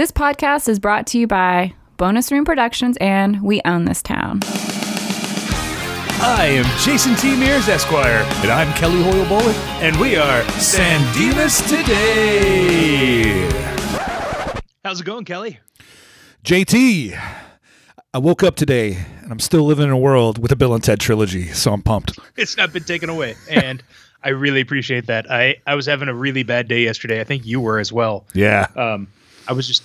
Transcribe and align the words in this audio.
This 0.00 0.10
podcast 0.10 0.66
is 0.66 0.78
brought 0.78 1.06
to 1.08 1.18
you 1.18 1.26
by 1.26 1.74
Bonus 1.98 2.32
Room 2.32 2.46
Productions 2.46 2.96
and 3.02 3.42
We 3.42 3.60
Own 3.66 3.84
This 3.84 4.02
Town. 4.02 4.40
I 6.22 6.46
am 6.52 6.64
Jason 6.78 7.14
T. 7.16 7.36
Mears, 7.36 7.68
Esquire. 7.68 8.26
And 8.36 8.50
I'm 8.50 8.72
Kelly 8.78 9.02
Hoyle 9.02 9.28
Bowler. 9.28 9.52
And 9.82 9.94
we 10.00 10.16
are 10.16 10.42
San 10.52 11.02
Dimas 11.14 11.60
Today. 11.68 13.46
How's 14.82 15.02
it 15.02 15.04
going, 15.04 15.26
Kelly? 15.26 15.60
JT, 16.44 17.22
I 18.14 18.18
woke 18.18 18.42
up 18.42 18.56
today 18.56 19.04
and 19.22 19.30
I'm 19.30 19.38
still 19.38 19.64
living 19.64 19.84
in 19.84 19.90
a 19.90 19.98
world 19.98 20.38
with 20.38 20.50
a 20.50 20.56
Bill 20.56 20.72
and 20.72 20.82
Ted 20.82 21.00
trilogy, 21.00 21.48
so 21.48 21.74
I'm 21.74 21.82
pumped. 21.82 22.18
It's 22.38 22.56
not 22.56 22.72
been 22.72 22.84
taken 22.84 23.10
away. 23.10 23.34
And 23.50 23.82
I 24.24 24.30
really 24.30 24.62
appreciate 24.62 25.08
that. 25.08 25.30
I, 25.30 25.56
I 25.66 25.74
was 25.74 25.84
having 25.84 26.08
a 26.08 26.14
really 26.14 26.42
bad 26.42 26.68
day 26.68 26.84
yesterday. 26.84 27.20
I 27.20 27.24
think 27.24 27.44
you 27.44 27.60
were 27.60 27.78
as 27.78 27.92
well. 27.92 28.24
Yeah. 28.32 28.66
Um, 28.74 29.06
I 29.50 29.52
was 29.52 29.66
just 29.66 29.82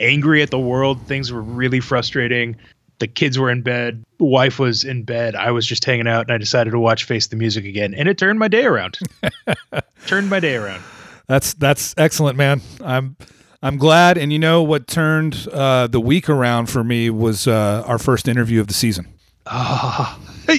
angry 0.00 0.42
at 0.42 0.50
the 0.50 0.58
world. 0.58 1.00
Things 1.06 1.32
were 1.32 1.42
really 1.42 1.80
frustrating. 1.80 2.56
The 2.98 3.06
kids 3.06 3.38
were 3.38 3.50
in 3.50 3.62
bed. 3.62 4.04
Wife 4.18 4.58
was 4.58 4.84
in 4.84 5.04
bed. 5.04 5.34
I 5.34 5.50
was 5.52 5.66
just 5.66 5.84
hanging 5.84 6.08
out, 6.08 6.22
and 6.22 6.32
I 6.32 6.38
decided 6.38 6.70
to 6.72 6.78
watch 6.78 7.04
Face 7.04 7.28
the 7.28 7.36
Music 7.36 7.64
again, 7.64 7.94
and 7.94 8.08
it 8.08 8.18
turned 8.18 8.38
my 8.38 8.48
day 8.48 8.64
around. 8.64 8.98
turned 10.06 10.28
my 10.28 10.40
day 10.40 10.56
around. 10.56 10.82
That's 11.26 11.54
that's 11.54 11.94
excellent, 11.96 12.36
man. 12.36 12.60
I'm 12.82 13.16
I'm 13.62 13.76
glad. 13.76 14.18
And 14.18 14.32
you 14.32 14.38
know 14.38 14.62
what 14.62 14.86
turned 14.86 15.46
uh, 15.52 15.86
the 15.86 16.00
week 16.00 16.28
around 16.28 16.66
for 16.66 16.82
me 16.82 17.10
was 17.10 17.46
uh, 17.46 17.84
our 17.86 17.98
first 17.98 18.28
interview 18.28 18.60
of 18.60 18.66
the 18.66 18.74
season. 18.74 19.06
Oh, 19.52 20.18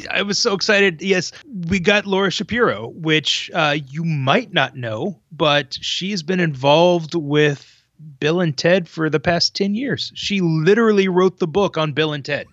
I 0.10 0.21
was 0.21 0.38
so 0.38 0.54
excited. 0.54 1.02
Yes, 1.02 1.32
we 1.68 1.80
got 1.80 2.05
Laura 2.05 2.32
Shapiro, 2.32 2.90
which 2.90 3.52
uh, 3.54 3.77
you 3.90 4.04
might 4.05 4.54
not 4.54 4.76
know, 4.76 5.20
but 5.32 5.77
she's 5.82 6.23
been 6.23 6.40
involved 6.40 7.13
with 7.13 7.80
Bill 8.20 8.41
and 8.41 8.58
Ted 8.58 8.88
for 8.88 9.10
the 9.10 9.20
past 9.20 9.55
10 9.55 9.76
years. 9.76 10.12
She 10.16 10.41
literally 10.41 11.08
wrote 11.08 11.40
the 11.40 11.48
book 11.48 11.78
on 11.78 11.94
Bill 11.94 12.14
and 12.14 12.24
Ted. 12.24 12.48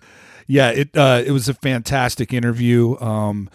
Yeah, 0.47 0.71
it 0.71 0.97
uh, 0.97 1.21
it 1.23 1.31
was 1.31 1.47
a 1.47 1.53
fantastic 1.53 2.33
interview. 2.33 2.99
Um, 2.99 3.51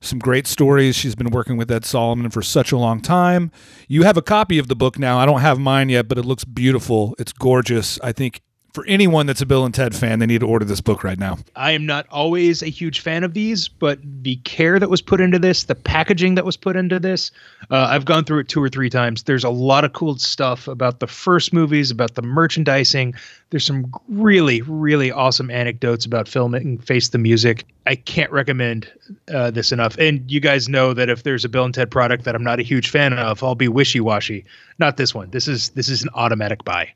some 0.00 0.20
great 0.20 0.46
stories. 0.46 0.94
She's 0.94 1.16
been 1.16 1.30
working 1.30 1.56
with 1.56 1.70
Ed 1.70 1.84
Solomon 1.84 2.30
for 2.30 2.40
such 2.42 2.70
a 2.70 2.76
long 2.76 3.00
time. 3.00 3.50
You 3.88 4.04
have 4.04 4.16
a 4.16 4.22
copy 4.22 4.58
of 4.58 4.68
the 4.68 4.76
book 4.76 4.98
now. 4.98 5.18
I 5.18 5.26
don't 5.26 5.40
have 5.40 5.58
mine 5.58 5.88
yet, 5.88 6.06
but 6.06 6.18
it 6.18 6.24
looks 6.24 6.44
beautiful. 6.44 7.16
It's 7.18 7.32
gorgeous. 7.32 7.98
I 8.00 8.12
think 8.12 8.42
for 8.76 8.84
anyone 8.84 9.24
that's 9.24 9.40
a 9.40 9.46
Bill 9.46 9.64
and 9.64 9.72
Ted 9.72 9.96
fan, 9.96 10.18
they 10.18 10.26
need 10.26 10.40
to 10.40 10.46
order 10.46 10.66
this 10.66 10.82
book 10.82 11.02
right 11.02 11.18
now. 11.18 11.38
I 11.56 11.70
am 11.70 11.86
not 11.86 12.06
always 12.10 12.62
a 12.62 12.66
huge 12.66 13.00
fan 13.00 13.24
of 13.24 13.32
these, 13.32 13.68
but 13.68 13.98
the 14.02 14.36
care 14.44 14.78
that 14.78 14.90
was 14.90 15.00
put 15.00 15.18
into 15.18 15.38
this, 15.38 15.64
the 15.64 15.74
packaging 15.74 16.34
that 16.34 16.44
was 16.44 16.58
put 16.58 16.76
into 16.76 17.00
this, 17.00 17.30
uh, 17.70 17.86
I've 17.88 18.04
gone 18.04 18.24
through 18.24 18.40
it 18.40 18.48
two 18.48 18.62
or 18.62 18.68
three 18.68 18.90
times. 18.90 19.22
There's 19.22 19.44
a 19.44 19.48
lot 19.50 19.84
of 19.84 19.94
cool 19.94 20.18
stuff 20.18 20.68
about 20.68 21.00
the 21.00 21.06
first 21.06 21.54
movies, 21.54 21.90
about 21.90 22.16
the 22.16 22.22
merchandising. 22.22 23.14
There's 23.48 23.64
some 23.64 23.90
really, 24.08 24.60
really 24.60 25.10
awesome 25.10 25.50
anecdotes 25.50 26.04
about 26.04 26.28
filming 26.28 26.76
Face 26.76 27.08
the 27.08 27.18
Music. 27.18 27.64
I 27.86 27.94
can't 27.94 28.30
recommend 28.30 28.92
uh, 29.32 29.52
this 29.52 29.72
enough. 29.72 29.96
And 29.96 30.30
you 30.30 30.40
guys 30.40 30.68
know 30.68 30.92
that 30.92 31.08
if 31.08 31.22
there's 31.22 31.46
a 31.46 31.48
Bill 31.48 31.64
and 31.64 31.72
Ted 31.72 31.90
product 31.90 32.24
that 32.24 32.34
I'm 32.34 32.44
not 32.44 32.60
a 32.60 32.62
huge 32.62 32.90
fan 32.90 33.14
of, 33.14 33.42
I'll 33.42 33.54
be 33.54 33.68
wishy 33.68 34.00
washy. 34.00 34.44
Not 34.78 34.96
this 34.96 35.14
one. 35.14 35.30
This 35.30 35.48
is 35.48 35.70
this 35.70 35.88
is 35.88 36.02
an 36.02 36.10
automatic 36.14 36.64
buy. 36.64 36.92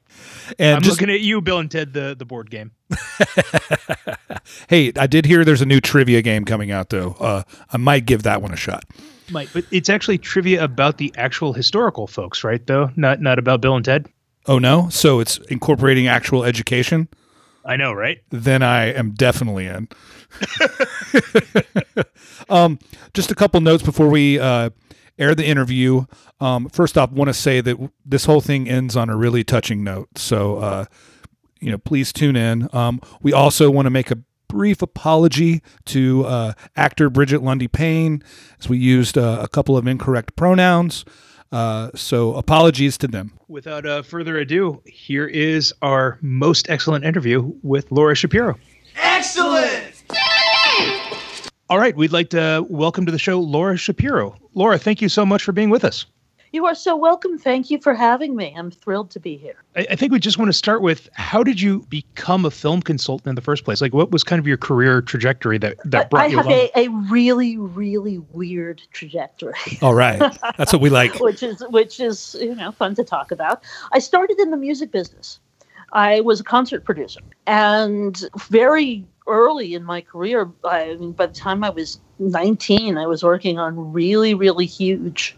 And 0.59 0.77
I'm 0.77 0.83
just, 0.83 1.01
looking 1.01 1.13
at 1.15 1.21
you, 1.21 1.41
Bill 1.41 1.59
and 1.59 1.71
Ted, 1.71 1.93
the 1.93 2.15
the 2.19 2.27
board 2.27 2.51
game. 2.51 2.73
hey, 4.69 4.93
I 4.97 5.07
did 5.07 5.25
hear 5.25 5.45
there's 5.45 5.63
a 5.63 5.67
new 5.67 5.81
trivia 5.81 6.21
game 6.21 6.45
coming 6.45 6.71
out 6.71 6.91
though. 6.91 7.17
Uh, 7.19 7.43
I 7.73 7.79
might 7.79 8.05
give 8.05 8.23
that 8.25 8.43
one 8.43 8.53
a 8.53 8.57
shot. 8.57 8.85
Might, 9.31 9.49
but 9.53 9.65
it's 9.71 9.89
actually 9.89 10.19
trivia 10.19 10.63
about 10.63 10.99
the 10.99 11.13
actual 11.17 11.53
historical 11.53 12.07
folks, 12.07 12.45
right? 12.45 12.65
Though 12.67 12.91
not 12.97 13.21
not 13.21 13.39
about 13.39 13.63
Bill 13.63 13.77
and 13.77 13.85
Ted. 13.85 14.09
Oh 14.47 14.59
no! 14.59 14.89
So 14.91 15.21
it's 15.21 15.39
incorporating 15.49 16.07
actual 16.07 16.45
education. 16.45 17.09
I 17.65 17.77
know, 17.77 17.93
right? 17.93 18.23
Then 18.31 18.63
I 18.63 18.87
am 18.87 19.13
definitely 19.13 19.67
in. 19.67 19.89
um, 22.51 22.79
just 23.15 23.31
a 23.31 23.35
couple 23.35 23.61
notes 23.61 23.83
before 23.83 24.09
we 24.09 24.39
uh, 24.39 24.71
air 25.21 25.35
the 25.35 25.47
interview. 25.47 26.05
Um, 26.41 26.69
first 26.69 26.99
off, 26.99 27.13
want 27.13 27.29
to 27.29 27.35
say 27.35 27.61
that 27.61 27.77
this 28.05 28.25
whole 28.25 28.41
thing 28.41 28.69
ends 28.69 28.97
on 28.97 29.11
a 29.11 29.17
really 29.17 29.45
touching 29.45 29.85
note. 29.85 30.09
So, 30.17 30.57
uh, 30.57 30.85
you 31.61 31.71
know, 31.71 31.79
please 31.79 32.13
tune 32.13 32.37
in. 32.37 32.69
Um, 32.73 33.01
we 33.23 33.33
also 33.33 33.71
want 33.71 33.87
to 33.87 33.91
make 33.91 34.11
a 34.11 34.19
brief 34.49 34.83
apology 34.83 35.63
to 35.87 36.25
uh, 36.25 36.53
actor 36.75 37.09
Brigette 37.09 37.43
Lundy 37.43 37.69
Paine 37.69 38.23
as 38.59 38.69
we 38.69 38.79
used 38.79 39.17
uh, 39.17 39.39
a 39.41 39.49
couple 39.49 39.77
of 39.77 39.87
incorrect 39.87 40.35
pronouns. 40.35 41.05
Uh, 41.53 41.91
so 41.95 42.35
apologies 42.35 42.97
to 42.99 43.09
them. 43.09 43.33
Without 43.49 43.85
uh, 43.85 44.03
further 44.03 44.39
ado, 44.39 44.83
here 44.87 45.27
is 45.27 45.73
our 45.83 46.19
most 46.21 46.71
excellent 46.71 47.05
interview 47.05 47.53
with 47.63 47.91
Laura 47.91 48.15
Shapiro. 48.15 48.59
Excellent! 48.97 50.00
All 51.71 51.79
right, 51.79 51.95
we'd 51.95 52.11
like 52.11 52.31
to 52.31 52.67
welcome 52.69 53.07
to 53.07 53.13
the 53.13 53.19
show 53.19 53.39
Laura 53.39 53.77
Shapiro. 53.77 54.35
Laura, 54.55 54.77
thank 54.77 55.01
you 55.01 55.09
so 55.09 55.25
much 55.25 55.45
for 55.45 55.53
being 55.53 55.71
with 55.71 55.85
us. 55.85 56.05
You 56.53 56.67
are 56.67 56.75
so 56.75 56.97
welcome. 56.97 57.39
Thank 57.39 57.71
you 57.71 57.81
for 57.81 57.95
having 57.95 58.35
me. 58.35 58.53
I'm 58.59 58.73
thrilled 58.73 59.13
to 59.13 59.21
be 59.21 59.37
here. 59.37 59.63
I, 59.77 59.87
I, 59.91 59.95
think 59.95 60.11
we 60.11 60.19
just 60.19 60.37
want 60.37 60.49
to 60.49 60.53
start 60.53 60.83
with 60.83 61.09
how 61.13 61.45
did 61.45 61.61
you 61.61 61.87
become 61.89 62.45
a 62.45 62.51
film 62.51 62.83
consultant 62.83 63.29
in 63.29 63.35
the 63.37 63.41
first 63.41 63.65
place? 63.65 63.81
Like, 63.81 63.95
what 63.95 64.11
was 64.11 64.25
kind 64.25 64.41
of 64.41 64.49
your 64.49 64.57
career 64.57 65.01
trajectory 65.01 65.59
that, 65.59 65.77
that 65.85 66.11
brought 66.11 66.29
you 66.33 66.41
here? 66.41 66.41
I 66.41 66.43
have 66.43 66.47
along? 66.47 66.69
a, 66.75 67.05
a 67.07 67.09
really, 67.09 67.57
really 67.57 68.19
weird 68.33 68.83
trajectory. 68.93 69.55
All 69.81 69.95
right. 69.95 70.19
That's 70.57 70.73
what 70.73 70.83
we 70.83 70.91
like. 70.91 71.15
which 71.21 71.45
is 71.45 71.63
which 71.69 72.01
is, 72.01 72.35
you 72.41 72.57
know, 72.57 72.73
fun 72.73 72.97
to 72.97 73.05
talk 73.05 73.31
about. 73.31 73.63
I 73.93 74.01
started 74.01 74.41
in 74.41 74.51
the 74.51 74.57
music 74.57 74.91
business. 74.91 75.39
I 75.93 76.21
was 76.21 76.41
a 76.41 76.45
concert 76.45 76.85
producer. 76.85 77.21
And 77.47 78.23
very 78.49 79.05
early 79.27 79.75
in 79.75 79.85
my 79.85 80.01
career, 80.01 80.51
I 80.65 80.95
mean, 80.95 81.13
by 81.13 81.27
the 81.27 81.35
time 81.35 81.65
I 81.65 81.71
was 81.71 82.01
19, 82.19 82.99
I 82.99 83.07
was 83.07 83.23
working 83.23 83.59
on 83.59 83.93
really, 83.93 84.35
really 84.35 84.67
huge 84.67 85.37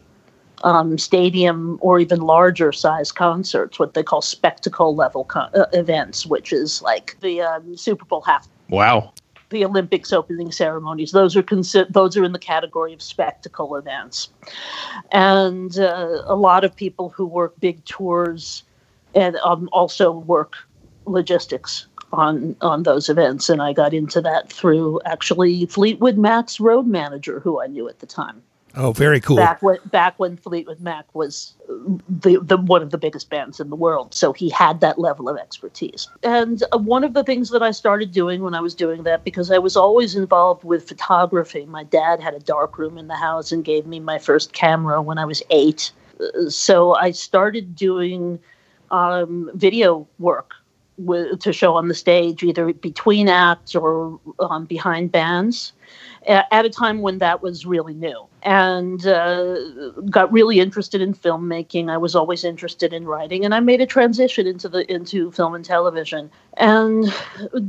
um, 0.65 0.99
stadium 0.99 1.79
or 1.81 1.99
even 1.99 2.21
larger 2.21 2.73
size 2.73 3.13
concerts, 3.13 3.79
what 3.79 3.95
they 3.95 4.03
call 4.03 4.23
spectacle 4.23 4.95
level 4.95 5.25
con- 5.25 5.51
uh, 5.55 5.67
events, 5.73 6.27
which 6.27 6.53
is 6.53 6.83
like 6.83 7.17
the 7.21 7.43
um, 7.43 7.77
Super 7.77 8.05
Bowl 8.05 8.23
half. 8.23 8.49
Wow. 8.69 9.13
The 9.51 9.65
Olympics 9.67 10.15
opening 10.15 10.51
ceremonies; 10.51 11.13
those 11.13 11.37
are 11.37 11.43
consi- 11.43 11.87
those 11.93 12.17
are 12.17 12.25
in 12.25 12.33
the 12.33 12.39
category 12.39 12.95
of 12.95 13.03
spectacle 13.03 13.77
events, 13.77 14.31
and 15.11 15.79
uh, 15.79 16.23
a 16.25 16.35
lot 16.35 16.65
of 16.65 16.75
people 16.75 17.11
who 17.11 17.27
work 17.27 17.53
big 17.61 17.85
tours 17.85 18.63
and 19.15 19.37
um, 19.37 19.69
also 19.73 20.11
work 20.11 20.55
logistics 21.07 21.87
on 22.13 22.57
on 22.61 22.83
those 22.83 23.09
events. 23.09 23.49
And 23.49 23.63
I 23.63 23.73
got 23.73 23.95
into 23.95 24.21
that 24.21 24.53
through 24.53 25.01
actually 25.05 25.67
Fleetwood 25.67 26.19
Mac's 26.19 26.61
road 26.61 26.87
manager, 26.87 27.41
who 27.41 27.61
I 27.61 27.67
knew 27.67 27.89
at 27.89 28.01
the 28.01 28.07
time. 28.07 28.43
Oh, 28.75 28.93
very 28.93 29.21
cool. 29.21 29.37
Back 29.37 29.63
when 29.63 29.79
back 29.91 30.19
when 30.19 30.37
Fleetwood 30.37 30.81
Mac 30.81 31.05
was 31.15 31.55
the, 32.09 32.39
the 32.41 32.57
one 32.57 32.83
of 32.83 32.91
the 32.91 32.97
biggest 32.97 33.29
bands 33.29 33.61
in 33.61 33.69
the 33.69 33.77
world, 33.77 34.15
so 34.15 34.33
he 34.33 34.49
had 34.49 34.81
that 34.81 34.99
level 34.99 35.29
of 35.29 35.37
expertise. 35.37 36.09
And 36.23 36.63
uh, 36.73 36.79
one 36.79 37.05
of 37.05 37.13
the 37.13 37.23
things 37.23 37.51
that 37.51 37.63
I 37.63 37.71
started 37.71 38.13
doing 38.13 38.43
when 38.43 38.55
I 38.55 38.61
was 38.61 38.75
doing 38.75 39.03
that, 39.03 39.25
because 39.25 39.51
I 39.51 39.59
was 39.59 39.77
always 39.77 40.15
involved 40.15 40.65
with 40.65 40.89
photography. 40.89 41.67
My 41.67 41.85
dad 41.85 42.21
had 42.21 42.33
a 42.33 42.41
dark 42.41 42.79
room 42.79 42.97
in 42.97 43.09
the 43.09 43.17
house 43.17 43.53
and 43.53 43.63
gave 43.63 43.87
me 43.87 44.01
my 44.01 44.19
first 44.19 44.55
camera 44.55 45.03
when 45.03 45.19
I 45.19 45.27
was 45.27 45.43
eight. 45.51 45.93
Uh, 46.19 46.49
so 46.49 46.95
I 46.95 47.11
started 47.11 47.77
doing 47.77 48.39
um, 48.93 49.51
video 49.55 50.07
work 50.19 50.53
with, 50.99 51.41
to 51.41 51.53
show 51.53 51.75
on 51.75 51.89
the 51.89 51.95
stage, 51.95 52.43
either 52.43 52.73
between 52.73 53.29
acts 53.29 53.75
or 53.75 54.21
um, 54.39 54.67
behind 54.67 55.11
bands 55.11 55.73
at 56.27 56.65
a 56.65 56.71
time 56.71 57.01
when 57.01 57.19
that 57.19 57.43
was 57.43 57.67
really 57.67 57.95
new. 57.95 58.27
And 58.45 59.07
uh, 59.07 59.91
got 60.11 60.33
really 60.33 60.59
interested 60.59 61.01
in 61.01 61.15
filmmaking. 61.15 61.91
I 61.91 61.97
was 61.97 62.17
always 62.17 62.43
interested 62.43 62.93
in 62.93 63.07
writing 63.07 63.45
and 63.45 63.55
i 63.55 63.61
made 63.61 63.81
a 63.81 63.87
transition 63.87 64.49
into 64.49 64.69
the 64.69 64.91
into 64.93 65.31
film 65.31 65.55
and 65.55 65.65
television 65.65 66.29
and 66.55 67.13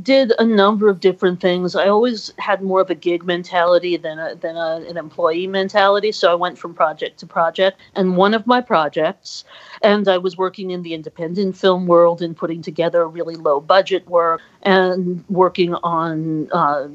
did 0.02 0.32
a 0.38 0.44
number 0.44 0.88
of 0.88 1.00
different 1.00 1.40
things. 1.40 1.76
I 1.76 1.86
always 1.86 2.32
had 2.38 2.60
more 2.60 2.80
of 2.80 2.90
a 2.90 2.94
gig 2.94 3.24
mentality 3.24 3.96
than 3.96 4.18
a, 4.18 4.34
than 4.34 4.56
a, 4.56 4.84
an 4.88 4.96
employee 4.96 5.46
mentality 5.46 6.10
so 6.10 6.30
i 6.30 6.34
went 6.34 6.58
from 6.58 6.74
project 6.74 7.18
to 7.20 7.26
project. 7.26 7.80
And 7.94 8.16
one 8.16 8.34
of 8.34 8.46
my 8.46 8.60
projects 8.60 9.44
and 9.82 10.08
i 10.08 10.18
was 10.18 10.36
working 10.36 10.72
in 10.72 10.82
the 10.82 10.94
independent 10.94 11.56
film 11.56 11.86
world 11.86 12.20
and 12.20 12.36
putting 12.36 12.62
together 12.62 13.08
really 13.08 13.36
low 13.36 13.60
budget 13.60 14.06
work 14.08 14.40
and 14.62 15.24
working 15.28 15.74
on 15.74 16.50
uh, 16.52 16.88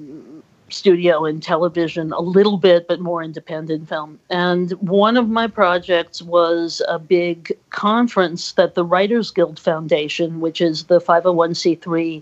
studio 0.74 1.25
and 1.25 1.42
television 1.42 2.12
a 2.12 2.19
little 2.19 2.57
bit, 2.57 2.88
but 2.88 3.00
more 3.00 3.24
independent 3.24 3.88
film. 3.89 4.19
And 4.30 4.71
one 4.74 5.18
of 5.18 5.30
my 5.30 5.48
projects 5.48 6.21
was 6.21 6.81
a 6.88 7.00
big 7.00 7.51
conference 7.69 8.54
that 8.54 8.75
the 8.75 8.86
Writers 8.86 9.31
Guild 9.31 9.60
Foundation, 9.60 10.39
which 10.39 10.62
is 10.62 10.86
the 10.86 11.00
501c3 11.00 12.21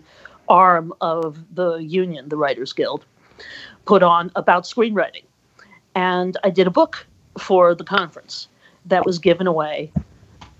arm 0.49 0.93
of 1.01 1.37
the 1.53 1.75
union, 1.77 2.29
the 2.29 2.37
Writers 2.37 2.73
Guild, 2.73 3.05
put 3.85 4.03
on 4.03 4.31
about 4.35 4.63
screenwriting. 4.63 5.23
And 5.95 6.37
I 6.43 6.49
did 6.49 6.67
a 6.67 6.71
book 6.71 7.05
for 7.39 7.75
the 7.75 7.83
conference 7.83 8.47
that 8.85 9.05
was 9.05 9.19
given 9.19 9.47
away 9.47 9.91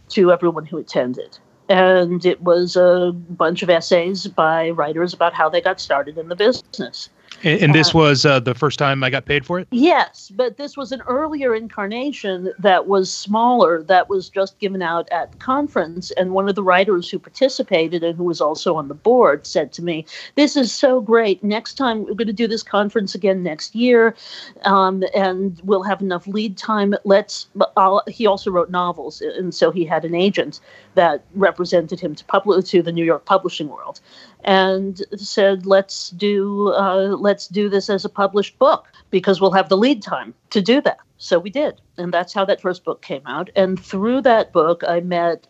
to 0.10 0.32
everyone 0.32 0.66
who 0.66 0.78
attended. 0.78 1.38
and 1.70 2.26
it 2.26 2.42
was 2.42 2.76
a 2.76 3.12
bunch 3.30 3.62
of 3.62 3.70
essays 3.70 4.28
by 4.28 4.70
writers 4.70 5.14
about 5.14 5.34
how 5.34 5.50
they 5.50 5.62
got 5.62 5.80
started 5.80 6.18
in 6.18 6.30
the 6.30 6.36
business. 6.36 7.10
And, 7.44 7.62
and 7.62 7.76
this 7.76 7.94
was 7.94 8.26
uh, 8.26 8.40
the 8.40 8.56
first 8.56 8.80
time 8.80 9.04
I 9.04 9.10
got 9.10 9.26
paid 9.26 9.46
for 9.46 9.60
it. 9.60 9.68
Yes, 9.72 10.32
but 10.36 10.58
this 10.58 10.76
was 10.76 10.92
an 10.92 11.02
earlier 11.02 11.54
incarnation 11.54 12.52
that 12.60 12.88
was 12.88 13.14
smaller, 13.14 13.84
that 13.84 14.10
was 14.10 14.30
just 14.30 14.58
given 14.60 14.82
out 14.82 15.08
at 15.12 15.38
conference. 15.40 16.12
And 16.12 16.32
one 16.32 16.50
of 16.50 16.56
the 16.56 16.64
writers 16.64 17.10
who 17.10 17.20
participated 17.20 18.04
and 18.04 18.18
who 18.18 18.24
was 18.24 18.42
also 18.42 18.76
on 18.76 18.88
the 18.88 18.96
board 18.96 19.46
said 19.46 19.72
to 19.74 19.84
me, 19.84 20.06
This 20.36 20.56
is 20.56 20.74
so 20.74 21.00
great. 21.00 21.44
Next 21.44 21.76
time 21.76 22.06
we're 22.06 22.14
going 22.14 22.28
to 22.28 22.34
do 22.34 22.48
this 22.48 22.64
conference 22.64 23.14
again 23.14 23.44
next 23.44 23.76
year, 23.76 24.16
um, 24.64 25.04
and 25.16 25.62
we'll 25.64 25.84
have 25.84 26.02
enough 26.02 26.28
lead 26.28 26.58
time. 26.58 26.96
Let's. 27.04 27.48
I'll, 27.76 28.02
he 28.08 28.26
also 28.26 28.52
wrote 28.52 28.72
novels, 28.72 29.22
and 29.22 29.54
so 29.54 29.72
he 29.72 29.86
had 29.86 30.06
an 30.06 30.16
agent 30.16 30.60
that 30.96 31.24
represented 31.36 32.00
him 32.00 32.16
to 32.16 32.26
public 32.26 32.66
to 32.66 32.82
the 32.82 32.92
New 32.92 33.06
York 33.06 33.26
publishing 33.26 33.68
world 33.68 34.00
and 34.44 35.02
said, 35.16 35.66
"Let's 35.66 36.10
do 36.12 36.74
uh, 36.74 37.16
let's 37.20 37.48
do 37.48 37.70
this 37.70 37.90
as 37.90 38.06
a 38.06 38.10
published 38.10 38.58
book 38.60 38.88
because 39.10 39.42
we'll 39.42 39.52
have 39.52 39.70
the 39.70 39.78
lead 39.78 40.02
time 40.02 40.34
to 40.52 40.62
do 40.62 40.82
that." 40.82 41.00
So 41.18 41.40
we 41.40 41.50
did, 41.50 41.82
and 41.98 42.14
that's 42.14 42.34
how 42.34 42.46
that 42.46 42.62
first 42.62 42.84
book 42.84 43.02
came 43.02 43.26
out. 43.26 43.50
And 43.56 43.80
through 43.80 44.22
that 44.22 44.54
book, 44.54 44.84
I 44.88 45.00
met 45.00 45.48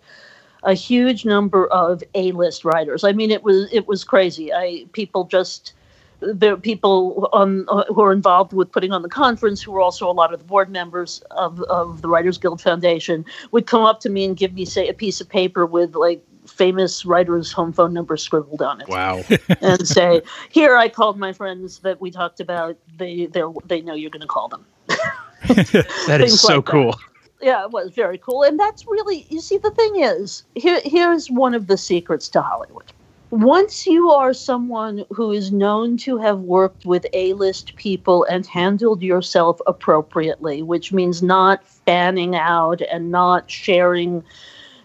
a 0.63 0.73
huge 0.73 1.25
number 1.25 1.67
of 1.67 2.03
A-list 2.15 2.65
writers. 2.65 3.03
I 3.03 3.11
mean, 3.11 3.31
it 3.31 3.43
was 3.43 3.71
it 3.71 3.87
was 3.87 4.03
crazy. 4.03 4.53
I 4.53 4.85
people 4.93 5.25
just 5.25 5.73
there 6.19 6.53
are 6.53 6.57
people 6.57 7.29
on 7.31 7.65
uh, 7.69 7.83
who 7.93 8.01
are 8.01 8.11
involved 8.11 8.53
with 8.53 8.71
putting 8.71 8.91
on 8.91 9.01
the 9.01 9.09
conference 9.09 9.61
who 9.61 9.75
are 9.75 9.81
also 9.81 10.09
a 10.09 10.11
lot 10.11 10.33
of 10.33 10.39
the 10.39 10.45
board 10.45 10.69
members 10.69 11.21
of, 11.31 11.61
of 11.63 12.01
the 12.01 12.07
writers 12.07 12.37
guild 12.37 12.59
foundation 12.59 13.23
would 13.51 13.67
come 13.67 13.83
up 13.83 13.99
to 13.99 14.09
me 14.09 14.25
and 14.25 14.35
give 14.35 14.53
me 14.53 14.65
say 14.65 14.87
a 14.87 14.93
piece 14.93 15.21
of 15.21 15.29
paper 15.29 15.65
with 15.65 15.95
like 15.95 16.23
famous 16.57 17.05
writer's 17.05 17.51
home 17.51 17.71
phone 17.71 17.93
number 17.93 18.17
scribbled 18.17 18.61
on 18.61 18.81
it. 18.81 18.87
Wow. 18.87 19.23
and 19.61 19.87
say, 19.87 20.21
"Here, 20.49 20.75
I 20.75 20.89
called 20.89 21.17
my 21.17 21.31
friends 21.31 21.79
that 21.79 22.01
we 22.01 22.11
talked 22.11 22.39
about. 22.39 22.77
They 22.97 23.27
they 23.27 23.43
they 23.65 23.81
know 23.81 23.93
you're 23.93 24.09
going 24.09 24.21
to 24.21 24.27
call 24.27 24.49
them." 24.49 24.65
that 24.87 26.21
is 26.21 26.41
so 26.41 26.57
like 26.57 26.65
cool. 26.65 26.91
That. 26.91 26.99
Yeah, 27.39 27.65
it 27.65 27.71
was 27.71 27.91
very 27.91 28.17
cool, 28.17 28.43
and 28.43 28.59
that's 28.59 28.85
really 28.87 29.27
you 29.29 29.41
see. 29.41 29.57
The 29.57 29.71
thing 29.71 30.01
is, 30.01 30.43
here 30.55 30.81
here's 30.83 31.29
one 31.29 31.53
of 31.53 31.67
the 31.67 31.77
secrets 31.77 32.27
to 32.29 32.41
Hollywood. 32.41 32.91
Once 33.29 33.85
you 33.85 34.09
are 34.09 34.33
someone 34.33 35.03
who 35.11 35.33
is 35.33 35.51
known 35.51 35.97
to 35.97 36.17
have 36.17 36.39
worked 36.39 36.85
with 36.85 37.05
A-list 37.11 37.75
people 37.75 38.23
and 38.23 38.45
handled 38.45 39.01
yourself 39.03 39.59
appropriately, 39.67 40.61
which 40.61 40.93
means 40.93 41.21
not 41.21 41.67
fanning 41.67 42.37
out 42.37 42.81
and 42.89 43.11
not 43.11 43.51
sharing 43.51 44.23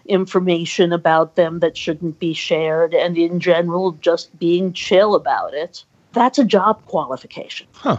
information 0.05 0.91
about 0.91 1.35
them 1.35 1.59
that 1.59 1.77
shouldn't 1.77 2.19
be 2.19 2.33
shared, 2.33 2.93
and 2.93 3.17
in 3.17 3.39
general, 3.39 3.93
just 3.93 4.37
being 4.39 4.73
chill 4.73 5.15
about 5.15 5.53
it, 5.53 5.83
that's 6.11 6.37
a 6.37 6.43
job 6.45 6.85
qualification. 6.85 7.67
Huh. 7.73 7.97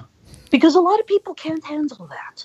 Because 0.50 0.74
a 0.74 0.80
lot 0.80 1.00
of 1.00 1.06
people 1.06 1.34
can't 1.34 1.64
handle 1.64 2.06
that. 2.08 2.44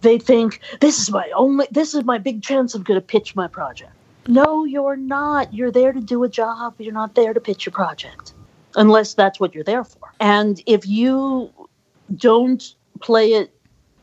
They 0.00 0.18
think, 0.18 0.60
this 0.80 0.98
is 0.98 1.10
my 1.10 1.28
only, 1.34 1.66
this 1.70 1.94
is 1.94 2.04
my 2.04 2.18
big 2.18 2.42
chance 2.42 2.74
I'm 2.74 2.82
going 2.82 3.00
to 3.00 3.06
pitch 3.06 3.34
my 3.34 3.48
project. 3.48 3.92
No, 4.28 4.64
you're 4.64 4.96
not. 4.96 5.52
You're 5.52 5.70
there 5.70 5.92
to 5.92 6.00
do 6.00 6.24
a 6.24 6.28
job. 6.28 6.74
You're 6.78 6.92
not 6.92 7.14
there 7.14 7.34
to 7.34 7.40
pitch 7.40 7.66
your 7.66 7.72
project, 7.72 8.32
unless 8.76 9.14
that's 9.14 9.40
what 9.40 9.54
you're 9.54 9.64
there 9.64 9.84
for. 9.84 10.12
And 10.20 10.62
if 10.66 10.86
you 10.86 11.50
don't 12.16 12.74
play 13.00 13.32
it 13.32 13.52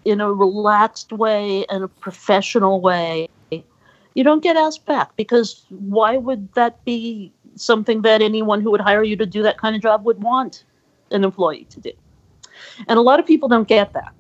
in 0.06 0.20
a 0.20 0.32
relaxed 0.34 1.14
way 1.14 1.66
and 1.70 1.84
a 1.84 1.88
professional 1.88 2.82
way, 2.82 3.30
you 4.16 4.24
don't 4.24 4.44
get 4.44 4.56
asked 4.56 4.86
back 4.86 5.16
because 5.16 5.66
why 5.70 6.18
would 6.18 6.54
that 6.54 6.84
be 6.86 7.32
something 7.56 8.02
that 8.02 8.22
anyone 8.22 8.62
who 8.62 8.72
would 8.72 8.82
hire 8.82 9.04
you 9.04 9.16
to 9.18 9.26
do 9.26 9.44
that 9.44 9.58
kind 9.58 9.76
of 9.76 9.82
job 9.82 10.06
would 10.06 10.22
want 10.22 10.64
an 11.12 11.24
employee 11.24 11.66
to 11.70 11.80
do? 11.80 11.92
And 12.88 12.98
a 12.98 13.02
lot 13.02 13.20
of 13.20 13.26
people 13.26 13.50
don't 13.50 13.68
get 13.68 13.94
that. 13.94 14.14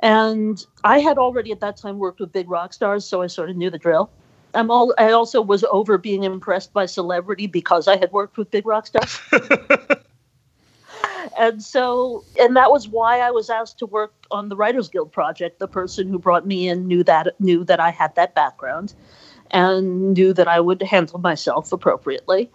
And 0.00 0.64
I 0.84 0.98
had 0.98 1.18
already 1.18 1.52
at 1.52 1.60
that 1.60 1.76
time 1.76 1.98
worked 1.98 2.20
with 2.20 2.32
big 2.32 2.50
rock 2.50 2.72
stars, 2.72 3.04
so 3.04 3.22
I 3.22 3.28
sort 3.28 3.50
of 3.50 3.56
knew 3.56 3.70
the 3.70 3.78
drill. 3.78 4.10
I'm 4.54 4.70
all, 4.70 4.94
I 4.98 5.12
also 5.12 5.40
was 5.40 5.64
over 5.64 5.98
being 5.98 6.24
impressed 6.24 6.72
by 6.72 6.86
celebrity 6.86 7.46
because 7.46 7.88
I 7.88 7.96
had 7.96 8.12
worked 8.12 8.36
with 8.36 8.50
big 8.50 8.66
rock 8.66 8.86
stars. 8.86 9.18
and 11.38 11.62
so 11.62 12.24
and 12.40 12.56
that 12.56 12.70
was 12.70 12.88
why 12.88 13.20
I 13.20 13.30
was 13.30 13.50
asked 13.50 13.78
to 13.80 13.86
work 13.86 14.12
on 14.30 14.48
the 14.48 14.56
Writers 14.56 14.88
Guild 14.88 15.12
project. 15.12 15.58
The 15.58 15.68
person 15.68 16.08
who 16.08 16.18
brought 16.18 16.46
me 16.46 16.68
in 16.68 16.86
knew 16.86 17.04
that 17.04 17.38
knew 17.40 17.64
that 17.64 17.80
I 17.80 17.90
had 17.90 18.14
that 18.14 18.34
background 18.34 18.94
and 19.50 20.14
knew 20.14 20.32
that 20.32 20.48
I 20.48 20.60
would 20.60 20.82
handle 20.82 21.18
myself 21.18 21.72
appropriately. 21.72 22.50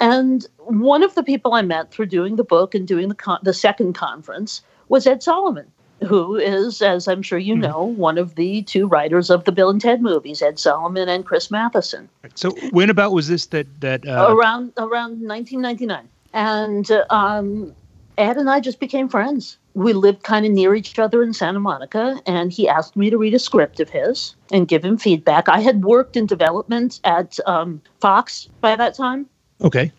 And 0.00 0.46
one 0.58 1.02
of 1.02 1.14
the 1.14 1.22
people 1.22 1.54
I 1.54 1.62
met 1.62 1.90
through 1.90 2.06
doing 2.06 2.36
the 2.36 2.44
book 2.44 2.74
and 2.74 2.86
doing 2.86 3.08
the 3.08 3.14
con- 3.14 3.40
the 3.42 3.54
second 3.54 3.92
conference 3.94 4.62
was 4.88 5.06
Ed 5.06 5.22
Solomon, 5.22 5.70
who 6.06 6.36
is, 6.36 6.82
as 6.82 7.08
I'm 7.08 7.22
sure 7.22 7.38
you 7.38 7.54
mm-hmm. 7.54 7.62
know, 7.62 7.84
one 7.84 8.18
of 8.18 8.34
the 8.34 8.62
two 8.62 8.86
writers 8.86 9.30
of 9.30 9.44
the 9.44 9.52
Bill 9.52 9.70
and 9.70 9.80
Ted 9.80 10.02
movies, 10.02 10.42
Ed 10.42 10.58
Solomon 10.58 11.08
and 11.08 11.24
Chris 11.24 11.50
Matheson. 11.50 12.08
So 12.34 12.50
when 12.70 12.90
about 12.90 13.12
was 13.12 13.28
this 13.28 13.46
that 13.46 13.66
that 13.80 14.06
uh... 14.06 14.28
around 14.30 14.72
around 14.78 15.20
1999, 15.26 16.08
and 16.32 16.90
um, 17.10 17.74
Ed 18.22 18.36
and 18.36 18.48
I 18.48 18.60
just 18.60 18.80
became 18.80 19.08
friends 19.08 19.58
we 19.74 19.92
lived 19.92 20.22
kind 20.22 20.44
of 20.44 20.52
near 20.52 20.74
each 20.74 20.98
other 20.98 21.22
in 21.22 21.32
Santa 21.32 21.60
Monica, 21.60 22.20
and 22.26 22.52
he 22.52 22.68
asked 22.68 22.96
me 22.96 23.10
to 23.10 23.18
read 23.18 23.34
a 23.34 23.38
script 23.38 23.80
of 23.80 23.88
his 23.88 24.34
and 24.50 24.68
give 24.68 24.84
him 24.84 24.98
feedback. 24.98 25.48
I 25.48 25.60
had 25.60 25.84
worked 25.84 26.16
in 26.16 26.26
development 26.26 27.00
at 27.04 27.38
um, 27.46 27.80
Fox 28.00 28.48
by 28.60 28.76
that 28.76 28.94
time. 28.94 29.26
Okay. 29.62 29.92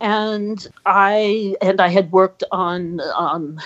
And 0.00 0.66
I 0.84 1.56
and 1.62 1.80
I 1.80 1.88
had 1.88 2.12
worked 2.12 2.44
on 2.52 3.00
um, 3.16 3.58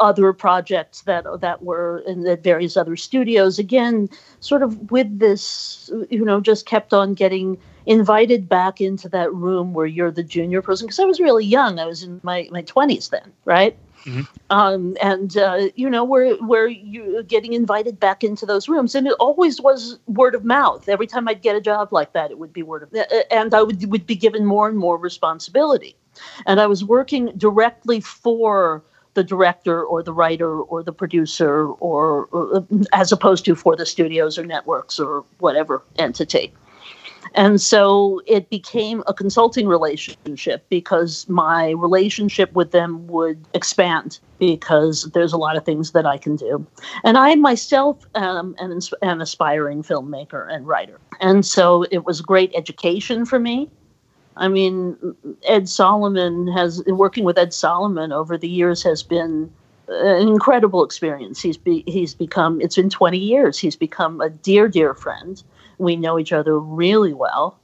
other 0.00 0.32
projects 0.32 1.02
that 1.02 1.26
that 1.40 1.62
were 1.62 2.02
in 2.06 2.22
the 2.22 2.36
various 2.36 2.76
other 2.76 2.96
studios. 2.96 3.58
Again, 3.58 4.08
sort 4.40 4.62
of 4.62 4.90
with 4.90 5.18
this, 5.18 5.90
you 6.10 6.24
know, 6.24 6.40
just 6.40 6.66
kept 6.66 6.92
on 6.92 7.14
getting 7.14 7.58
invited 7.86 8.48
back 8.48 8.80
into 8.80 9.08
that 9.08 9.32
room 9.34 9.74
where 9.74 9.86
you're 9.86 10.10
the 10.10 10.22
junior 10.22 10.62
person 10.62 10.86
because 10.86 11.00
I 11.00 11.04
was 11.04 11.20
really 11.20 11.44
young. 11.44 11.78
I 11.78 11.86
was 11.86 12.02
in 12.02 12.20
my 12.22 12.48
my 12.50 12.62
twenties 12.62 13.08
then, 13.08 13.32
right? 13.44 13.76
Mm-hmm. 14.04 14.22
Um, 14.50 14.96
and 15.00 15.36
uh, 15.36 15.68
you 15.74 15.88
know 15.88 16.04
where 16.04 16.34
where 16.36 16.66
you're 16.66 17.22
getting 17.22 17.52
invited 17.52 18.00
back 18.00 18.24
into 18.24 18.46
those 18.46 18.68
rooms, 18.68 18.94
and 18.94 19.06
it 19.06 19.14
always 19.20 19.60
was 19.60 19.98
word 20.06 20.34
of 20.34 20.44
mouth. 20.44 20.88
Every 20.88 21.06
time 21.06 21.28
I'd 21.28 21.42
get 21.42 21.56
a 21.56 21.60
job 21.60 21.92
like 21.92 22.12
that, 22.12 22.30
it 22.30 22.38
would 22.38 22.52
be 22.52 22.62
word 22.62 22.82
of, 22.82 22.94
uh, 22.94 23.04
and 23.30 23.54
I 23.54 23.62
would 23.62 23.90
would 23.90 24.06
be 24.06 24.16
given 24.16 24.44
more 24.44 24.68
and 24.68 24.76
more 24.76 24.96
responsibility, 24.96 25.96
and 26.46 26.60
I 26.60 26.66
was 26.66 26.84
working 26.84 27.32
directly 27.36 28.00
for 28.00 28.82
the 29.14 29.24
director 29.24 29.82
or 29.82 30.02
the 30.02 30.12
writer 30.12 30.60
or 30.60 30.82
the 30.82 30.92
producer 30.92 31.66
or, 31.66 32.26
or 32.26 32.66
as 32.92 33.12
opposed 33.12 33.44
to 33.44 33.54
for 33.54 33.76
the 33.76 33.86
studios 33.86 34.38
or 34.38 34.44
networks 34.44 34.98
or 34.98 35.24
whatever 35.38 35.82
entity. 35.98 36.52
And 37.34 37.60
so 37.60 38.20
it 38.26 38.50
became 38.50 39.02
a 39.06 39.14
consulting 39.14 39.66
relationship 39.66 40.66
because 40.68 41.26
my 41.28 41.70
relationship 41.70 42.52
with 42.52 42.72
them 42.72 43.06
would 43.06 43.42
expand 43.54 44.18
because 44.38 45.04
there's 45.14 45.32
a 45.32 45.38
lot 45.38 45.56
of 45.56 45.64
things 45.64 45.92
that 45.92 46.04
I 46.04 46.18
can 46.18 46.36
do. 46.36 46.66
And 47.04 47.16
I 47.16 47.34
myself 47.36 48.04
am 48.14 48.54
an, 48.58 48.78
an 49.00 49.20
aspiring 49.20 49.82
filmmaker 49.82 50.52
and 50.52 50.66
writer. 50.66 51.00
And 51.20 51.46
so 51.46 51.84
it 51.90 52.04
was 52.04 52.20
great 52.20 52.52
education 52.54 53.24
for 53.24 53.38
me. 53.38 53.70
I 54.36 54.48
mean, 54.48 54.96
Ed 55.46 55.68
Solomon 55.68 56.48
has 56.48 56.82
working 56.86 57.24
with 57.24 57.38
Ed 57.38 57.52
Solomon 57.52 58.12
over 58.12 58.38
the 58.38 58.48
years 58.48 58.82
has 58.82 59.02
been 59.02 59.52
an 59.88 60.28
incredible 60.28 60.84
experience. 60.84 61.40
He's 61.42 61.56
be, 61.56 61.84
he's 61.86 62.14
become 62.14 62.60
it's 62.60 62.76
been 62.76 62.90
20 62.90 63.18
years. 63.18 63.58
He's 63.58 63.76
become 63.76 64.20
a 64.20 64.30
dear 64.30 64.68
dear 64.68 64.94
friend 64.94 65.42
we 65.78 65.96
know 65.96 66.18
each 66.18 66.32
other 66.32 66.58
really 66.58 67.12
well. 67.12 67.58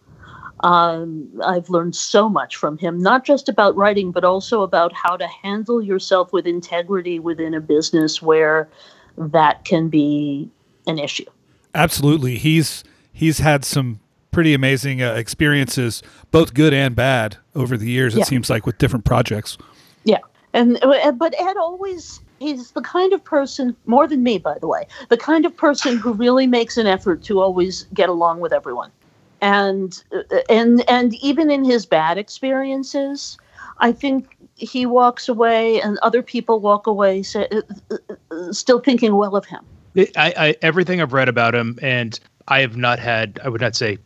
Um, 0.60 1.30
I've 1.44 1.70
learned 1.70 1.94
so 1.94 2.28
much 2.28 2.56
from 2.56 2.78
him, 2.78 2.98
not 2.98 3.24
just 3.24 3.48
about 3.48 3.76
writing, 3.76 4.10
but 4.10 4.24
also 4.24 4.62
about 4.62 4.92
how 4.92 5.16
to 5.16 5.26
handle 5.26 5.80
yourself 5.80 6.32
with 6.32 6.48
integrity 6.48 7.20
within 7.20 7.54
a 7.54 7.60
business 7.60 8.20
where 8.20 8.68
that 9.16 9.64
can 9.64 9.88
be 9.88 10.50
an 10.88 10.98
issue. 10.98 11.26
Absolutely, 11.74 12.38
he's 12.38 12.82
he's 13.12 13.38
had 13.38 13.64
some 13.64 14.00
pretty 14.38 14.54
amazing 14.54 15.02
uh, 15.02 15.14
experiences, 15.14 16.00
both 16.30 16.54
good 16.54 16.72
and 16.72 16.94
bad, 16.94 17.36
over 17.56 17.76
the 17.76 17.90
years. 17.90 18.14
It 18.14 18.20
yeah. 18.20 18.24
seems 18.24 18.48
like 18.48 18.66
with 18.66 18.78
different 18.78 19.04
projects. 19.04 19.58
Yeah, 20.04 20.20
and 20.52 20.78
uh, 20.84 21.10
but 21.10 21.34
Ed 21.40 21.56
always 21.56 22.20
he's 22.38 22.70
the 22.70 22.80
kind 22.80 23.12
of 23.12 23.24
person 23.24 23.74
more 23.86 24.06
than 24.06 24.22
me 24.22 24.38
by 24.38 24.56
the 24.60 24.68
way 24.68 24.86
the 25.08 25.16
kind 25.16 25.44
of 25.44 25.56
person 25.56 25.96
who 25.96 26.12
really 26.12 26.46
makes 26.46 26.76
an 26.76 26.86
effort 26.86 27.20
to 27.24 27.40
always 27.40 27.88
get 27.92 28.08
along 28.08 28.38
with 28.38 28.52
everyone 28.52 28.92
and 29.40 30.04
uh, 30.12 30.36
and 30.48 30.88
and 30.88 31.14
even 31.14 31.50
in 31.50 31.64
his 31.64 31.84
bad 31.84 32.16
experiences 32.16 33.38
i 33.78 33.90
think 33.90 34.36
he 34.54 34.86
walks 34.86 35.28
away 35.28 35.80
and 35.80 35.98
other 35.98 36.22
people 36.22 36.60
walk 36.60 36.86
away 36.86 37.24
say, 37.24 37.48
uh, 37.50 37.96
uh, 38.30 38.52
still 38.52 38.78
thinking 38.78 39.16
well 39.16 39.34
of 39.34 39.44
him 39.46 39.64
I, 39.96 40.32
I 40.36 40.56
everything 40.62 41.00
i've 41.00 41.12
read 41.12 41.28
about 41.28 41.56
him 41.56 41.76
and 41.82 42.20
i 42.46 42.60
have 42.60 42.76
not 42.76 43.00
had 43.00 43.40
i 43.42 43.48
would 43.48 43.60
not 43.60 43.74
say 43.74 43.98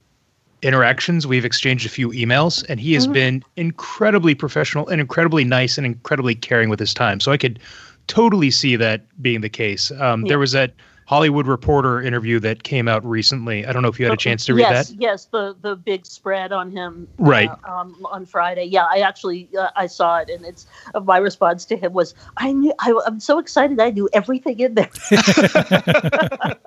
interactions. 0.62 1.26
We've 1.26 1.44
exchanged 1.44 1.86
a 1.86 1.88
few 1.88 2.10
emails, 2.10 2.64
and 2.68 2.78
he 2.80 2.94
has 2.94 3.06
Mhm. 3.06 3.12
been 3.12 3.44
incredibly 3.56 4.34
professional 4.34 4.88
and 4.88 5.00
incredibly 5.00 5.44
nice 5.44 5.76
and 5.76 5.86
incredibly 5.86 6.34
caring 6.34 6.68
with 6.68 6.78
his 6.80 6.94
time. 6.94 7.20
So 7.20 7.32
I 7.32 7.36
could 7.36 7.58
totally 8.06 8.50
see 8.50 8.76
that 8.76 9.02
being 9.20 9.40
the 9.40 9.48
case. 9.48 9.90
Um, 10.00 10.24
Yeah. 10.24 10.30
There 10.30 10.38
was 10.38 10.52
that 10.52 10.72
Hollywood 11.06 11.46
Reporter 11.46 12.00
interview 12.00 12.38
that 12.40 12.62
came 12.62 12.88
out 12.88 13.04
recently. 13.04 13.66
I 13.66 13.72
don't 13.72 13.82
know 13.82 13.88
if 13.88 13.98
you 13.98 14.06
had 14.06 14.14
a 14.14 14.16
chance 14.16 14.46
to 14.46 14.54
read 14.54 14.62
yes, 14.62 14.88
that. 14.88 15.00
Yes, 15.00 15.24
the 15.26 15.54
the 15.60 15.76
big 15.76 16.06
spread 16.06 16.52
on 16.52 16.70
him, 16.70 17.06
Right. 17.18 17.50
uh, 17.50 17.80
um, 17.80 17.96
on 18.10 18.24
Friday. 18.24 18.64
Yeah, 18.64 18.86
I 18.88 19.00
actually 19.00 19.48
uh, 19.58 19.68
I 19.76 19.88
saw 19.88 20.18
it, 20.18 20.30
and 20.30 20.44
it's 20.46 20.64
uh, 20.94 21.00
my 21.00 21.18
response 21.18 21.64
to 21.66 21.76
him 21.76 21.92
was, 21.92 22.14
I 22.38 22.52
knew 22.52 22.72
I, 22.78 22.94
I'm 23.04 23.20
so 23.20 23.38
excited. 23.38 23.78
I 23.80 23.90
knew 23.90 24.08
everything 24.12 24.58
in 24.60 24.74
there. 24.74 24.88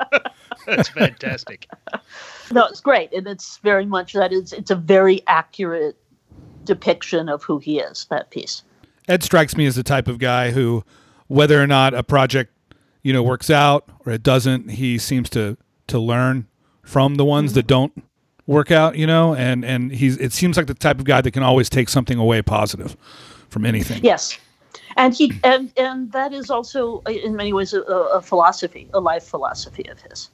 That's 0.76 0.90
fantastic. 0.90 1.68
no, 2.52 2.66
it's 2.66 2.82
great, 2.82 3.14
and 3.14 3.28
it's 3.28 3.58
very 3.58 3.86
much 3.86 4.14
that 4.14 4.32
is 4.32 4.54
it's 4.54 4.72
a 4.72 4.76
very 4.76 5.22
accurate 5.28 5.98
depiction 6.64 7.30
of 7.30 7.44
who 7.44 7.60
he 7.60 7.80
is. 7.80 8.06
That 8.10 8.32
piece. 8.32 8.64
Ed 9.08 9.24
strikes 9.24 9.56
me 9.56 9.66
as 9.66 9.76
the 9.76 9.84
type 9.84 10.08
of 10.08 10.18
guy 10.18 10.52
who, 10.52 10.84
whether 11.28 11.62
or 11.62 11.68
not 11.68 11.94
a 11.94 12.04
project, 12.04 12.52
you 13.04 13.14
know, 13.14 13.22
works 13.22 13.50
out 13.50 13.88
or 14.06 14.14
it 14.14 14.24
doesn't, 14.24 14.72
he 14.72 14.98
seems 14.98 15.30
to 15.32 15.58
to 15.88 16.00
learn 16.00 16.48
from 16.82 17.16
the 17.16 17.26
ones 17.26 17.54
that 17.54 17.68
don't 17.68 18.04
work 18.48 18.72
out. 18.72 18.98
You 18.98 19.08
know, 19.08 19.36
and 19.36 19.64
and 19.64 19.92
he's 19.92 20.18
it 20.18 20.34
seems 20.34 20.58
like 20.58 20.68
the 20.68 20.74
type 20.74 21.00
of 21.00 21.06
guy 21.06 21.22
that 21.22 21.32
can 21.32 21.44
always 21.44 21.70
take 21.70 21.90
something 21.90 22.18
away 22.18 22.42
positive 22.42 22.98
from 23.50 23.66
anything. 23.66 24.04
Yes. 24.04 24.38
And 24.98 25.14
he 25.14 25.34
and 25.44 25.72
and 25.78 26.12
that 26.14 26.34
is 26.34 26.50
also 26.50 27.02
uh, 27.06 27.12
in 27.12 27.36
many 27.36 27.54
ways 27.54 27.74
a, 27.74 27.82
a 27.82 28.22
philosophy, 28.22 28.90
a 28.94 29.00
life 29.00 29.24
philosophy 29.24 29.88
of 29.90 30.00
his. 30.02 30.30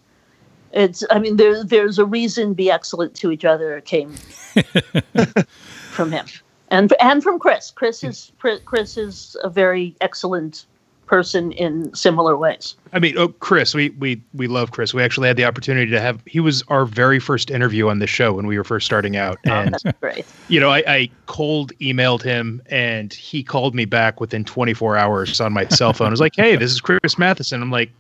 It's 0.74 1.04
I 1.10 1.20
mean 1.20 1.38
there 1.38 1.64
there's 1.64 2.00
a 2.00 2.06
reason 2.06 2.54
be 2.54 2.72
excellent 2.72 3.16
to 3.16 3.32
each 3.32 3.46
other 3.46 3.82
came 3.82 4.14
from 5.92 6.12
him. 6.12 6.26
And 6.70 6.94
and 7.00 7.22
from 7.22 7.40
Chris. 7.40 7.72
Chris 7.72 8.04
is 8.04 8.32
Chris 8.66 8.98
is 8.98 9.36
a 9.44 9.50
very 9.50 9.96
excellent 10.02 10.66
person 11.12 11.52
in 11.52 11.94
similar 11.94 12.38
ways. 12.38 12.76
I 12.94 13.00
mean, 13.00 13.18
oh, 13.18 13.28
Chris, 13.28 13.76
we 13.76 13.90
we 13.92 14.22
we 14.34 14.48
love 14.48 14.72
Chris. 14.72 14.94
We 14.94 15.04
actually 15.04 15.28
had 15.28 15.36
the 15.36 15.44
opportunity 15.44 15.92
to 15.92 16.00
have. 16.00 16.22
He 16.26 16.40
was 16.40 16.64
our 16.70 16.86
very 16.86 17.20
first 17.20 17.52
interview 17.52 17.90
on 17.90 18.00
the 18.00 18.08
show 18.08 18.32
when 18.32 18.48
we 18.48 18.58
were 18.58 18.64
first 18.64 18.86
starting 18.86 19.18
out, 19.18 19.38
oh, 19.46 19.52
and 19.52 19.74
That's 19.74 19.84
great. 20.00 20.26
you 20.48 20.62
know, 20.62 20.70
I, 20.70 20.84
I 20.88 21.10
cold 21.26 21.74
emailed 21.82 22.24
him, 22.24 22.62
and 22.68 23.12
he 23.12 23.44
called 23.44 23.76
me 23.76 23.84
back 23.84 24.22
within 24.22 24.46
24 24.46 24.96
hours 24.96 25.42
on 25.42 25.52
my 25.52 25.68
cell 25.68 25.92
phone. 25.92 26.08
I 26.08 26.12
was 26.12 26.22
like, 26.22 26.36
"Hey, 26.38 26.56
this 26.56 26.72
is 26.72 26.80
Chris 26.80 27.18
Matheson." 27.18 27.62
I'm 27.62 27.72
like, 27.72 27.92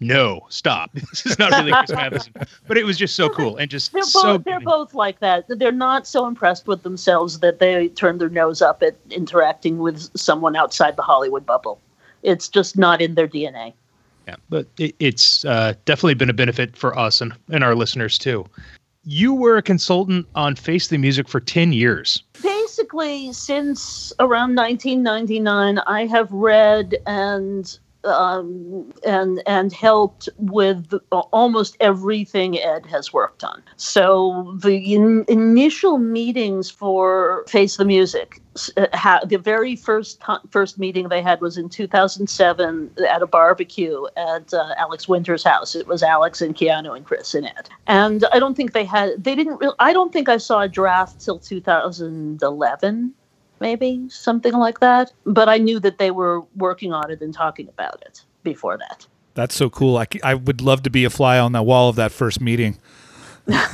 "No, 0.00 0.46
stop. 0.48 0.90
This 1.10 1.26
is 1.26 1.38
not 1.38 1.50
really 1.52 1.72
Chris 1.72 1.90
Matheson." 1.94 2.32
But 2.66 2.78
it 2.78 2.84
was 2.84 2.96
just 2.96 3.14
so 3.16 3.28
cool 3.28 3.56
and 3.56 3.70
just 3.70 3.92
They're 3.92 4.02
both 4.02 4.10
so. 4.10 4.38
they're 4.38 4.60
both 4.60 4.94
like 4.94 5.20
that. 5.20 5.44
They're 5.48 5.72
not 5.72 6.06
so 6.06 6.26
impressed 6.26 6.66
with 6.66 6.82
themselves 6.82 7.40
that 7.40 7.58
they 7.58 7.88
turn 7.88 8.18
their 8.18 8.28
nose 8.28 8.62
up 8.62 8.82
at 8.82 8.96
interacting 9.10 9.78
with 9.78 10.10
someone 10.16 10.56
outside 10.56 10.96
the 10.96 11.02
Hollywood 11.02 11.46
bubble. 11.46 11.80
It's 12.22 12.48
just 12.48 12.76
not 12.78 13.00
in 13.02 13.14
their 13.14 13.28
DNA. 13.28 13.74
Yeah, 14.26 14.36
but 14.48 14.66
it, 14.78 14.94
it's 14.98 15.44
uh, 15.44 15.74
definitely 15.84 16.14
been 16.14 16.30
a 16.30 16.34
benefit 16.34 16.76
for 16.76 16.98
us 16.98 17.20
and, 17.20 17.34
and 17.50 17.62
our 17.62 17.74
listeners 17.74 18.18
too. 18.18 18.46
You 19.04 19.34
were 19.34 19.58
a 19.58 19.62
consultant 19.62 20.26
on 20.34 20.56
Face 20.56 20.88
the 20.88 20.96
Music 20.96 21.28
for 21.28 21.38
10 21.38 21.74
years. 21.74 22.22
Basically, 22.42 23.34
since 23.34 24.14
around 24.18 24.56
1999, 24.56 25.78
I 25.80 26.06
have 26.06 26.32
read 26.32 26.96
and 27.06 27.78
um, 28.04 28.92
and 29.04 29.42
and 29.46 29.72
helped 29.72 30.28
with 30.38 30.92
almost 31.10 31.76
everything 31.80 32.58
Ed 32.58 32.86
has 32.86 33.12
worked 33.12 33.44
on. 33.44 33.62
So 33.76 34.56
the 34.60 34.94
in, 34.94 35.24
initial 35.28 35.98
meetings 35.98 36.70
for 36.70 37.44
Face 37.48 37.76
the 37.76 37.84
Music, 37.84 38.40
uh, 38.76 38.86
ha, 38.92 39.20
the 39.24 39.38
very 39.38 39.76
first 39.76 40.20
ti- 40.20 40.48
first 40.50 40.78
meeting 40.78 41.08
they 41.08 41.22
had 41.22 41.40
was 41.40 41.56
in 41.56 41.68
2007 41.68 42.90
at 43.08 43.22
a 43.22 43.26
barbecue 43.26 44.04
at 44.16 44.52
uh, 44.52 44.74
Alex 44.76 45.08
Winter's 45.08 45.44
house. 45.44 45.74
It 45.74 45.86
was 45.86 46.02
Alex 46.02 46.40
and 46.40 46.54
Keanu 46.54 46.96
and 46.96 47.04
Chris 47.04 47.34
and 47.34 47.46
Ed. 47.46 47.68
And 47.86 48.24
I 48.32 48.38
don't 48.38 48.54
think 48.54 48.72
they 48.72 48.84
had 48.84 49.22
they 49.22 49.34
didn't. 49.34 49.56
Re- 49.56 49.72
I 49.78 49.92
don't 49.92 50.12
think 50.12 50.28
I 50.28 50.36
saw 50.36 50.62
a 50.62 50.68
draft 50.68 51.24
till 51.24 51.38
2011 51.38 53.14
maybe 53.60 54.08
something 54.08 54.52
like 54.54 54.80
that. 54.80 55.12
But 55.24 55.48
I 55.48 55.58
knew 55.58 55.78
that 55.80 55.98
they 55.98 56.10
were 56.10 56.42
working 56.56 56.92
on 56.92 57.10
it 57.10 57.20
and 57.20 57.34
talking 57.34 57.68
about 57.68 58.02
it 58.02 58.24
before 58.42 58.76
that. 58.78 59.06
That's 59.34 59.54
so 59.54 59.68
cool. 59.70 59.98
I, 59.98 60.06
I 60.22 60.34
would 60.34 60.60
love 60.60 60.82
to 60.84 60.90
be 60.90 61.04
a 61.04 61.10
fly 61.10 61.38
on 61.38 61.52
the 61.52 61.62
wall 61.62 61.88
of 61.88 61.96
that 61.96 62.12
first 62.12 62.40
meeting. 62.40 62.78
well, 63.46 63.64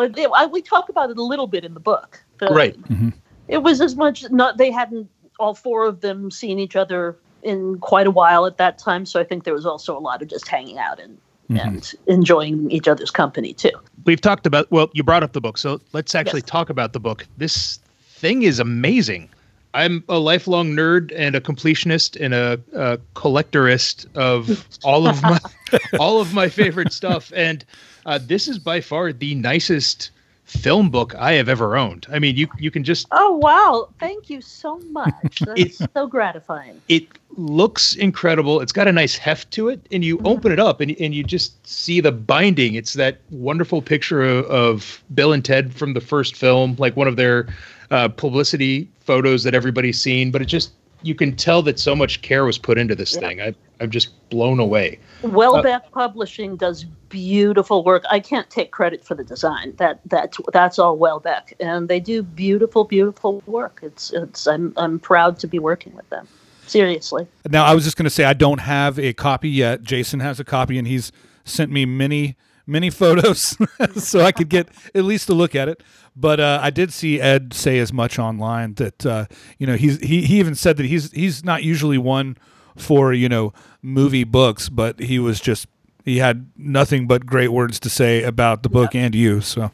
it, 0.00 0.18
it- 0.18 0.30
I, 0.34 0.46
we 0.46 0.62
talk 0.62 0.88
about 0.88 1.10
it 1.10 1.18
a 1.18 1.22
little 1.22 1.46
bit 1.46 1.64
in 1.64 1.74
the 1.74 1.80
book. 1.80 2.22
The- 2.38 2.48
Right. 2.48 2.80
Mm-hmm. 2.82 3.10
It 3.48 3.62
was 3.62 3.80
as 3.80 3.96
much 3.96 4.30
not 4.30 4.58
they 4.58 4.70
hadn't 4.70 5.08
all 5.40 5.54
four 5.54 5.86
of 5.86 6.02
them 6.02 6.30
seen 6.30 6.58
each 6.58 6.76
other 6.76 7.16
in 7.42 7.78
quite 7.78 8.06
a 8.06 8.10
while 8.10 8.44
at 8.46 8.58
that 8.58 8.78
time, 8.78 9.06
so 9.06 9.18
I 9.18 9.24
think 9.24 9.44
there 9.44 9.54
was 9.54 9.66
also 9.66 9.96
a 9.96 9.98
lot 9.98 10.22
of 10.22 10.28
just 10.28 10.46
hanging 10.46 10.78
out 10.78 11.00
and 11.00 11.16
and 11.58 11.92
enjoying 12.06 12.70
each 12.70 12.86
other's 12.88 13.10
company 13.10 13.52
too. 13.52 13.70
We've 14.04 14.20
talked 14.20 14.46
about, 14.46 14.70
well, 14.70 14.90
you 14.92 15.02
brought 15.02 15.22
up 15.22 15.32
the 15.32 15.40
book, 15.40 15.58
so 15.58 15.80
let's 15.92 16.14
actually 16.14 16.40
Yes. 16.40 16.50
talk 16.50 16.70
about 16.70 16.92
the 16.92 17.00
book. 17.00 17.26
This 17.36 17.78
thing 18.08 18.42
is 18.42 18.58
amazing. 18.58 19.28
I'm 19.72 20.02
a 20.08 20.18
lifelong 20.18 20.70
nerd 20.72 21.12
and 21.16 21.36
a 21.36 21.40
completionist 21.40 22.20
and 22.20 22.34
a, 22.34 22.60
a 22.74 22.98
collectorist 23.14 24.06
of 24.16 24.66
all 24.84 25.06
of 25.06 25.22
my 25.22 25.38
all 26.00 26.20
of 26.20 26.34
my 26.34 26.48
favorite 26.48 26.92
stuff, 26.92 27.32
and 27.36 27.64
uh, 28.06 28.18
this 28.20 28.48
is 28.48 28.58
by 28.58 28.80
far 28.80 29.12
the 29.12 29.34
nicest 29.36 30.10
film 30.50 30.90
book 30.90 31.14
I 31.16 31.32
have 31.32 31.48
ever 31.48 31.76
owned. 31.76 32.06
I 32.10 32.18
mean, 32.18 32.36
you 32.36 32.48
you 32.58 32.70
can 32.70 32.82
just 32.84 33.06
Oh 33.12 33.36
wow! 33.36 33.88
Thank 34.00 34.28
you 34.28 34.40
so 34.40 34.78
much. 34.90 35.38
That's 35.46 35.80
It- 35.80 35.88
so 35.94 36.06
gratifying. 36.06 36.80
it 36.88 37.06
looks 37.36 37.94
incredible. 37.94 38.60
It's 38.60 38.72
got 38.72 38.88
a 38.88 38.92
nice 38.92 39.16
heft 39.16 39.50
to 39.52 39.68
it, 39.68 39.80
and 39.92 40.04
you 40.04 40.20
open 40.24 40.50
it 40.52 40.58
up 40.58 40.80
and, 40.80 40.94
and 41.00 41.14
you 41.14 41.22
just 41.22 41.64
see 41.66 42.00
the 42.00 42.10
binding. 42.12 42.74
It's 42.74 42.94
that 42.94 43.18
wonderful 43.30 43.80
picture 43.82 44.22
of, 44.22 44.44
of 44.46 45.02
Bill 45.14 45.32
and 45.32 45.44
Ted 45.44 45.72
from 45.72 45.94
the 45.94 46.00
first 46.00 46.34
film, 46.36 46.74
like 46.78 46.96
one 46.96 47.06
of 47.08 47.16
their 47.16 47.46
uh, 47.92 48.08
publicity 48.08 48.88
photos 49.00 49.44
that 49.44 49.54
everybody's 49.54 50.00
seen. 50.00 50.30
But 50.32 50.42
it 50.42 50.46
just 50.46 50.72
you 51.02 51.14
can 51.14 51.34
tell 51.36 51.62
that 51.62 51.78
so 51.78 51.94
much 51.96 52.20
care 52.22 52.44
was 52.44 52.58
put 52.58 52.76
into 52.76 52.94
this 52.94 53.14
Yeah. 53.14 53.20
thing. 53.20 53.40
I, 53.40 53.54
I'm 53.80 53.90
just 53.90 54.28
blown 54.28 54.60
away. 54.60 54.98
Welbeck 55.22 55.90
Publishing 55.90 56.56
does 56.56 56.84
beautiful 57.08 57.82
work. 57.82 58.04
I 58.10 58.20
can't 58.20 58.48
take 58.50 58.70
credit 58.70 59.04
for 59.04 59.14
the 59.14 59.24
design. 59.24 59.74
That 59.78 60.00
that's 60.06 60.38
that's 60.52 60.78
all 60.78 60.96
Welbeck, 60.96 61.54
and 61.60 61.88
they 61.88 61.98
do 61.98 62.22
beautiful, 62.22 62.84
beautiful 62.84 63.42
work. 63.46 63.80
It's 63.82 64.12
it's. 64.12 64.46
I'm 64.46 64.74
I'm 64.76 64.98
proud 64.98 65.38
to 65.40 65.46
be 65.46 65.58
working 65.58 65.94
with 65.94 66.08
them. 66.10 66.28
Seriously. 66.66 67.26
Now, 67.48 67.64
I 67.64 67.74
was 67.74 67.82
just 67.82 67.96
going 67.96 68.04
to 68.04 68.10
say 68.10 68.24
I 68.24 68.32
don't 68.34 68.60
have 68.60 68.98
a 68.98 69.12
copy 69.12 69.48
yet. 69.48 69.82
Jason 69.82 70.20
has 70.20 70.38
a 70.38 70.44
copy, 70.44 70.78
and 70.78 70.86
he's 70.86 71.10
sent 71.44 71.72
me 71.72 71.84
many, 71.84 72.36
many 72.66 72.90
photos 72.90 73.56
so 73.96 74.20
I 74.20 74.30
could 74.30 74.48
get 74.48 74.68
at 74.94 75.04
least 75.04 75.28
a 75.30 75.34
look 75.34 75.54
at 75.54 75.68
it. 75.68 75.82
But 76.14 76.38
uh, 76.38 76.60
I 76.62 76.70
did 76.70 76.92
see 76.92 77.20
Ed 77.20 77.54
say 77.54 77.78
as 77.78 77.92
much 77.92 78.18
online 78.18 78.74
that 78.74 79.06
uh, 79.06 79.26
you 79.58 79.66
know 79.66 79.76
he's 79.76 79.98
he, 80.00 80.22
he 80.22 80.38
even 80.38 80.54
said 80.54 80.76
that 80.76 80.86
he's 80.86 81.10
he's 81.12 81.44
not 81.44 81.62
usually 81.62 81.98
one 81.98 82.36
for 82.76 83.12
you 83.12 83.28
know 83.28 83.52
movie 83.82 84.24
books, 84.24 84.68
but 84.68 84.98
he 84.98 85.18
was 85.18 85.40
just 85.40 85.66
he 86.04 86.18
had 86.18 86.50
nothing 86.56 87.06
but 87.06 87.26
great 87.26 87.48
words 87.48 87.78
to 87.80 87.90
say 87.90 88.22
about 88.22 88.62
the 88.62 88.68
book 88.68 88.94
and 88.94 89.14
you. 89.14 89.40
So 89.40 89.70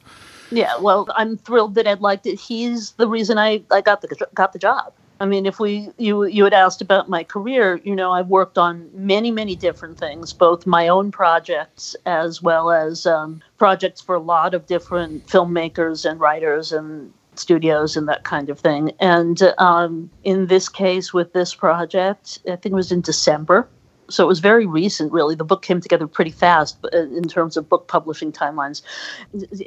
Yeah. 0.50 0.76
Well, 0.79 1.09
I'm 1.17 1.37
thrilled 1.38 1.75
that 1.75 1.87
Ed 1.87 2.00
liked 2.00 2.26
it. 2.26 2.38
He's 2.38 2.93
the 2.93 3.09
reason 3.09 3.38
I 3.38 3.62
I 3.71 3.81
got 3.81 4.03
the 4.03 4.29
got 4.35 4.53
the 4.53 4.59
job. 4.59 4.93
I 5.19 5.25
mean, 5.25 5.47
if 5.47 5.59
we 5.59 5.88
you 5.97 6.25
you 6.25 6.45
had 6.45 6.53
asked 6.53 6.83
about 6.83 7.09
my 7.09 7.25
career, 7.25 7.81
you 7.85 7.97
know, 7.97 8.12
I've 8.12 8.29
worked 8.29 8.59
on 8.59 8.91
many 8.93 9.31
many 9.31 9.57
different 9.57 9.99
things, 9.99 10.33
both 10.33 10.67
my 10.67 10.88
own 10.88 11.11
projects 11.11 11.97
as 12.05 12.43
well 12.43 12.71
as 12.71 13.07
um, 13.07 13.43
projects 13.57 14.00
for 14.00 14.15
a 14.15 14.21
lot 14.21 14.53
of 14.53 14.67
different 14.67 15.26
filmmakers 15.26 16.09
and 16.09 16.21
writers 16.21 16.73
and 16.73 17.12
studios 17.38 17.97
and 17.97 18.09
that 18.09 18.25
kind 18.25 18.50
of 18.50 18.59
thing. 18.59 18.93
And 19.00 19.40
um, 19.59 20.11
in 20.25 20.47
this 20.47 20.69
case, 20.69 21.12
with 21.12 21.33
this 21.33 21.55
project, 21.55 22.38
I 22.47 22.57
think 22.57 22.73
it 22.73 22.75
was 22.75 22.93
in 22.93 23.00
December. 23.00 23.69
So 24.09 24.25
it 24.25 24.28
was 24.28 24.38
very 24.38 24.66
recent, 24.66 25.12
really. 25.12 25.35
The 25.35 25.45
book 25.45 25.62
came 25.62 25.81
together 25.81 26.07
pretty 26.07 26.31
fast 26.31 26.78
uh, 26.93 26.99
in 26.99 27.25
terms 27.25 27.57
of 27.57 27.69
book 27.69 27.88
publishing 27.88 28.33
timelines. 28.33 28.83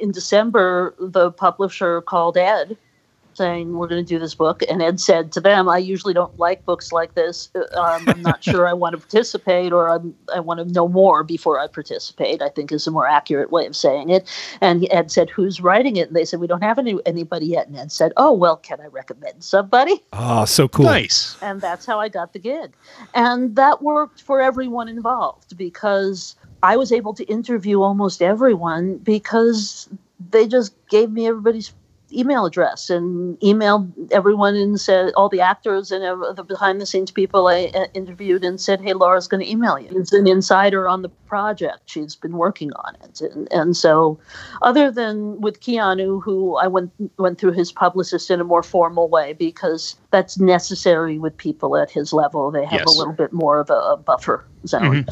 In 0.00 0.12
December, 0.12 0.94
the 0.98 1.30
publisher 1.30 2.00
called 2.00 2.36
Ed 2.36 2.76
saying 3.36 3.74
we're 3.74 3.88
going 3.88 4.04
to 4.04 4.08
do 4.08 4.18
this 4.18 4.34
book 4.34 4.62
and 4.68 4.82
ed 4.82 5.00
said 5.00 5.32
to 5.32 5.40
them 5.40 5.68
i 5.68 5.78
usually 5.78 6.14
don't 6.14 6.38
like 6.38 6.64
books 6.64 6.92
like 6.92 7.14
this 7.14 7.50
um, 7.74 8.04
i'm 8.08 8.22
not 8.22 8.42
sure 8.42 8.68
i 8.68 8.72
want 8.72 8.92
to 8.92 8.98
participate 8.98 9.72
or 9.72 9.88
I'm, 9.88 10.14
i 10.34 10.40
want 10.40 10.58
to 10.58 10.72
know 10.72 10.88
more 10.88 11.22
before 11.24 11.58
i 11.58 11.66
participate 11.66 12.42
i 12.42 12.48
think 12.48 12.72
is 12.72 12.86
a 12.86 12.90
more 12.90 13.06
accurate 13.06 13.50
way 13.50 13.66
of 13.66 13.76
saying 13.76 14.10
it 14.10 14.28
and 14.60 14.86
ed 14.90 15.10
said 15.10 15.30
who's 15.30 15.60
writing 15.60 15.96
it 15.96 16.08
and 16.08 16.16
they 16.16 16.24
said 16.24 16.40
we 16.40 16.46
don't 16.46 16.62
have 16.62 16.78
any, 16.78 16.98
anybody 17.06 17.46
yet 17.46 17.66
and 17.66 17.76
ed 17.76 17.92
said 17.92 18.12
oh 18.16 18.32
well 18.32 18.56
can 18.56 18.80
i 18.80 18.86
recommend 18.86 19.42
somebody 19.42 20.00
ah, 20.12 20.44
so 20.44 20.68
cool. 20.68 20.86
Nice. 20.86 21.36
and 21.42 21.60
that's 21.60 21.86
how 21.86 22.00
I 22.00 22.08
got 22.08 22.32
the 22.32 22.38
gig. 22.38 22.72
And 23.14 23.56
that 23.56 23.82
worked 23.82 24.22
for 24.22 24.40
everyone 24.40 24.88
involved 24.88 25.56
because 25.56 26.36
I 26.62 26.76
was 26.76 26.92
able 26.92 27.14
to 27.14 27.24
interview 27.24 27.80
almost 27.82 28.22
everyone 28.22 28.98
because 28.98 29.88
they 30.30 30.46
just 30.46 30.74
gave 30.88 31.10
me 31.10 31.26
everybody's 31.26 31.72
email 32.12 32.46
address 32.46 32.90
and 32.90 33.38
emailed 33.40 33.92
everyone 34.12 34.56
and 34.56 34.80
said 34.80 35.12
all 35.14 35.28
the 35.28 35.40
actors 35.40 35.90
and 35.90 36.02
the 36.36 36.44
behind 36.44 36.80
the 36.80 36.86
scenes 36.86 37.10
people 37.10 37.48
I 37.48 37.70
uh, 37.74 37.86
interviewed 37.94 38.44
and 38.44 38.60
said, 38.60 38.80
"Hey, 38.80 38.92
Laura's 38.92 39.28
going 39.28 39.42
to 39.44 39.50
email 39.50 39.78
you." 39.78 39.88
It's 39.92 40.12
an 40.12 40.26
insider 40.26 40.88
on 40.88 41.02
the 41.02 41.08
project. 41.26 41.82
She's 41.86 42.16
been 42.16 42.32
working 42.36 42.72
on 42.72 42.96
it, 43.04 43.20
and, 43.20 43.48
and 43.52 43.76
so 43.76 44.18
other 44.62 44.90
than 44.90 45.40
with 45.40 45.60
Keanu, 45.60 46.22
who 46.22 46.56
I 46.56 46.66
went 46.66 46.92
went 47.18 47.38
through 47.38 47.52
his 47.52 47.72
publicist 47.72 48.30
in 48.30 48.40
a 48.40 48.44
more 48.44 48.62
formal 48.62 49.08
way 49.08 49.32
because 49.32 49.96
that's 50.10 50.38
necessary 50.38 51.18
with 51.18 51.36
people 51.36 51.76
at 51.76 51.90
his 51.90 52.12
level. 52.12 52.50
They 52.50 52.64
have 52.64 52.80
Yes. 52.80 52.94
a 52.94 52.98
little 52.98 53.12
bit 53.12 53.32
more 53.32 53.60
of 53.60 53.70
a, 53.70 53.74
a 53.74 53.96
buffer 53.96 54.44
zone. 54.66 55.06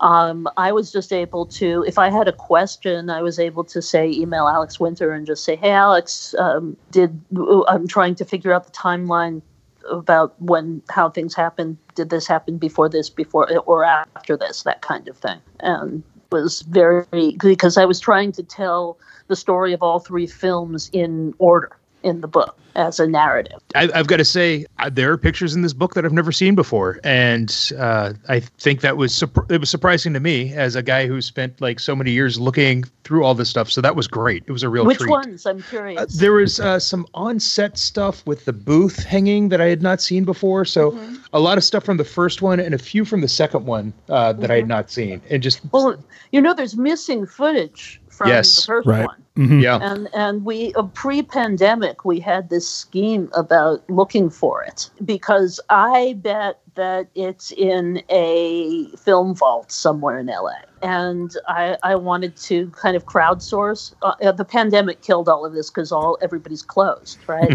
Um, 0.00 0.48
I 0.56 0.72
was 0.72 0.92
just 0.92 1.12
able 1.12 1.46
to, 1.46 1.84
if 1.86 1.98
I 1.98 2.10
had 2.10 2.28
a 2.28 2.32
question, 2.32 3.10
I 3.10 3.22
was 3.22 3.38
able 3.38 3.64
to 3.64 3.82
say, 3.82 4.10
email 4.10 4.48
Alex 4.48 4.80
Winter 4.80 5.12
and 5.12 5.26
just 5.26 5.44
say, 5.44 5.56
hey, 5.56 5.70
Alex, 5.70 6.34
um, 6.38 6.76
did 6.90 7.20
I'm 7.68 7.86
trying 7.86 8.14
to 8.16 8.24
figure 8.24 8.52
out 8.52 8.64
the 8.64 8.72
timeline 8.72 9.42
about 9.90 10.40
when 10.40 10.82
how 10.88 11.10
things 11.10 11.34
happened. 11.34 11.76
Did 11.94 12.10
this 12.10 12.26
happen 12.26 12.58
before 12.58 12.88
this, 12.88 13.10
before 13.10 13.54
or 13.58 13.84
after 13.84 14.36
this, 14.36 14.62
that 14.62 14.82
kind 14.82 15.08
of 15.08 15.16
thing, 15.16 15.40
and 15.60 16.02
was 16.32 16.62
very 16.62 17.36
because 17.38 17.76
I 17.76 17.84
was 17.84 18.00
trying 18.00 18.32
to 18.32 18.42
tell 18.42 18.98
the 19.28 19.36
story 19.36 19.72
of 19.72 19.82
all 19.82 20.00
three 20.00 20.26
films 20.26 20.90
in 20.92 21.34
order 21.38 21.76
in 22.04 22.20
the 22.20 22.28
book 22.28 22.56
as 22.76 22.98
a 23.00 23.06
narrative. 23.06 23.58
I, 23.74 23.88
I've 23.94 24.08
got 24.08 24.16
to 24.16 24.24
say, 24.24 24.66
uh, 24.80 24.90
there 24.90 25.12
are 25.12 25.16
pictures 25.16 25.54
in 25.54 25.62
this 25.62 25.72
book 25.72 25.94
that 25.94 26.04
I've 26.04 26.12
never 26.12 26.32
seen 26.32 26.54
before, 26.56 26.98
and 27.04 27.72
uh, 27.78 28.12
I 28.28 28.40
think 28.40 28.80
that 28.82 28.96
was 28.96 29.12
surp- 29.12 29.50
it 29.50 29.58
was 29.60 29.70
surprising 29.70 30.12
to 30.14 30.20
me 30.20 30.52
as 30.54 30.74
a 30.76 30.82
guy 30.82 31.06
who 31.06 31.20
spent 31.22 31.60
like 31.60 31.78
so 31.80 31.94
many 31.96 32.10
years 32.10 32.38
looking 32.38 32.84
through 33.04 33.24
all 33.24 33.34
this 33.34 33.48
stuff. 33.48 33.70
So 33.70 33.80
that 33.80 33.94
was 33.96 34.06
great. 34.08 34.42
It 34.46 34.52
was 34.52 34.62
a 34.62 34.68
real 34.68 34.84
Which 34.84 34.98
treat. 34.98 35.10
ones? 35.10 35.46
I'm 35.46 35.62
curious. 35.62 36.00
Uh, 36.02 36.06
there 36.18 36.32
was 36.32 36.58
uh, 36.60 36.78
some 36.80 37.06
on-set 37.14 37.78
stuff 37.78 38.26
with 38.26 38.44
the 38.44 38.52
booth 38.52 39.04
hanging 39.04 39.48
that 39.50 39.60
I 39.60 39.66
had 39.66 39.82
not 39.82 40.00
seen 40.02 40.24
before. 40.24 40.64
So 40.64 40.90
Mm-hmm. 40.92 41.14
a 41.32 41.40
lot 41.40 41.56
of 41.58 41.64
stuff 41.64 41.84
from 41.84 41.96
the 41.96 42.04
first 42.04 42.42
one 42.42 42.60
and 42.60 42.74
a 42.74 42.78
few 42.78 43.04
from 43.04 43.20
the 43.22 43.28
second 43.28 43.64
one 43.66 43.92
uh, 44.08 44.32
that 44.34 44.42
Mm-hmm. 44.42 44.52
I 44.52 44.56
had 44.56 44.68
not 44.68 44.90
seen, 44.90 45.22
and 45.30 45.42
just 45.42 45.60
Well, 45.72 45.96
you 46.32 46.40
know, 46.42 46.52
there's 46.54 46.76
missing 46.76 47.24
footage 47.26 48.00
from 48.10 48.28
Yes, 48.28 48.54
the 48.56 48.62
first 48.66 48.86
right. 48.88 49.06
one. 49.06 49.23
Mhm. 49.36 49.60
yeah, 49.60 49.78
And 49.82 50.08
and 50.14 50.44
we 50.44 50.72
uh, 50.74 50.84
pre-pandemic 50.84 52.04
we 52.04 52.20
had 52.20 52.50
this 52.50 52.68
scheme 52.68 53.28
about 53.34 53.82
looking 53.90 54.30
for 54.30 54.62
it 54.62 54.90
because 55.04 55.58
I 55.70 56.14
bet 56.22 56.60
that 56.76 57.08
it's 57.16 57.50
in 57.50 58.00
a 58.10 58.86
film 58.96 59.34
vault 59.34 59.72
somewhere 59.72 60.18
in 60.18 60.26
LA. 60.26 60.54
And 60.82 61.36
I, 61.48 61.76
I 61.82 61.96
wanted 61.96 62.36
to 62.36 62.70
kind 62.70 62.96
of 62.96 63.06
crowdsource. 63.06 63.94
Uh, 64.02 64.14
uh, 64.22 64.32
the 64.32 64.44
pandemic 64.44 65.02
killed 65.02 65.28
all 65.28 65.44
of 65.44 65.52
this 65.52 65.70
because 65.70 65.90
all 65.90 66.18
everybody's 66.20 66.62
closed, 66.62 67.18
right? 67.26 67.50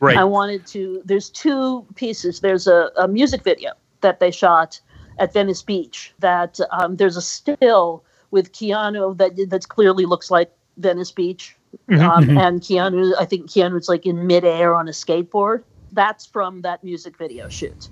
right. 0.00 0.16
I 0.16 0.24
wanted 0.24 0.66
to. 0.68 1.02
There's 1.04 1.30
two 1.30 1.84
pieces. 1.96 2.40
There's 2.40 2.66
a, 2.66 2.90
a 2.96 3.08
music 3.08 3.42
video 3.42 3.72
that 4.02 4.20
they 4.20 4.30
shot 4.30 4.80
at 5.18 5.32
Venice 5.32 5.62
Beach. 5.62 6.12
That 6.20 6.60
um, 6.70 6.96
there's 6.96 7.16
a 7.16 7.22
still 7.22 8.04
with 8.30 8.52
Keanu 8.52 9.16
that 9.16 9.50
that 9.50 9.68
clearly 9.68 10.06
looks 10.06 10.30
like 10.30 10.52
Venice 10.76 11.12
Beach, 11.12 11.56
um, 11.88 12.36
and 12.38 12.60
Keanu. 12.60 13.14
I 13.18 13.24
think 13.24 13.48
Keanu's 13.48 13.88
like 13.88 14.06
in 14.06 14.26
midair 14.26 14.74
on 14.74 14.88
a 14.88 14.92
skateboard. 14.92 15.62
That's 15.92 16.26
from 16.26 16.62
that 16.62 16.82
music 16.82 17.16
video 17.16 17.48
shoot. 17.48 17.88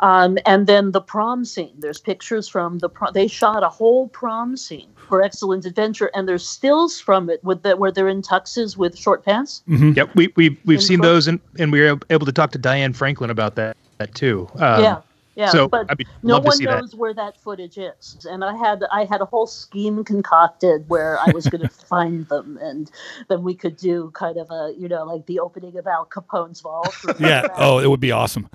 Um, 0.00 0.38
and 0.46 0.66
then 0.66 0.92
the 0.92 1.00
prom 1.00 1.44
scene. 1.44 1.74
There's 1.78 2.00
pictures 2.00 2.48
from 2.48 2.78
the 2.78 2.88
prom. 2.88 3.12
They 3.12 3.26
shot 3.26 3.62
a 3.62 3.68
whole 3.68 4.08
prom 4.08 4.56
scene 4.56 4.88
for 4.96 5.22
Excellent 5.22 5.66
Adventure, 5.66 6.10
and 6.14 6.28
there's 6.28 6.46
stills 6.46 7.00
from 7.00 7.28
it 7.28 7.42
with 7.44 7.62
the, 7.62 7.76
where 7.76 7.92
they're 7.92 8.08
in 8.08 8.22
tuxes 8.22 8.76
with 8.76 8.96
short 8.96 9.24
pants. 9.24 9.62
Yep, 9.66 10.14
we 10.14 10.32
we 10.36 10.58
we've 10.64 10.82
seen 10.82 11.00
Info- 11.00 11.08
those, 11.08 11.28
and 11.28 11.40
and 11.58 11.72
we 11.72 11.80
were 11.80 11.98
able 12.10 12.26
to 12.26 12.32
talk 12.32 12.52
to 12.52 12.58
Diane 12.58 12.92
Franklin 12.92 13.30
about 13.30 13.56
that 13.56 13.76
that 13.98 14.14
too. 14.14 14.48
Um, 14.54 14.82
yeah, 14.82 15.00
yeah. 15.40 15.50
so, 15.50 15.68
but 15.68 15.86
I 15.90 15.94
mean, 15.96 16.06
no 16.22 16.38
one 16.38 16.56
see 16.56 16.66
that. 16.66 16.80
knows 16.80 16.94
where 16.94 17.14
that 17.14 17.40
footage 17.40 17.78
is, 17.78 18.26
and 18.28 18.44
I 18.44 18.56
had 18.56 18.84
I 18.92 19.04
had 19.04 19.20
a 19.20 19.24
whole 19.24 19.46
scheme 19.46 20.04
concocted 20.04 20.88
where 20.88 21.18
I 21.18 21.30
was 21.32 21.46
going 21.46 21.62
to 21.68 21.68
find 21.68 22.28
them, 22.28 22.58
and 22.60 22.90
then 23.28 23.42
we 23.42 23.54
could 23.54 23.76
do 23.76 24.10
kind 24.14 24.36
of 24.36 24.50
a 24.50 24.74
you 24.76 24.88
know 24.88 25.04
like 25.04 25.26
the 25.26 25.40
opening 25.40 25.76
of 25.78 25.86
Al 25.86 26.04
Capone's 26.04 26.60
vault. 26.60 26.94
Yeah. 27.18 27.48
Oh, 27.56 27.78
it 27.78 27.88
would 27.88 28.00
be 28.00 28.12
awesome. 28.12 28.48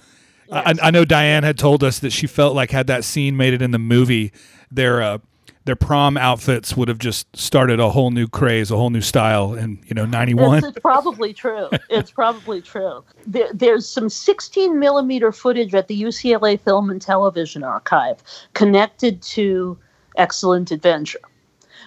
I, 0.52 0.64
Yes. 0.68 0.80
I 0.82 0.92
know 0.92 1.06
Diane 1.06 1.44
had 1.44 1.58
told 1.58 1.84
us 1.84 2.00
that 2.00 2.12
she 2.12 2.28
felt 2.28 2.56
like 2.56 2.70
had 2.70 2.88
that 2.88 3.04
scene 3.04 3.36
made 3.36 3.54
it 3.54 3.62
in 3.62 3.72
the 3.72 3.80
movie, 3.80 4.32
their 4.70 5.02
uh, 5.02 5.18
their 5.66 5.76
prom 5.76 6.16
outfits 6.16 6.78
would 6.78 6.88
have 6.88 7.00
just 7.00 7.36
started 7.36 7.80
a 7.80 7.90
whole 7.90 8.12
new 8.12 8.28
craze, 8.28 8.70
a 8.70 8.78
whole 8.78 8.92
new 8.92 9.02
style 9.02 9.56
in 9.56 9.80
you 9.88 9.96
know 9.96 10.06
'91. 10.06 10.60
It's, 10.60 10.68
it's 10.68 10.80
probably 10.80 11.34
true. 11.34 11.70
It's 11.90 12.12
probably 12.12 12.62
true. 12.62 13.04
There, 13.26 13.50
there's 13.54 13.88
some 13.88 14.10
16 14.10 14.80
millimeter 14.80 15.32
footage 15.32 15.74
at 15.74 15.88
the 15.88 16.04
UCLA 16.04 16.60
Film 16.60 16.90
and 16.90 17.02
Television 17.02 17.64
Archive 17.64 18.22
connected 18.54 19.22
to 19.24 19.78
Excellent 20.18 20.72
Adventure. 20.72 21.20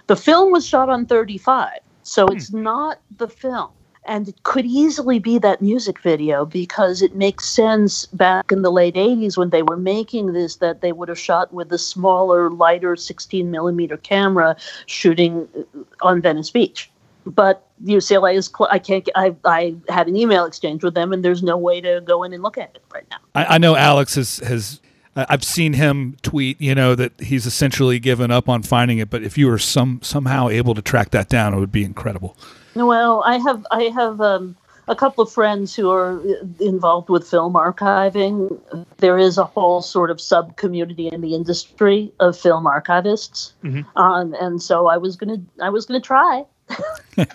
The 0.08 0.16
film 0.16 0.50
was 0.52 0.66
shot 0.66 0.88
on 0.88 1.06
35, 1.06 1.78
so 2.02 2.26
hmm. 2.26 2.36
it's 2.36 2.52
not 2.52 3.00
the 3.16 3.28
film. 3.28 3.70
And 4.08 4.28
it 4.28 4.42
could 4.42 4.64
easily 4.64 5.18
be 5.18 5.38
that 5.38 5.60
music 5.60 6.00
video 6.00 6.46
because 6.46 7.02
it 7.02 7.14
makes 7.14 7.44
sense 7.46 8.06
back 8.06 8.50
in 8.50 8.62
the 8.62 8.72
late 8.72 8.94
80s 8.94 9.36
when 9.36 9.50
they 9.50 9.62
were 9.62 9.76
making 9.76 10.32
this 10.32 10.56
that 10.56 10.80
they 10.80 10.92
would 10.92 11.08
have 11.08 11.18
shot 11.18 11.52
with 11.52 11.70
a 11.72 11.78
smaller, 11.78 12.50
lighter 12.50 12.96
16 12.96 13.50
millimeter 13.50 13.98
camera 13.98 14.56
shooting 14.86 15.46
uh, 15.56 16.06
on 16.06 16.22
Venice 16.22 16.50
Beach 16.50 16.90
but 17.26 17.66
UCLA 17.84 18.34
is. 18.36 18.46
Cl- 18.46 18.70
I 18.70 18.78
can't 18.78 19.08
I, 19.14 19.34
I 19.44 19.74
had 19.88 20.08
an 20.08 20.16
email 20.16 20.44
exchange 20.44 20.82
with 20.82 20.94
them, 20.94 21.12
and 21.12 21.24
there's 21.24 21.42
no 21.42 21.56
way 21.56 21.80
to 21.80 22.00
go 22.00 22.22
in 22.22 22.32
and 22.32 22.42
look 22.42 22.58
at 22.58 22.70
it 22.74 22.82
right 22.92 23.04
now. 23.10 23.18
I, 23.34 23.44
I 23.44 23.58
know 23.58 23.76
Alex 23.76 24.14
has 24.14 24.38
has. 24.38 24.80
I- 25.18 25.26
I've 25.30 25.44
seen 25.44 25.72
him 25.74 26.16
tweet, 26.22 26.60
you 26.60 26.74
know, 26.74 26.94
that 26.94 27.12
he's 27.20 27.44
essentially 27.46 27.98
given 27.98 28.30
up 28.30 28.48
on 28.48 28.62
finding 28.62 28.98
it. 28.98 29.10
But 29.10 29.22
if 29.22 29.36
you 29.36 29.48
were 29.48 29.58
some 29.58 30.00
somehow 30.02 30.48
able 30.48 30.74
to 30.74 30.82
track 30.82 31.10
that 31.10 31.28
down, 31.28 31.54
it 31.54 31.58
would 31.60 31.72
be 31.72 31.84
incredible. 31.84 32.36
Well, 32.74 33.22
I 33.26 33.38
have 33.38 33.66
I 33.70 33.84
have 33.94 34.20
um, 34.20 34.56
a 34.86 34.94
couple 34.94 35.22
of 35.24 35.32
friends 35.32 35.74
who 35.74 35.90
are 35.90 36.20
uh, 36.20 36.34
involved 36.60 37.08
with 37.08 37.28
film 37.28 37.54
archiving. 37.54 38.58
There 38.98 39.18
is 39.18 39.36
a 39.38 39.44
whole 39.44 39.82
sort 39.82 40.10
of 40.10 40.20
sub 40.20 40.56
community 40.56 41.08
in 41.08 41.20
the 41.20 41.34
industry 41.34 42.12
of 42.20 42.38
film 42.38 42.64
archivists, 42.64 43.52
um, 43.96 44.34
and 44.40 44.62
so 44.62 44.86
I 44.86 44.96
was 44.96 45.16
gonna 45.16 45.38
I 45.60 45.70
was 45.70 45.86
gonna 45.86 46.00
try. 46.00 46.44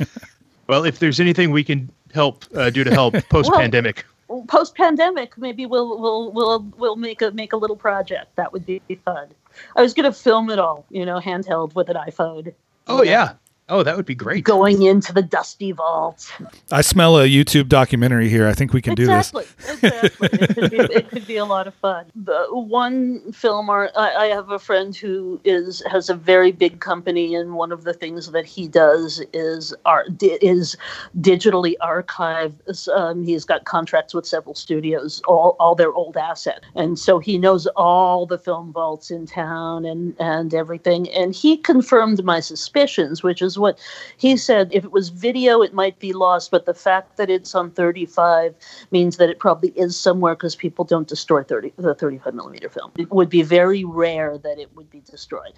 Well, 0.68 0.86
if 0.86 1.00
there's 1.00 1.20
anything 1.20 1.52
we 1.52 1.64
can 1.64 1.90
help 2.14 2.46
uh, 2.56 2.70
do 2.70 2.84
to 2.84 2.92
help 2.92 3.16
post 3.30 3.52
pandemic, 3.54 4.06
Post 4.48 4.76
pandemic, 4.76 5.38
maybe 5.38 5.66
we'll 5.66 6.00
we'll 6.00 6.32
we'll 6.32 6.60
we'll 6.78 6.96
make 6.96 7.22
a 7.22 7.32
make 7.32 7.54
a 7.54 7.58
little 7.58 7.76
project 7.76 8.36
that 8.36 8.54
would 8.54 8.66
be 8.66 8.82
fun. 9.06 9.28
I 9.76 9.82
was 9.82 9.94
gonna 9.94 10.14
film 10.14 10.50
it 10.50 10.60
all, 10.60 10.86
you 10.90 11.06
know, 11.06 11.20
handheld 11.20 11.76
with 11.76 11.90
an 11.90 11.98
iPhone. 11.98 12.54
oh 12.88 13.04
yeah, 13.04 13.34
oh 13.70 13.84
that 13.84 13.96
would 13.96 14.06
be 14.06 14.16
great. 14.16 14.44
going 14.44 14.84
into 14.84 15.14
the 15.14 15.22
dusty 15.22 15.72
vault. 15.72 16.32
I 16.72 16.82
smell 16.82 17.20
a 17.20 17.28
YouTube 17.28 17.70
documentary 17.70 18.30
here. 18.30 18.48
I 18.48 18.54
think 18.54 18.74
we 18.74 18.82
can 18.82 18.96
do 18.96 19.06
this. 19.08 19.32
Exactly. 19.34 19.90
Exactly. 19.90 20.30
it, 20.32 20.56
could 20.56 20.72
be, 20.72 20.78
it 20.78 21.10
could 21.10 21.28
be 21.28 21.38
a 21.38 21.46
lot 21.46 21.68
of 21.68 21.74
fun. 21.76 22.06
The 22.16 22.48
one 22.52 23.32
film 23.32 23.70
art. 23.70 23.92
I, 23.96 24.14
I 24.14 24.26
have 24.28 24.50
a 24.52 24.60
friend 24.60 24.96
who 24.96 25.40
is 25.44 25.84
has 25.90 26.10
a 26.10 26.16
very 26.16 26.52
big 26.52 26.80
company, 26.80 27.36
and 27.36 27.54
one 27.54 27.72
of 27.72 27.84
the 27.84 27.94
things 27.94 28.32
that 28.32 28.46
he 28.46 28.68
does 28.68 29.24
is 29.34 29.74
art 29.86 30.18
di- 30.18 30.40
is 30.42 30.76
digitally 31.20 31.76
archive. 31.82 32.54
Um, 32.94 33.24
he's 33.24 33.46
got 33.46 33.66
contracts 33.66 34.14
with 34.14 34.26
several 34.26 34.56
studios, 34.56 35.22
all 35.28 35.56
all 35.60 35.76
their 35.76 35.94
old 35.94 36.18
assets, 36.18 36.66
and 36.76 36.98
so 37.00 37.20
he 37.20 37.38
knows 37.38 37.68
all 37.76 38.26
the 38.26 38.38
film 38.38 38.72
vaults 38.74 39.12
in 39.12 39.26
town 39.26 39.86
and 39.86 40.16
and 40.20 40.54
everything. 40.54 41.10
And 41.12 41.34
he 41.34 41.58
confirmed 41.58 42.24
my 42.24 42.40
suspicions, 42.40 43.24
which 43.24 43.42
is 43.42 43.53
what 43.60 43.80
he 44.18 44.38
said. 44.38 44.70
If 44.72 44.84
it 44.84 44.92
was 44.92 45.10
video, 45.10 45.62
it 45.62 45.74
might 45.74 46.00
be 46.00 46.14
lost, 46.14 46.52
but 46.52 46.66
the 46.66 46.74
fact 46.74 47.18
that 47.18 47.30
it's 47.30 47.54
on 47.56 47.72
35 47.72 48.56
means 48.92 49.18
that 49.18 49.30
it 49.30 49.40
probably 49.40 49.70
is 49.70 50.00
somewhere 50.00 50.36
because 50.36 50.56
people 50.56 50.86
don't 50.86 51.08
destroy 51.08 51.44
30 51.44 51.74
the 51.78 51.96
35 51.96 52.34
millimeter 52.34 52.70
film. 52.70 52.92
It 52.98 53.12
would 53.12 53.30
be 53.30 53.42
very 53.42 53.84
rare 53.84 54.38
that 54.38 54.60
it 54.60 54.76
would 54.76 54.90
be 54.90 55.02
destroyed. 55.02 55.54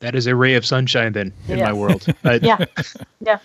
That 0.00 0.14
is 0.14 0.26
a 0.26 0.34
ray 0.36 0.54
of 0.54 0.64
sunshine 0.64 1.12
then 1.12 1.32
in 1.48 1.58
Yeah. 1.58 1.64
my 1.66 1.72
world. 1.72 2.06
Uh, 2.24 2.38
Yeah, 2.42 2.58
yeah, 3.20 3.38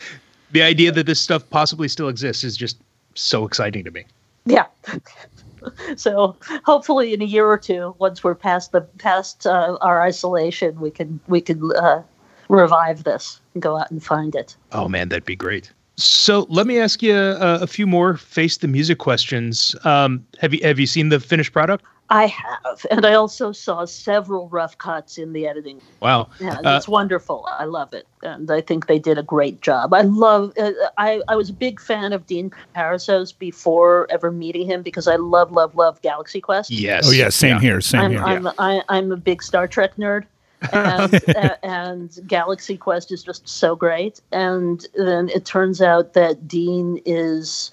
The 0.52 0.62
idea 0.62 0.92
that 0.92 1.06
this 1.06 1.20
stuff 1.20 1.50
possibly 1.50 1.88
still 1.88 2.10
exists 2.10 2.44
is 2.44 2.56
just 2.56 2.78
so 3.16 3.46
exciting 3.46 3.84
to 3.86 3.92
me. 3.92 4.06
yeah. 4.46 4.66
so 5.96 6.36
hopefully, 6.66 7.14
in 7.14 7.22
a 7.22 7.26
year 7.26 7.48
or 7.48 7.58
two, 7.58 7.96
once 8.00 8.24
we're 8.24 8.36
past 8.36 8.72
the 8.72 8.82
past 8.82 9.48
uh, 9.48 9.78
our 9.82 10.02
isolation, 10.02 10.80
we 10.80 10.92
can 10.92 11.20
we 11.28 11.40
can 11.42 11.72
uh, 11.76 12.02
revive 12.50 13.04
this 13.04 13.40
go 13.60 13.78
out 13.78 13.92
and 13.92 14.04
find 14.04 14.36
it. 14.36 14.56
Oh 14.72 14.88
man, 14.88 15.10
that'd 15.10 15.26
be 15.26 15.36
great. 15.36 15.72
So 15.96 16.48
let 16.50 16.66
me 16.66 16.80
ask 16.80 17.04
you 17.04 17.14
uh, 17.14 17.60
a 17.62 17.68
few 17.68 17.86
more 17.86 18.18
face 18.18 18.58
the 18.58 18.68
music 18.68 18.98
questions. 18.98 19.76
Um, 19.84 20.26
have 20.40 20.54
you 20.54 20.60
have 20.64 20.80
you 20.80 20.88
seen 20.88 21.10
the 21.10 21.20
finished 21.20 21.54
product? 21.54 21.86
I 22.10 22.28
have, 22.28 22.86
and 22.92 23.06
I 23.06 23.14
also 23.14 23.52
saw 23.54 23.86
several 23.86 24.50
rough 24.50 24.78
cuts 24.78 25.18
in 25.18 25.34
the 25.34 25.48
editing. 25.48 25.82
Wow. 26.02 26.30
Yeah, 26.40 26.60
Uh, 26.64 26.76
it's 26.78 26.88
wonderful. 26.88 27.48
I 27.50 27.64
love 27.66 27.94
it, 27.94 28.06
and 28.22 28.52
I 28.52 28.60
think 28.62 28.88
they 28.88 29.00
did 29.00 29.18
a 29.18 29.24
great 29.24 29.62
job. 29.62 29.94
I 29.94 30.02
love. 30.02 30.54
Uh, 30.58 30.74
I 30.98 31.22
I 31.28 31.36
was 31.36 31.50
a 31.50 31.54
big 31.54 31.80
fan 31.80 32.12
of 32.12 32.28
Dean 32.28 32.52
Parisot 32.76 33.38
before 33.40 34.06
ever 34.12 34.32
meeting 34.32 34.68
him 34.68 34.82
because 34.84 35.08
I 35.08 35.16
love, 35.16 35.52
love, 35.52 35.76
love 35.76 36.02
Galaxy 36.02 36.42
Quest. 36.42 36.70
yes. 36.72 37.08
Oh 37.08 37.12
yeah, 37.12 37.30
same 37.30 37.60
here, 37.60 37.80
same 37.82 38.02
I'm, 38.02 38.12
here. 38.12 38.22
I'm, 38.22 38.48
I, 38.60 38.84
I'm 38.90 39.12
a 39.12 39.18
big 39.18 39.42
Star 39.42 39.68
Trek 39.68 39.96
nerd. 39.96 40.26
And, 40.72 41.14
a- 41.36 41.66
and 41.66 42.20
Galaxy 42.28 42.78
Quest 42.78 43.12
is 43.12 43.24
just 43.24 43.48
so 43.48 43.76
great. 43.76 44.22
And 44.32 44.86
then 44.96 45.30
it 45.30 45.46
turns 45.46 45.82
out 45.82 46.14
that 46.14 46.48
Dean 46.48 47.02
is 47.06 47.72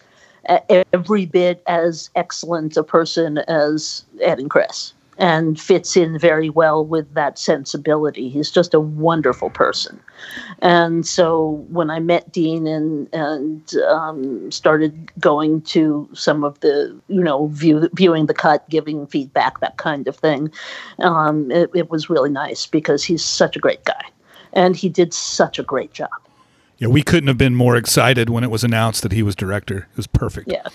uh, 0.48 0.58
every 0.92 1.26
bit 1.26 1.62
as 1.66 2.10
excellent 2.16 2.76
a 2.76 2.82
person 2.82 3.38
as 3.38 4.04
Ed 4.20 4.38
and 4.38 4.50
Chris 4.50 4.94
and 5.20 5.60
fits 5.60 5.98
in 5.98 6.18
very 6.18 6.48
well 6.48 6.84
with 6.84 7.12
that 7.12 7.38
sensibility. 7.38 8.30
He's 8.30 8.50
just 8.50 8.72
a 8.72 8.80
wonderful 8.80 9.50
person. 9.50 10.00
And 10.60 11.06
so 11.06 11.64
when 11.68 11.90
I 11.90 12.00
met 12.00 12.32
Dean 12.32 12.66
and 12.66 13.06
and 13.12 13.74
um, 13.88 14.50
started 14.50 15.12
going 15.20 15.60
to 15.62 16.08
some 16.14 16.42
of 16.42 16.58
the 16.60 16.98
you 17.08 17.22
know 17.22 17.48
view, 17.48 17.88
viewing 17.94 18.26
the 18.26 18.34
cut, 18.34 18.68
giving 18.70 19.06
feedback, 19.06 19.60
that 19.60 19.76
kind 19.76 20.08
of 20.08 20.16
thing, 20.16 20.50
um, 21.00 21.50
it, 21.50 21.70
it 21.74 21.90
was 21.90 22.10
really 22.10 22.30
nice 22.30 22.66
because 22.66 23.04
he's 23.04 23.24
such 23.24 23.56
a 23.56 23.60
great 23.60 23.84
guy, 23.84 24.04
and 24.54 24.74
he 24.74 24.88
did 24.88 25.12
such 25.12 25.58
a 25.58 25.62
great 25.62 25.92
job. 25.92 26.10
Yeah, 26.78 26.88
we 26.88 27.02
couldn't 27.02 27.28
have 27.28 27.38
been 27.38 27.54
more 27.54 27.76
excited 27.76 28.30
when 28.30 28.42
it 28.42 28.50
was 28.50 28.64
announced 28.64 29.02
that 29.02 29.12
he 29.12 29.22
was 29.22 29.36
director. 29.36 29.86
It 29.90 29.96
was 29.98 30.06
perfect. 30.06 30.50
Yeah, 30.50 30.66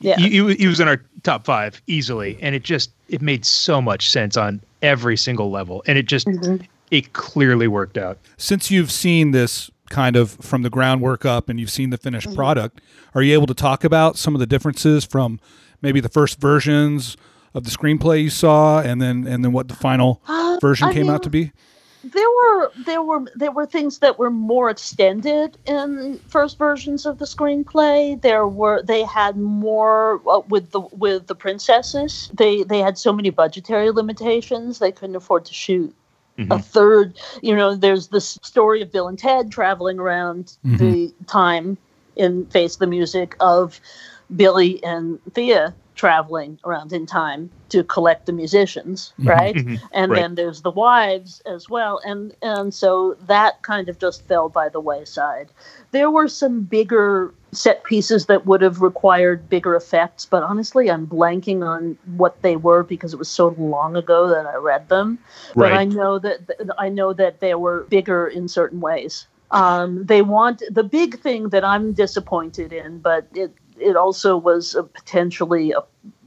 yeah. 0.00 0.16
He, 0.16 0.28
he, 0.30 0.54
he 0.54 0.66
was 0.66 0.80
in 0.80 0.88
our 0.88 1.02
top 1.22 1.44
five 1.44 1.80
easily, 1.86 2.38
and 2.40 2.54
it 2.54 2.62
just 2.62 2.90
it 3.08 3.20
made 3.22 3.44
so 3.44 3.80
much 3.80 4.08
sense 4.10 4.36
on 4.36 4.60
every 4.82 5.16
single 5.16 5.50
level, 5.50 5.82
and 5.86 5.98
it 5.98 6.06
just 6.06 6.26
Mm-hmm. 6.26 6.64
it 6.90 7.12
clearly 7.12 7.68
worked 7.68 7.98
out. 7.98 8.18
Since 8.36 8.70
you've 8.70 8.92
seen 8.92 9.32
this 9.32 9.70
kind 9.90 10.16
of 10.16 10.32
from 10.32 10.62
the 10.62 10.70
groundwork 10.70 11.24
up 11.24 11.48
and 11.48 11.58
you've 11.58 11.70
seen 11.70 11.90
the 11.90 11.96
finished 11.98 12.26
Mm-hmm. 12.28 12.36
product, 12.36 12.80
are 13.14 13.22
you 13.22 13.32
able 13.34 13.46
to 13.46 13.54
talk 13.54 13.84
about 13.84 14.16
some 14.18 14.34
of 14.34 14.38
the 14.40 14.46
differences 14.46 15.04
from 15.04 15.40
maybe 15.82 16.00
the 16.00 16.08
first 16.10 16.40
versions 16.40 17.16
of 17.54 17.64
the 17.64 17.70
screenplay 17.70 18.22
you 18.22 18.30
saw 18.30 18.80
and 18.80 19.00
then 19.00 19.26
and 19.26 19.42
then 19.44 19.52
what 19.52 19.68
the 19.68 19.74
final 19.74 20.20
Uh, 20.28 20.58
version 20.60 20.88
I 20.88 20.92
came 20.92 21.04
mean, 21.06 21.12
out 21.14 21.22
to 21.22 21.30
be? 21.30 21.52
There 22.04 22.28
were 22.28 22.72
there 22.84 23.02
were 23.02 23.24
there 23.34 23.50
were 23.50 23.66
things 23.66 23.98
that 23.98 24.18
were 24.18 24.30
more 24.30 24.70
extended 24.70 25.58
in 25.66 26.20
first 26.28 26.58
versions 26.58 27.06
of 27.06 27.18
the 27.18 27.24
screenplay. 27.24 28.20
There 28.20 28.46
were 28.46 28.82
they 28.82 29.02
had 29.04 29.36
more 29.36 30.20
uh, 30.28 30.40
with 30.48 30.70
the 30.70 30.80
with 30.80 31.26
the 31.26 31.34
princesses. 31.34 32.30
They 32.32 32.62
they 32.62 32.78
had 32.78 32.98
so 32.98 33.12
many 33.12 33.30
budgetary 33.30 33.90
limitations 33.90 34.78
they 34.78 34.92
couldn't 34.92 35.16
afford 35.16 35.44
to 35.46 35.54
shoot 35.54 35.94
a 36.50 36.58
third 36.58 37.18
you 37.42 37.54
know 37.54 37.74
there's 37.74 38.08
this 38.08 38.38
story 38.42 38.80
of 38.80 38.92
bill 38.92 39.08
and 39.08 39.18
ted 39.18 39.50
traveling 39.50 39.98
around 39.98 40.56
the 40.62 41.12
time 41.26 41.76
in 42.14 42.46
face 42.46 42.76
the 42.76 42.86
music 42.86 43.34
of 43.40 43.80
billy 44.36 44.82
and 44.84 45.18
thea 45.34 45.74
traveling 45.98 46.58
around 46.64 46.92
in 46.92 47.06
time 47.06 47.50
to 47.70 47.84
collect 47.84 48.26
the 48.26 48.32
musicians 48.32 49.12
right? 49.24 49.56
And 49.92 50.12
Right. 50.12 50.22
then 50.22 50.36
there's 50.36 50.62
the 50.62 50.70
wives 50.70 51.42
as 51.46 51.68
well. 51.68 52.00
And 52.04 52.34
and 52.42 52.72
so 52.72 53.16
that 53.26 53.62
kind 53.62 53.88
of 53.88 53.98
just 53.98 54.26
fell 54.26 54.48
by 54.48 54.68
the 54.70 54.80
wayside. 54.80 55.48
There 55.92 56.10
were 56.10 56.28
some 56.28 56.62
bigger 56.62 57.34
set 57.52 57.84
pieces 57.84 58.26
that 58.26 58.46
would 58.46 58.62
have 58.62 58.82
required 58.82 59.48
bigger 59.48 59.74
effects 59.74 60.26
but 60.26 60.42
honestly 60.42 60.90
i'm 60.90 61.06
blanking 61.06 61.66
on 61.66 61.96
what 62.16 62.42
they 62.42 62.56
were 62.56 62.82
because 62.82 63.14
it 63.14 63.18
was 63.18 63.30
so 63.30 63.48
long 63.58 63.96
ago 63.96 64.28
that 64.28 64.46
i 64.46 64.54
read 64.56 64.88
them. 64.90 65.18
But 65.56 65.72
i 65.72 65.84
know 65.84 66.18
that 66.18 66.40
i 66.78 66.88
know 66.90 67.12
that 67.14 67.40
they 67.40 67.54
were 67.54 67.86
bigger 67.90 68.26
in 68.28 68.48
certain 68.48 68.80
ways. 68.80 69.26
Um, 69.50 70.04
they 70.04 70.20
want 70.20 70.62
the 70.70 70.84
big 70.84 71.20
thing 71.20 71.48
that 71.50 71.64
i'm 71.64 71.92
disappointed 71.94 72.72
in 72.72 72.98
but 72.98 73.26
it 73.34 73.52
it 73.80 73.96
also 73.96 74.36
was 74.36 74.74
a 74.74 74.82
potentially 74.82 75.72
a 75.72 75.80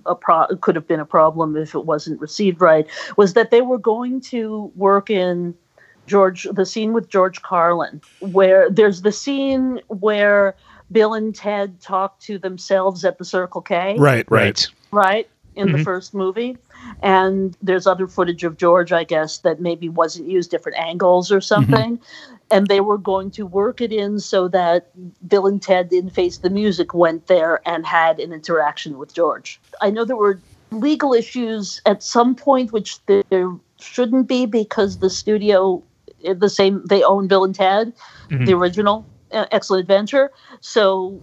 a 0.05 0.15
pro- 0.15 0.47
could 0.61 0.75
have 0.75 0.87
been 0.87 0.99
a 0.99 1.05
problem 1.05 1.55
if 1.55 1.75
it 1.75 1.85
wasn't 1.85 2.19
received 2.19 2.59
right 2.59 2.87
was 3.17 3.33
that 3.33 3.51
they 3.51 3.61
were 3.61 3.77
going 3.77 4.19
to 4.19 4.71
work 4.75 5.09
in 5.09 5.53
George 6.07 6.47
the 6.51 6.65
scene 6.65 6.93
with 6.93 7.07
George 7.07 7.41
Carlin 7.43 8.01
where 8.19 8.69
there's 8.69 9.03
the 9.03 9.11
scene 9.11 9.79
where 9.87 10.55
Bill 10.91 11.13
and 11.13 11.33
Ted 11.33 11.79
talk 11.81 12.19
to 12.21 12.37
themselves 12.39 13.05
at 13.05 13.17
the 13.17 13.25
Circle 13.25 13.61
K 13.61 13.95
Right, 13.97 14.25
right. 14.29 14.67
Right. 14.91 15.29
In 15.55 15.67
Mhm. 15.69 15.71
the 15.73 15.77
first 15.83 16.13
movie. 16.13 16.57
And 17.01 17.55
there's 17.61 17.85
other 17.87 18.07
footage 18.07 18.43
of 18.43 18.57
george 18.57 18.91
i 18.91 19.03
guess 19.03 19.39
that 19.39 19.59
maybe 19.59 19.89
wasn't 19.89 20.27
used 20.29 20.51
different 20.51 20.77
angles 20.77 21.31
or 21.31 21.41
something. 21.41 21.99
And 22.49 22.67
they 22.67 22.81
were 22.81 22.97
going 22.97 23.31
to 23.31 23.45
work 23.45 23.79
it 23.81 23.91
in 23.93 24.19
so 24.19 24.47
that 24.49 24.89
bill 25.27 25.47
and 25.47 25.61
ted 25.61 25.91
in 25.93 26.09
face 26.09 26.39
the 26.39 26.49
music 26.49 26.93
went 26.93 27.27
there 27.27 27.61
and 27.67 27.85
had 27.85 28.19
an 28.19 28.33
interaction 28.33 28.97
with 28.97 29.13
george. 29.13 29.61
I 29.81 29.89
know 29.89 30.05
there 30.05 30.15
were 30.17 30.41
legal 30.71 31.13
issues 31.13 31.81
at 31.85 32.01
some 32.03 32.35
point 32.35 32.71
which 32.71 32.99
there 33.05 33.49
shouldn't 33.79 34.27
be 34.27 34.45
because 34.45 34.99
the 34.99 35.09
studio 35.09 35.83
the 36.35 36.49
same 36.49 36.85
they 36.85 37.03
own 37.03 37.27
bill 37.27 37.43
and 37.43 37.55
ted 37.55 37.93
Mhm. 38.29 38.45
the 38.45 38.53
original 38.53 39.07
uh, 39.33 39.45
excellent 39.51 39.81
adventure. 39.81 40.31
So 40.61 41.21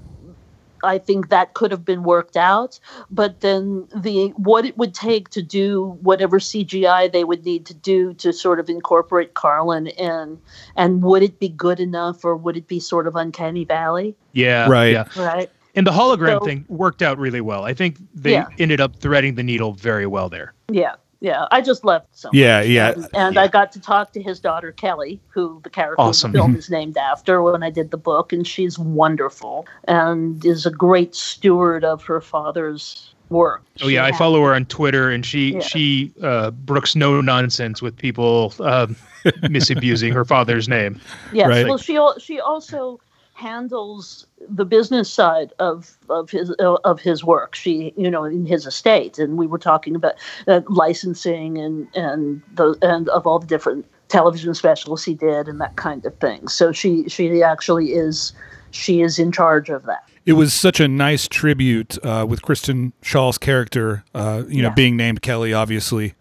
I 0.84 0.98
think 0.98 1.28
that 1.28 1.54
could 1.54 1.70
have 1.70 1.84
been 1.84 2.02
worked 2.02 2.36
out, 2.36 2.78
but 3.10 3.40
then 3.40 3.88
the 3.94 4.28
what 4.36 4.64
it 4.64 4.76
would 4.78 4.94
take 4.94 5.28
to 5.30 5.42
do 5.42 5.98
whatever 6.02 6.38
CGI 6.38 7.10
they 7.12 7.24
would 7.24 7.44
need 7.44 7.66
to 7.66 7.74
do 7.74 8.14
to 8.14 8.32
sort 8.32 8.60
of 8.60 8.68
incorporate 8.68 9.34
Carlin 9.34 9.86
in, 9.88 10.38
and 10.76 11.02
would 11.02 11.22
it 11.22 11.38
be 11.38 11.48
good 11.48 11.80
enough 11.80 12.24
or 12.24 12.36
would 12.36 12.56
it 12.56 12.68
be 12.68 12.80
sort 12.80 13.06
of 13.06 13.16
uncanny 13.16 13.64
valley? 13.64 14.14
Yeah. 14.32 14.68
Right. 14.68 14.92
Yeah. 14.92 15.04
Right. 15.16 15.50
And 15.74 15.86
the 15.86 15.92
hologram 15.92 16.40
So- 16.40 16.44
thing 16.46 16.64
worked 16.68 17.02
out 17.02 17.18
really 17.18 17.40
well. 17.40 17.64
I 17.64 17.74
think 17.74 17.98
they 18.14 18.32
Yeah. 18.32 18.46
ended 18.58 18.80
up 18.80 18.96
threading 18.96 19.34
the 19.36 19.42
needle 19.44 19.72
very 19.72 20.06
well 20.06 20.28
there. 20.28 20.52
Yeah. 20.70 20.94
Yeah. 21.20 21.46
I 21.50 21.61
just 21.61 21.85
loved 21.85 22.07
so. 22.12 22.31
Yeah, 22.33 22.61
yeah. 22.62 22.92
And, 22.92 23.09
and 23.14 23.38
I 23.38 23.48
got 23.48 23.72
to 23.72 23.81
talk 23.81 24.12
to 24.12 24.22
his 24.22 24.38
daughter 24.40 24.72
Kelly, 24.72 25.20
who 25.28 25.61
the 25.64 25.70
character 25.70 26.00
Awesome. 26.00 26.33
the 26.33 26.38
film 26.38 26.54
is 26.62 26.70
named 26.70 26.96
after 26.96 27.42
when 27.42 27.62
I 27.62 27.70
did 27.70 27.90
the 27.90 27.96
book, 27.96 28.33
and 28.33 28.46
she's 28.46 28.78
wonderful 28.78 29.66
and 29.87 30.44
is 30.44 30.64
a 30.66 30.70
great 30.70 31.14
steward 31.14 31.85
of 31.85 32.02
her 32.04 32.20
father's 32.20 33.14
work. 33.31 33.62
Oh 33.83 33.88
yeah, 33.88 34.04
I 34.04 34.12
follow 34.12 34.42
her 34.44 34.54
on 34.54 34.64
Twitter, 34.66 35.11
and 35.11 35.24
she 35.26 35.54
Yeah. 35.54 35.61
she 35.61 36.12
uh, 36.22 36.50
brooks 36.50 36.96
no 36.96 37.20
nonsense 37.20 37.83
with 37.83 37.96
people 37.96 38.54
um, 38.61 38.96
misabusing 39.24 40.12
her 40.14 40.24
father's 40.24 40.68
name. 40.68 41.00
Yes. 41.33 41.48
Right. 41.48 41.66
Well, 41.66 41.78
she 41.78 41.98
she 42.20 42.40
also 42.40 43.00
handles 43.38 44.27
the 44.48 44.64
business 44.64 45.11
side 45.12 45.53
of 45.61 45.96
of 46.09 46.29
his 46.31 46.51
uh, 46.59 46.74
of 46.85 47.01
his 47.01 47.22
work. 47.24 47.55
She, 47.55 47.92
you 47.96 48.11
know, 48.11 48.24
in 48.24 48.44
his 48.46 48.66
estate, 48.66 49.18
and 49.18 49.38
we 49.38 49.46
were 49.46 49.59
talking 49.59 49.94
about 49.94 50.14
uh, 50.48 50.61
licensing 50.68 51.57
and 51.59 51.87
and 51.94 52.42
the 52.55 52.77
and 52.83 53.09
of 53.11 53.27
all 53.27 53.38
the 53.38 53.46
different 53.46 53.87
television 54.09 54.55
specials 54.55 55.05
he 55.05 55.14
did 55.14 55.48
and 55.48 55.61
that 55.61 55.77
kind 55.77 56.05
of 56.05 56.16
thing. 56.18 56.48
So 56.48 56.72
she 56.72 57.09
she 57.09 57.42
actually 57.42 57.92
is 57.92 58.33
she 58.72 59.03
is 59.03 59.18
in 59.18 59.31
charge 59.33 59.68
of 59.70 59.85
that. 59.85 60.03
It 60.27 60.33
was 60.33 60.53
such 60.53 60.79
a 60.81 60.88
nice 60.88 61.27
tribute 61.29 61.96
uh, 62.05 62.27
with 62.29 62.42
Kristen 62.42 62.92
Schaal's 63.03 63.38
character, 63.38 64.05
uh, 64.14 64.42
you 64.46 64.61
know, 64.61 64.68
Yeah. 64.68 64.74
being 64.74 64.94
named 64.96 65.22
Kelly, 65.22 65.55
obviously. 65.55 66.14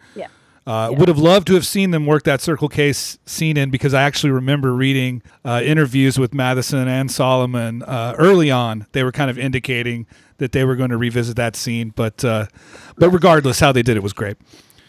Yeah. 0.67 0.73
Uh, 0.73 0.91
Would 0.91 1.07
have 1.07 1.17
loved 1.17 1.47
to 1.47 1.53
have 1.53 1.65
seen 1.65 1.91
them 1.91 2.05
work 2.05 2.23
that 2.23 2.41
Circle 2.41 2.67
K 2.67 2.91
scene 2.91 3.55
in 3.55 3.69
because 3.69 3.93
I 3.93 4.03
actually 4.03 4.31
remember 4.31 4.73
reading 4.73 5.23
uh, 5.45 5.61
interviews 5.63 6.19
with 6.19 6.33
Matheson 6.33 6.87
and 6.87 7.09
Solomon 7.09 7.83
uh, 7.83 8.15
early 8.17 8.51
on. 8.51 8.85
They 8.91 9.03
were 9.03 9.13
kind 9.13 9.29
of 9.29 9.37
indicating 9.39 10.05
that 10.39 10.51
they 10.51 10.65
were 10.65 10.75
going 10.75 10.89
to 10.89 10.97
revisit 10.97 11.37
that 11.37 11.55
scene, 11.55 11.93
but 11.95 12.23
uh, 12.25 12.47
but 12.97 13.09
regardless, 13.11 13.59
how 13.59 13.71
they 13.71 13.81
did 13.81 13.95
it 13.95 14.03
was 14.03 14.13
great. 14.13 14.37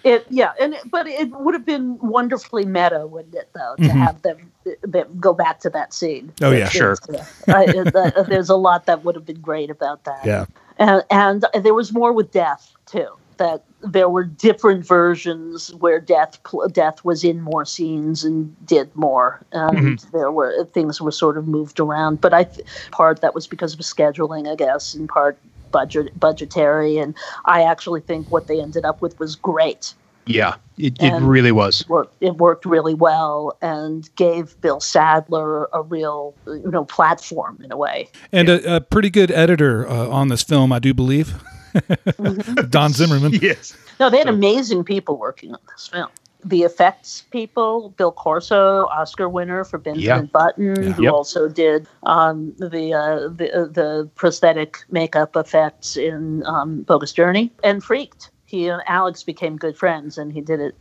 It 0.05 0.27
yeah, 0.31 0.53
and 0.61 0.75
but 0.91 1.07
it 1.07 1.31
would 1.31 1.55
have 1.55 1.67
been 1.67 1.99
wonderfully 1.99 2.65
meta, 2.65 3.07
wouldn't 3.07 3.35
it, 3.35 3.51
though, 3.55 3.75
to 3.77 3.89
have 3.89 4.23
them, 4.23 4.53
them 4.83 5.07
go 5.19 5.35
back 5.35 5.61
to 5.61 5.71
that 5.71 5.93
scene? 5.93 6.33
Mm-hmm. 6.37 6.45
Oh, 6.45 6.51
yeah. 6.53 6.69
Sure. 6.69 6.97
uh, 7.09 7.25
I, 7.49 8.23
there's 8.23 8.49
a 8.49 8.57
lot 8.57 8.87
that 8.87 9.05
would 9.05 9.15
have 9.17 9.27
been 9.27 9.41
great 9.41 9.71
about 9.71 10.05
that. 10.05 10.25
Yeah. 10.25 10.47
and, 10.79 11.03
and 11.11 11.45
there 11.63 11.75
was 11.75 11.93
more 11.93 12.13
with 12.13 12.31
death 12.31 12.73
too. 12.87 13.09
That 13.39 13.65
there 13.81 14.09
were 14.09 14.25
different 14.25 14.85
versions 14.85 15.73
where 15.75 16.01
death 16.01 16.43
pl- 16.43 16.69
death 16.69 17.05
was 17.05 17.23
in 17.23 17.41
more 17.41 17.65
scenes 17.65 18.25
and 18.25 18.55
did 18.67 18.95
more, 18.97 19.41
and 19.53 20.01
there 20.13 20.33
were 20.33 20.65
things 20.73 21.01
were 21.01 21.13
sort 21.13 21.39
of 21.39 21.47
moved 21.47 21.79
around. 21.79 22.21
But 22.21 22.35
I 22.35 22.45
th- 22.45 22.67
part 22.91 23.21
that 23.21 23.35
was 23.35 23.47
because 23.47 23.75
of 23.75 23.81
scheduling, 23.81 24.51
I 24.51 24.57
guess, 24.57 24.95
and 24.95 25.09
part 25.09 25.39
budget 25.71 26.19
budgetary. 26.19 26.99
And 26.99 27.15
I 27.45 27.63
actually 27.63 28.01
think 28.01 28.31
what 28.31 28.47
they 28.47 28.61
ended 28.61 28.85
up 28.85 29.01
with 29.03 29.19
was 29.19 29.37
great 29.37 29.95
Yeah, 30.27 30.57
it, 30.77 31.01
it 31.01 31.13
really 31.23 31.53
was. 31.53 31.87
worked 31.89 32.15
it 32.21 32.37
worked 32.37 32.65
really 32.65 32.95
well 32.95 33.57
and 33.63 34.09
gave 34.17 34.61
Bill 34.61 34.81
Sadler 34.81 35.69
a 35.73 35.83
real 35.83 36.35
you 36.47 36.71
know 36.71 36.85
platform 36.85 37.61
in 37.63 37.71
a 37.71 37.77
way. 37.77 38.09
And 38.33 38.49
a, 38.49 38.77
a 38.77 38.81
pretty 38.81 39.11
good 39.11 39.31
editor 39.31 39.89
uh, 39.89 40.09
on 40.09 40.29
this 40.29 40.43
film, 40.43 40.73
I 40.73 40.79
do 40.79 40.93
believe. 40.95 41.35
Don 42.71 42.93
Zimmerman. 42.93 43.33
yes. 43.43 43.77
No, 44.01 44.11
they 44.11 44.19
had 44.19 44.29
amazing 44.29 44.85
people 44.85 45.17
working 45.17 45.53
on 45.53 45.61
this 45.75 45.89
film. 45.89 46.09
The 46.45 46.63
effects 46.63 47.25
people, 47.33 47.91
Bill 47.97 48.13
Corso, 48.13 48.87
Oscar 48.87 49.29
winner 49.29 49.65
for 49.65 49.77
Benjamin 49.77 50.05
Yeah. 50.25 50.31
Button, 50.31 50.93
who 50.93 51.03
Yep. 51.03 51.13
also 51.13 51.49
did 51.49 51.89
um, 52.05 52.55
the 52.59 52.95
uh, 52.95 53.29
the 53.29 53.53
uh, 53.53 53.65
the 53.67 54.09
prosthetic 54.15 54.79
makeup 54.91 55.35
effects 55.35 55.97
in 55.97 56.45
um, 56.47 56.83
Bogus 56.83 57.13
Journey 57.13 57.51
and 57.65 57.83
Freaked. 57.83 58.31
He 58.47 58.69
and 58.69 58.81
Alex 58.87 59.25
became 59.25 59.57
good 59.57 59.77
friends, 59.77 60.17
and 60.17 60.33
he 60.33 60.41
did 60.41 60.61
it. 60.61 60.75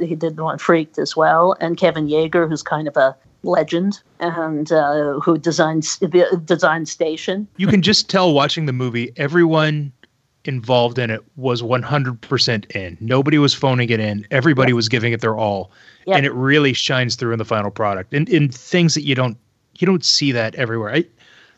He 0.00 0.14
did 0.16 0.36
the 0.36 0.44
one 0.44 0.56
Freaked 0.58 0.98
as 0.98 1.14
well. 1.14 1.54
And 1.60 1.76
Kevin 1.76 2.08
Yagher, 2.08 2.48
who's 2.48 2.62
kind 2.62 2.88
of 2.88 2.96
a 2.96 3.14
legend, 3.44 4.00
and 4.18 4.72
uh, 4.72 5.20
who 5.20 5.36
designed 5.36 5.82
the 6.00 6.40
designed 6.44 6.88
Station. 6.88 7.46
You 7.58 7.66
can 7.66 7.82
just 7.82 8.08
tell 8.08 8.32
watching 8.32 8.64
the 8.66 8.72
movie, 8.72 9.12
everyone 9.16 9.92
involved 10.44 10.98
in 10.98 11.10
it 11.10 11.22
was 11.36 11.62
100% 11.62 12.76
in. 12.76 12.98
Nobody 13.00 13.38
was 13.38 13.54
phoning 13.54 13.90
it 13.90 14.00
in. 14.00 14.26
Everybody 14.30 14.72
was 14.72 14.88
giving 14.88 15.12
it 15.12 15.20
their 15.20 15.36
all. 15.36 15.70
Yeah. 16.06 16.16
And 16.16 16.26
it 16.26 16.32
really 16.32 16.72
shines 16.72 17.14
through 17.14 17.32
in 17.32 17.38
the 17.38 17.44
final 17.44 17.70
product. 17.70 18.12
And 18.12 18.28
in 18.28 18.48
things 18.48 18.94
that 18.94 19.02
you 19.02 19.14
don't 19.14 19.36
you 19.78 19.86
don't 19.86 20.04
see 20.04 20.32
that 20.32 20.54
everywhere. 20.56 20.94
I, 20.94 21.04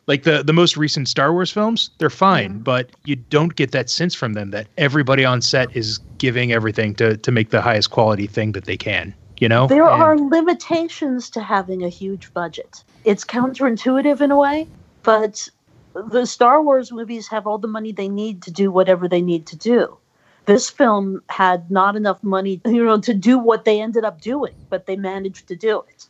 like 0.07 0.25
the 0.25 0.43
the 0.43 0.53
most 0.53 0.77
recent 0.77 1.09
Star 1.09 1.33
Wars 1.33 1.51
films, 1.51 1.91
they're 1.99 2.11
fine, 2.11 2.55
mm-hmm. 2.55 2.63
but 2.63 2.91
you 3.05 3.17
don't 3.17 3.57
get 3.57 3.73
that 3.73 3.89
sense 3.89 4.15
from 4.15 4.35
them 4.35 4.51
that 4.51 4.67
everybody 4.77 5.25
on 5.25 5.41
set 5.41 5.75
is 5.75 5.99
giving 6.19 6.53
everything 6.53 6.95
to 6.97 7.17
to 7.17 7.33
make 7.33 7.51
the 7.51 7.61
highest 7.61 7.91
quality 7.91 8.27
thing 8.27 8.53
that 8.53 8.65
they 8.65 8.77
can. 8.77 9.15
You 9.39 9.49
know, 9.49 9.67
There 9.67 9.89
And- 9.89 10.03
are 10.03 10.19
limitations 10.19 11.29
to 11.31 11.41
having 11.41 11.83
a 11.83 11.89
huge 11.89 12.33
budget. 12.33 12.85
It's 13.05 13.25
counterintuitive 13.25 14.21
in 14.21 14.31
a 14.31 14.37
way, 14.37 14.69
but 15.03 15.49
the 15.95 16.27
Star 16.27 16.63
Wars 16.63 16.93
movies 16.93 17.29
have 17.29 17.47
all 17.47 17.59
the 17.59 17.69
money 17.69 17.93
they 17.93 18.09
need 18.09 18.43
to 18.43 18.51
do 18.51 18.71
whatever 18.71 19.09
they 19.09 19.23
need 19.23 19.47
to 19.47 19.57
do. 19.57 19.97
This 20.47 20.69
film 20.69 21.23
had 21.31 21.71
not 21.71 21.97
enough 21.97 22.23
money, 22.23 22.61
you 22.67 22.85
know, 22.85 23.01
to 23.01 23.15
do 23.15 23.39
what 23.39 23.65
they 23.65 23.81
ended 23.81 24.05
up 24.05 24.21
doing, 24.21 24.55
but 24.69 24.87
they 24.87 24.97
managed 24.97 25.49
to 25.49 25.57
do 25.57 25.85
it. 25.89 26.09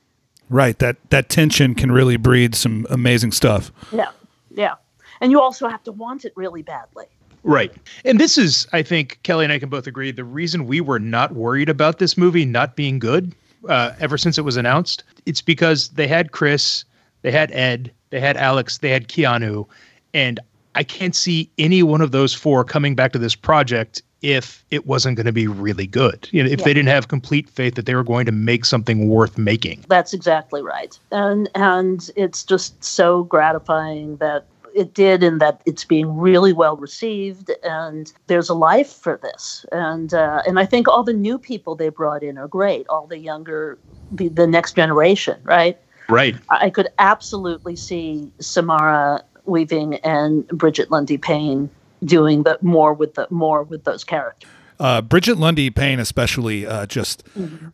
Right. 0.51 0.79
That 0.79 0.97
that 1.11 1.29
tension 1.29 1.75
can 1.75 1.91
really 1.91 2.17
breed 2.17 2.55
some 2.55 2.87
amazing 2.91 3.33
stuff. 3.33 3.73
Yeah, 3.93 4.11
yeah. 4.51 4.75
And 5.21 5.31
you 5.31 5.41
also 5.41 5.69
have 5.69 5.83
to 5.85 5.93
want 5.93 6.25
it 6.25 6.33
really 6.37 6.63
badly. 6.63 7.07
Right. 7.45 7.73
And 8.05 8.19
this 8.19 8.39
is, 8.39 8.67
I 8.73 8.83
think, 8.83 9.19
Kelly 9.23 9.45
and 9.45 9.53
I 9.53 9.59
can 9.59 9.69
both 9.69 9.87
agree, 9.87 10.11
the 10.11 10.25
reason 10.25 10.67
we 10.67 10.81
were 10.81 10.99
not 10.99 11.33
worried 11.35 11.69
about 11.69 11.99
this 11.99 12.17
movie 12.17 12.47
not 12.47 12.75
being 12.75 12.99
good 12.99 13.35
uh, 13.69 13.93
ever 14.01 14.17
since 14.17 14.39
it 14.39 14.43
was 14.43 14.57
announced. 14.57 15.05
It's 15.27 15.43
because 15.43 15.89
they 15.91 16.09
had 16.09 16.33
Chris, 16.33 16.85
they 17.23 17.31
had 17.31 17.53
Ed, 17.53 17.93
they 18.15 18.21
had 18.21 18.37
Alex, 18.37 18.79
they 18.79 18.91
had 18.91 19.09
Keanu. 19.09 19.67
And 20.15 20.39
I 20.77 20.85
can't 20.85 21.17
see 21.17 21.51
any 21.59 21.83
one 21.83 22.01
of 22.01 22.13
those 22.13 22.33
four 22.33 22.63
coming 22.63 22.95
back 22.95 23.11
to 23.13 23.19
this 23.19 23.35
project 23.35 24.03
if 24.23 24.65
it 24.71 24.87
wasn't 24.87 25.17
going 25.17 25.27
to 25.27 25.33
be 25.33 25.49
really 25.49 25.89
good. 25.89 26.29
You 26.31 26.45
know, 26.45 26.49
if 26.49 26.61
Yeah. 26.61 26.65
they 26.65 26.75
didn't 26.75 26.91
have 26.91 27.09
complete 27.09 27.51
faith 27.51 27.75
that 27.75 27.87
they 27.87 27.95
were 27.97 28.05
going 28.05 28.25
to 28.27 28.33
make 28.33 28.65
something 28.67 29.09
worth 29.09 29.37
making. 29.37 29.85
That's 29.89 30.15
exactly 30.15 30.63
right. 30.63 30.97
And 31.11 31.51
and 31.57 32.09
it's 32.15 32.45
just 32.45 32.83
so 32.85 33.25
gratifying 33.25 34.17
that 34.19 34.47
it 34.77 34.95
did 34.95 35.25
and 35.25 35.41
that 35.41 35.61
it's 35.67 35.85
being 35.85 36.17
really 36.17 36.53
well 36.53 36.77
received 36.77 37.51
and 37.65 38.13
there's 38.29 38.49
a 38.49 38.55
life 38.55 38.93
for 38.93 39.19
this. 39.23 39.67
And 39.73 40.15
uh, 40.15 40.43
and 40.47 40.61
I 40.61 40.67
think 40.67 40.87
all 40.87 41.03
the 41.03 41.13
new 41.13 41.37
people 41.37 41.75
they 41.75 41.89
brought 41.89 42.23
in 42.23 42.39
are 42.39 42.49
great. 42.49 42.87
All 42.89 43.09
the 43.09 43.19
younger 43.19 43.77
the, 44.13 44.29
the 44.29 44.47
next 44.47 44.77
generation, 44.77 45.41
right? 45.43 45.77
Right. 46.09 46.37
I 46.51 46.71
could 46.71 46.89
absolutely 46.99 47.77
see 47.77 48.31
Samara 48.39 49.23
Weaving 49.47 49.97
and 49.97 50.47
Brigette 50.49 50.91
Lundy 50.91 51.19
Paine 51.19 51.71
doing 52.05 52.43
the 52.43 52.59
more 52.61 52.93
with 52.93 53.15
the 53.15 53.27
more 53.31 53.63
with 53.63 53.85
those 53.85 54.05
characters. 54.05 54.51
Uh, 54.81 55.01
Brigette 55.01 55.39
Lundy 55.39 55.71
Paine, 55.71 56.01
especially, 56.01 56.67
uh, 56.67 56.85
just 56.87 57.23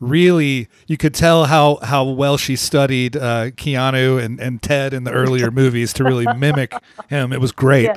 really, 0.01 0.69
you 0.87 0.99
could 0.99 1.15
tell 1.15 1.47
how 1.47 1.77
how 1.83 2.05
well 2.05 2.37
she 2.37 2.57
studied 2.57 3.17
uh, 3.17 3.51
Keanu 3.53 4.23
and, 4.23 4.39
and 4.39 4.63
Ted 4.63 4.93
in 4.93 5.05
the 5.05 5.13
earlier 5.13 5.51
movies 5.63 5.95
to 5.95 6.05
really 6.05 6.27
mimic 6.37 6.75
him. 7.09 7.33
It 7.33 7.41
was 7.41 7.53
great. 7.53 7.85
Yeah. 7.85 7.97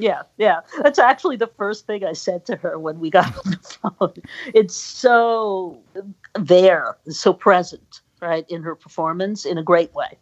Yeah, 0.00 0.22
yeah. 0.36 0.60
That's 0.82 1.00
actually 1.00 1.36
the 1.36 1.48
first 1.48 1.86
thing 1.86 2.04
I 2.04 2.12
said 2.12 2.46
to 2.46 2.56
her 2.56 2.78
when 2.78 3.00
we 3.00 3.10
got 3.10 3.26
on 3.46 3.50
the 3.50 3.58
phone. 3.98 4.22
It's 4.54 4.76
so 4.76 5.76
there, 6.38 6.96
so 7.08 7.32
present, 7.32 8.00
right, 8.20 8.44
in 8.48 8.62
her 8.62 8.74
performance 8.74 9.44
in 9.44 9.58
a 9.58 9.62
great 9.62 9.92
way. 9.94 10.18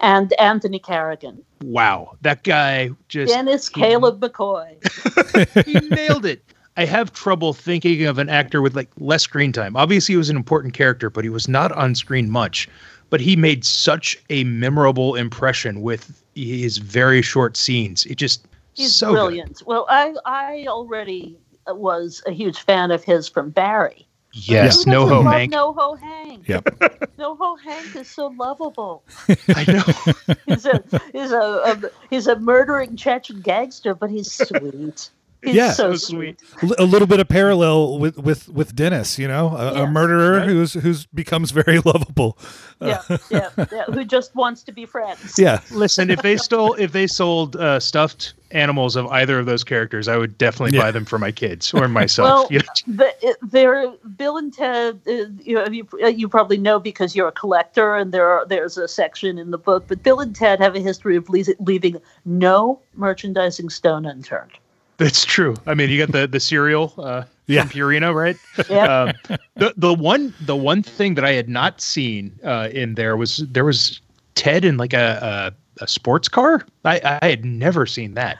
And 0.00 0.32
Anthony 0.40 0.78
Carrigan, 0.78 1.42
Wow. 1.62 2.16
That 2.22 2.44
guy 2.44 2.90
just 3.08 3.32
Dennis 3.32 3.68
Caleb 3.68 4.20
McCoy. 4.20 5.64
he 5.64 5.88
nailed 5.88 6.26
it. 6.26 6.42
I 6.76 6.84
have 6.84 7.12
trouble 7.12 7.54
thinking 7.54 8.04
of 8.04 8.18
an 8.18 8.28
actor 8.28 8.60
with 8.60 8.76
like 8.76 8.90
less 8.98 9.22
screen 9.22 9.52
time. 9.52 9.76
Obviously, 9.76 10.12
he 10.12 10.16
was 10.16 10.28
an 10.28 10.36
important 10.36 10.74
character, 10.74 11.08
but 11.08 11.24
he 11.24 11.30
was 11.30 11.48
not 11.48 11.72
on 11.72 11.94
screen 11.94 12.30
much. 12.30 12.68
But 13.08 13.20
he 13.20 13.36
made 13.36 13.64
such 13.64 14.18
a 14.30 14.44
memorable 14.44 15.14
impression 15.14 15.80
with 15.80 16.22
his 16.34 16.78
very 16.78 17.22
short 17.22 17.56
scenes. 17.56 18.04
It 18.06 18.16
just 18.16 18.46
He's 18.74 18.94
so 18.94 19.08
good. 19.08 19.14
brilliant. 19.14 19.62
Well, 19.64 19.86
I 19.88 20.14
I 20.26 20.66
already 20.68 21.38
was 21.68 22.22
a 22.26 22.32
huge 22.32 22.58
fan 22.58 22.90
of 22.90 23.02
his 23.04 23.28
from 23.28 23.50
Barry. 23.50 24.05
Yes, 24.36 24.84
Who 24.84 24.90
no 24.90 25.00
doesn't 25.00 25.16
ho 25.16 25.22
love 25.22 25.32
Hank. 25.32 25.52
NoHo 25.52 25.98
Hank. 25.98 26.48
Yep. 26.48 26.64
NoHo 27.18 27.58
Hank 27.60 27.96
is 27.96 28.08
so 28.08 28.26
lovable. 28.28 29.02
I 29.48 29.64
know. 29.66 30.34
He's 30.46 30.66
a 30.66 30.82
he's 31.12 31.32
a, 31.32 31.40
a 31.40 31.90
he's 32.10 32.26
a 32.26 32.38
murdering 32.38 32.96
Chechen 32.96 33.40
gangster, 33.40 33.94
but 33.94 34.10
he's 34.10 34.30
sweet. 34.30 35.10
He's 35.46 35.54
Yeah. 35.54 35.70
so 35.72 35.92
So 35.92 35.96
sweet. 36.16 36.40
sweet. 36.58 36.72
a 36.78 36.84
little 36.84 37.06
bit 37.06 37.20
of 37.20 37.28
parallel 37.28 37.98
with 37.98 38.18
with 38.18 38.48
with 38.48 38.74
Dennis, 38.74 39.18
you 39.18 39.28
know, 39.28 39.56
a, 39.56 39.84
a 39.84 39.86
murderer 39.86 40.38
Right. 40.38 40.48
who's 40.48 40.74
who's 40.74 41.06
becomes 41.06 41.52
very 41.52 41.78
lovable. 41.84 42.36
Yeah, 42.80 43.00
yeah, 43.30 43.48
yeah. 43.56 43.84
Who 43.84 44.04
just 44.04 44.34
wants 44.34 44.62
to 44.64 44.72
be 44.72 44.84
friends. 44.84 45.38
Yeah, 45.38 45.60
Listen, 45.70 46.10
if 46.10 46.20
they 46.22 46.36
stole, 46.36 46.74
if 46.74 46.92
they 46.92 47.06
sold 47.06 47.56
uh, 47.56 47.80
stuffed 47.80 48.34
animals 48.50 48.96
of 48.96 49.06
either 49.08 49.38
of 49.38 49.46
those 49.46 49.64
characters, 49.64 50.08
I 50.08 50.16
would 50.18 50.36
definitely 50.36 50.76
Yeah. 50.76 50.84
buy 50.84 50.90
them 50.90 51.04
for 51.04 51.18
my 51.18 51.32
kids 51.32 51.72
or 51.72 51.88
myself. 51.88 52.26
Well, 52.28 52.48
you 52.50 52.58
know? 52.58 52.96
the, 53.04 53.14
it, 53.26 53.36
there, 53.42 53.90
Bill 54.16 54.36
and 54.36 54.52
Ted. 54.52 55.00
Uh, 55.06 55.12
you, 55.42 55.54
know, 55.54 55.66
you 55.68 55.86
uh, 56.02 56.08
you 56.08 56.28
probably 56.28 56.58
know 56.58 56.78
because 56.78 57.16
you're 57.16 57.28
a 57.28 57.32
collector, 57.32 57.94
and 57.96 58.12
there 58.12 58.28
are, 58.28 58.44
there's 58.46 58.76
a 58.76 58.88
section 58.88 59.38
in 59.38 59.52
the 59.52 59.58
book. 59.58 59.84
But 59.88 60.02
Bill 60.02 60.20
and 60.20 60.34
Ted 60.36 60.60
have 60.60 60.74
a 60.76 60.80
history 60.80 61.16
of 61.16 61.28
le- 61.30 61.44
leaving 61.60 61.96
no 62.24 62.80
merchandising 62.94 63.70
stone 63.70 64.04
unturned. 64.04 64.52
That's 64.98 65.24
true. 65.24 65.56
I 65.66 65.74
mean, 65.74 65.90
you 65.90 65.98
got 65.98 66.12
the 66.12 66.26
the 66.26 66.40
cereal 66.40 66.94
uh, 66.98 67.24
Yeah. 67.46 67.62
from 67.62 67.70
Purina, 67.70 68.14
right? 68.14 68.38
Yeah. 68.70 68.84
um, 69.02 69.12
the 69.56 69.74
the 69.76 69.92
one 69.92 70.32
the 70.40 70.56
one 70.56 70.82
thing 70.82 71.14
that 71.16 71.24
I 71.24 71.32
had 71.32 71.48
not 71.48 71.80
seen 71.80 72.32
uh, 72.42 72.68
in 72.72 72.94
there 72.94 73.16
was 73.16 73.38
there 73.50 73.64
was 73.64 74.00
Ted 74.34 74.64
in 74.64 74.76
like 74.78 74.94
a 74.94 75.52
a, 75.78 75.84
a 75.84 75.88
sports 75.88 76.28
car. 76.28 76.64
I, 76.84 77.18
I 77.22 77.26
had 77.28 77.44
never 77.44 77.84
seen 77.86 78.14
that. 78.14 78.38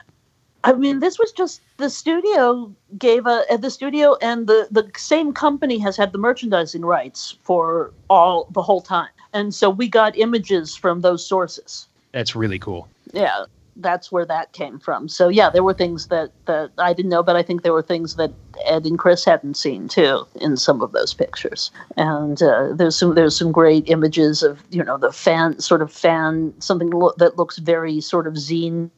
I 0.63 0.73
mean, 0.73 0.99
this 0.99 1.19
was 1.19 1.31
just 1.31 1.61
the 1.77 1.89
studio 1.89 2.73
gave 2.97 3.27
a 3.27 3.43
uh, 3.51 3.57
the 3.57 3.69
studio 3.69 4.17
and 4.21 4.47
the 4.47 4.67
the 4.71 4.89
same 4.97 5.31
company 5.33 5.77
has 5.77 5.95
had 5.95 6.11
the 6.11 6.17
merchandising 6.17 6.83
rights 6.83 7.37
for 7.43 7.93
all 8.09 8.47
the 8.51 8.63
whole 8.63 8.81
time, 8.81 9.09
and 9.33 9.53
so 9.53 9.69
we 9.69 9.87
got 9.87 10.17
images 10.17 10.75
from 10.75 11.01
those 11.01 11.25
sources. 11.25 11.87
That's 12.13 12.35
really 12.35 12.57
cool. 12.59 12.87
Yeah, 13.13 13.45
that's 13.79 14.11
where 14.11 14.25
that 14.25 14.53
came 14.53 14.79
from. 14.79 15.07
So 15.07 15.29
yeah, 15.29 15.49
there 15.49 15.63
were 15.63 15.73
things 15.73 16.07
that 16.07 16.31
that 16.45 16.71
I 16.77 16.93
didn't 16.93 17.09
know, 17.09 17.23
but 17.23 17.35
I 17.35 17.43
think 17.43 17.63
there 17.63 17.73
were 17.73 17.81
things 17.81 18.15
that 18.15 18.31
Ed 18.65 18.85
and 18.85 18.97
Chris 18.97 19.25
hadn't 19.25 19.55
seen 19.55 19.87
too 19.87 20.25
in 20.35 20.57
some 20.57 20.81
of 20.81 20.91
those 20.91 21.13
pictures. 21.13 21.71
And 21.95 22.41
uh, 22.41 22.73
there's 22.73 22.95
some 22.95 23.15
there's 23.15 23.37
some 23.37 23.51
great 23.51 23.89
images 23.89 24.43
of 24.43 24.63
you 24.69 24.83
know 24.83 24.97
the 24.97 25.11
fan 25.11 25.59
sort 25.59 25.81
of 25.81 25.91
fan 25.91 26.53
something 26.59 26.89
lo- 26.89 27.13
that 27.17 27.37
looks 27.37 27.57
very 27.57 28.01
sort 28.01 28.27
of 28.27 28.33
zine, 28.33 28.89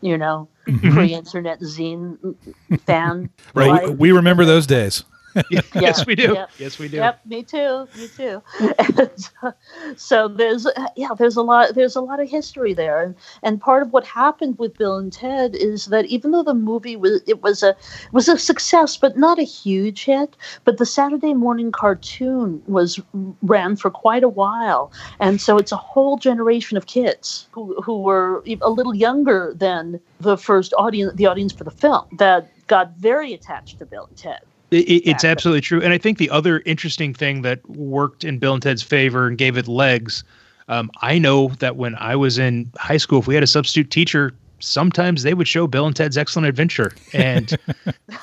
you 0.00 0.16
know, 0.16 0.48
pre-internet 0.64 1.60
zine 1.60 2.34
fan. 2.86 3.30
right. 3.54 3.88
We, 3.88 3.94
we 3.94 4.12
remember 4.12 4.44
those 4.44 4.66
days. 4.66 5.04
yes, 5.74 6.06
we 6.06 6.14
do. 6.14 6.32
yeah. 6.34 6.46
Yes, 6.58 6.78
we 6.78 6.88
do. 6.88 6.96
Yep, 6.96 7.20
me 7.26 7.42
too. 7.42 7.88
Me 7.96 8.08
too. 8.08 8.42
And, 8.98 9.30
uh, 9.42 9.52
so 9.96 10.28
there's 10.28 10.66
yeah, 10.96 11.10
there's 11.16 11.36
a 11.36 11.42
lot 11.42 11.74
there's 11.74 11.96
a 11.96 12.00
lot 12.00 12.20
of 12.20 12.28
history 12.28 12.74
there, 12.74 13.02
and 13.02 13.14
and 13.42 13.60
part 13.60 13.82
of 13.82 13.92
what 13.92 14.06
happened 14.06 14.58
with 14.58 14.76
Bill 14.76 14.96
and 14.96 15.12
Ted 15.12 15.54
is 15.54 15.86
that 15.86 16.06
even 16.06 16.30
though 16.30 16.42
the 16.42 16.54
movie 16.54 16.96
was 16.96 17.22
it 17.26 17.42
was 17.42 17.62
a 17.62 17.76
was 18.12 18.28
a 18.28 18.38
success, 18.38 18.96
but 18.96 19.16
not 19.16 19.38
a 19.38 19.42
huge 19.42 20.04
hit, 20.04 20.36
but 20.64 20.78
the 20.78 20.86
Saturday 20.86 21.34
morning 21.34 21.70
cartoon 21.70 22.62
was 22.66 23.00
ran 23.42 23.76
for 23.76 23.90
quite 23.90 24.24
a 24.24 24.28
while, 24.28 24.90
and 25.20 25.40
so 25.40 25.58
it's 25.58 25.72
a 25.72 25.76
whole 25.76 26.16
generation 26.16 26.76
of 26.76 26.86
kids 26.86 27.48
who 27.52 27.80
who 27.82 28.00
were 28.00 28.42
a 28.62 28.70
little 28.70 28.94
younger 28.94 29.52
than 29.54 30.00
the 30.20 30.36
first 30.36 30.72
audience 30.78 31.12
the 31.14 31.26
audience 31.26 31.52
for 31.52 31.64
the 31.64 31.70
film 31.70 32.06
that 32.18 32.48
got 32.66 32.96
very 32.96 33.32
attached 33.32 33.78
to 33.78 33.86
Bill 33.86 34.06
and 34.06 34.16
Ted. 34.16 34.40
It, 34.70 34.88
it- 34.88 35.08
it's 35.10 35.24
Yeah. 35.24 35.30
absolutely 35.30 35.60
true. 35.62 35.80
And 35.82 35.92
I 35.92 35.98
think 35.98 36.18
the 36.18 36.30
other 36.30 36.62
interesting 36.66 37.14
thing 37.14 37.42
that 37.42 37.66
worked 37.68 38.24
in 38.24 38.38
Bill 38.38 38.54
and 38.54 38.62
Ted's 38.62 38.82
favor 38.82 39.26
and 39.26 39.38
gave 39.38 39.56
it 39.56 39.68
legs, 39.68 40.24
um, 40.68 40.90
I 41.00 41.18
know 41.18 41.48
that 41.60 41.76
when 41.76 41.94
I 41.96 42.14
was 42.16 42.38
in 42.38 42.70
high 42.78 42.98
school, 42.98 43.18
if 43.20 43.26
we 43.26 43.34
had 43.34 43.42
a 43.42 43.46
substitute 43.46 43.90
teacher, 43.90 44.32
sometimes 44.60 45.22
they 45.22 45.34
would 45.34 45.48
show 45.48 45.66
Bill 45.66 45.86
and 45.86 45.94
Ted's 45.96 46.18
Excellent 46.18 46.48
Adventure, 46.48 46.92
and 47.14 47.48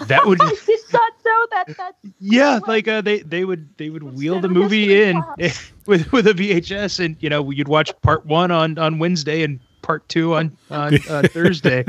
that 0.08 0.26
would 0.26 0.40
I 0.42 0.46
not 0.94 1.12
know 1.26 1.48
that. 1.52 1.78
That 1.78 1.96
yeah, 2.20 2.60
like 2.68 2.88
uh, 2.88 3.02
they 3.02 3.20
they 3.22 3.46
would 3.46 3.68
they 3.78 3.90
would 3.90 4.04
wheel 4.04 4.40
the 4.42 4.50
movie 4.50 5.02
in 5.02 5.24
with 5.88 6.12
with 6.12 6.28
a 6.28 6.34
VHS, 6.34 7.04
and 7.04 7.16
you 7.22 7.30
know 7.30 7.50
you'd 7.52 7.68
watch 7.70 7.92
part 8.02 8.26
one 8.26 8.52
on 8.52 8.78
on 8.78 9.00
Wednesday 9.00 9.44
and 9.44 9.60
part 9.86 10.08
two 10.10 10.34
on 10.36 10.58
on 10.70 10.96
uh, 11.10 11.24
Thursday. 11.30 11.86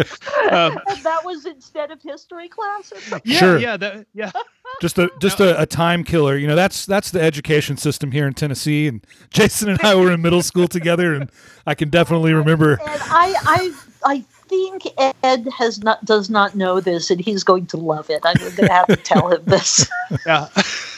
Um, 0.51 0.79
and 0.89 1.03
that 1.03 1.23
was 1.25 1.47
instead 1.47 1.91
of 1.91 2.01
history 2.03 2.49
class. 2.49 2.93
yeah, 3.25 3.39
Sure. 3.39 3.59
yeah, 3.59 3.77
that, 3.79 4.07
yeah. 4.15 4.31
just 4.81 4.99
a 4.99 5.11
just 5.21 5.41
a, 5.41 5.61
a 5.61 5.67
time 5.67 6.05
killer. 6.05 6.37
You 6.37 6.47
know, 6.47 6.55
that's 6.57 6.87
that's 6.87 7.11
the 7.11 7.21
education 7.23 7.77
system 7.77 8.13
here 8.13 8.27
in 8.27 8.35
Tennessee. 8.35 8.87
And 8.87 9.05
Jason 9.31 9.71
and 9.71 9.81
I 9.83 9.95
were 9.95 10.13
in 10.13 10.21
middle 10.23 10.43
school 10.43 10.69
together, 10.69 11.15
and 11.15 11.31
I 11.67 11.75
can 11.75 11.89
definitely 11.89 12.33
remember. 12.35 12.73
And 12.73 12.81
I, 13.03 13.35
I, 13.45 13.73
I 14.05 14.21
think 14.49 14.87
Ed 15.23 15.49
has 15.57 15.83
not 15.83 16.05
does 16.05 16.29
not 16.31 16.55
know 16.55 16.81
this, 16.81 17.11
and 17.11 17.21
he's 17.21 17.43
going 17.45 17.67
to 17.67 17.77
love 17.79 18.11
it. 18.11 18.21
I'm 18.25 18.37
going 18.37 18.53
to 18.57 18.73
have 18.73 18.87
to 18.89 18.97
tell 18.97 19.29
him 19.33 19.43
this. 19.47 19.89
yeah. 20.27 20.49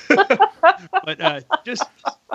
but 0.09 1.21
uh, 1.21 1.41
just 1.65 1.85